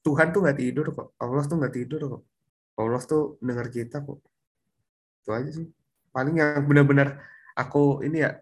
Tuhan 0.00 0.32
tuh 0.34 0.42
nggak 0.44 0.58
tidur 0.58 0.86
kok 0.90 1.08
Allah 1.16 1.44
tuh 1.44 1.56
nggak 1.60 1.74
tidur 1.76 2.00
kok 2.10 2.22
Allah 2.74 3.02
tuh 3.04 3.38
dengar 3.38 3.68
kita 3.70 4.02
kok 4.02 4.18
itu 5.22 5.30
aja 5.30 5.50
sih 5.52 5.66
paling 6.10 6.34
yang 6.36 6.64
benar-benar 6.66 7.22
aku 7.54 8.02
ini 8.02 8.24
ya 8.24 8.34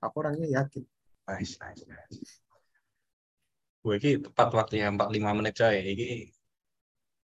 aku 0.00 0.14
orangnya 0.22 0.48
yakin 0.48 0.84
Nice, 1.30 1.54
nice, 1.62 1.86
nice. 1.86 2.42
Gue 3.78 4.02
ini 4.02 4.18
tepat 4.18 4.50
waktunya 4.50 4.90
45 4.90 5.30
menit 5.30 5.54
coy. 5.54 5.76
Ini 5.78 6.08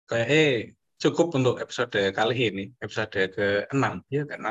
kayak 0.07 0.29
eh 0.31 0.55
cukup 1.03 1.35
untuk 1.35 1.59
episode 1.59 1.99
kali 2.15 2.35
ini, 2.47 2.65
episode 2.79 3.11
ke-6. 3.11 3.85
Ya, 4.07 4.23
ke-6. 4.23 4.47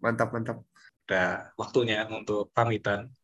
mantap 0.00 0.32
mantap 0.32 0.64
Udah 1.06 1.54
waktunya 1.54 2.02
untuk 2.10 2.50
pamitan. 2.50 3.14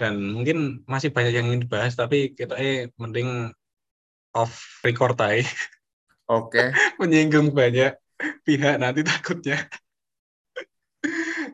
Dan 0.00 0.32
mungkin 0.32 0.80
masih 0.88 1.12
banyak 1.12 1.32
yang 1.36 1.46
ingin 1.52 1.68
dibahas, 1.68 1.92
tapi 1.92 2.32
kita 2.32 2.56
eh 2.56 2.88
mending 2.96 3.52
off 4.32 4.80
record 4.80 5.12
aja. 5.20 5.44
oke 6.24 6.72
Menyinggung 7.00 7.52
banyak 7.52 8.00
pihak 8.48 8.80
nanti 8.80 9.04
takutnya. 9.04 9.68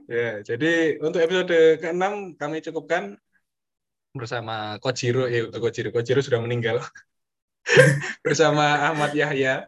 ya, 0.07 0.47
jadi 0.47 1.03
untuk 1.03 1.19
episode 1.19 1.83
ke-6 1.83 2.39
kami 2.39 2.63
cukupkan 2.63 3.19
bersama 4.15 4.79
Kojiro, 4.79 5.27
eh 5.27 5.51
Kojiro, 5.51 5.91
Kojiro 5.91 6.23
sudah 6.23 6.39
meninggal. 6.39 6.79
bersama 8.25 8.95
Ahmad 8.95 9.11
Yahya. 9.11 9.67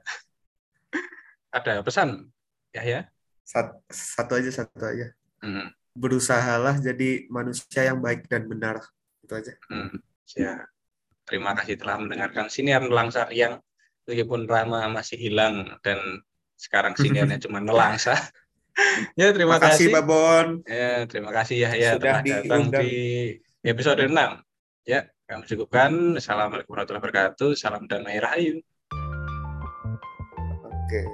Ada 1.50 1.82
pesan 1.82 2.30
Yahya? 2.70 3.11
Sat- 3.42 3.82
satu 3.90 4.38
aja 4.38 4.50
satu 4.54 4.86
aja 4.86 5.18
Hmm, 5.39 5.70
berusahalah 5.95 6.78
jadi 6.82 7.26
manusia 7.30 7.91
yang 7.91 8.03
baik 8.03 8.26
dan 8.26 8.47
benar 8.51 8.82
itu 9.22 9.34
aja 9.34 9.55
hmm. 9.70 9.99
Ya. 10.36 10.61
Terima 11.24 11.57
kasih 11.57 11.80
telah 11.80 11.97
mendengarkan 11.97 12.53
siniar 12.53 12.84
Nelangsa 12.84 13.32
yang 13.32 13.64
meskipun 14.05 14.45
Rama 14.45 14.84
masih 14.93 15.16
hilang 15.16 15.76
dan 15.80 16.20
sekarang 16.57 16.93
siniarnya 17.01 17.41
cuma 17.41 17.61
Nelangsa. 17.64 18.16
ya, 19.16 19.32
terima 19.32 19.57
makasih 19.57 19.89
kasih. 19.89 19.95
Babon 20.05 20.47
Ya, 20.68 21.09
terima 21.09 21.32
kasih 21.32 21.64
Yahya 21.64 21.97
Sudah 21.97 22.20
telah 22.20 22.20
datang 22.24 22.62
diundang. 22.68 22.82
di 22.84 22.93
episode 23.64 24.05
6. 24.05 24.12
Ya, 24.89 25.01
kami 25.28 25.45
cukupkan. 25.49 25.93
Assalamualaikum 26.20 26.72
warahmatullahi 26.76 27.05
wabarakatuh. 27.05 27.51
Salam 27.57 27.84
damai 27.89 28.20
rahayu. 28.20 28.61
oke 30.89 31.05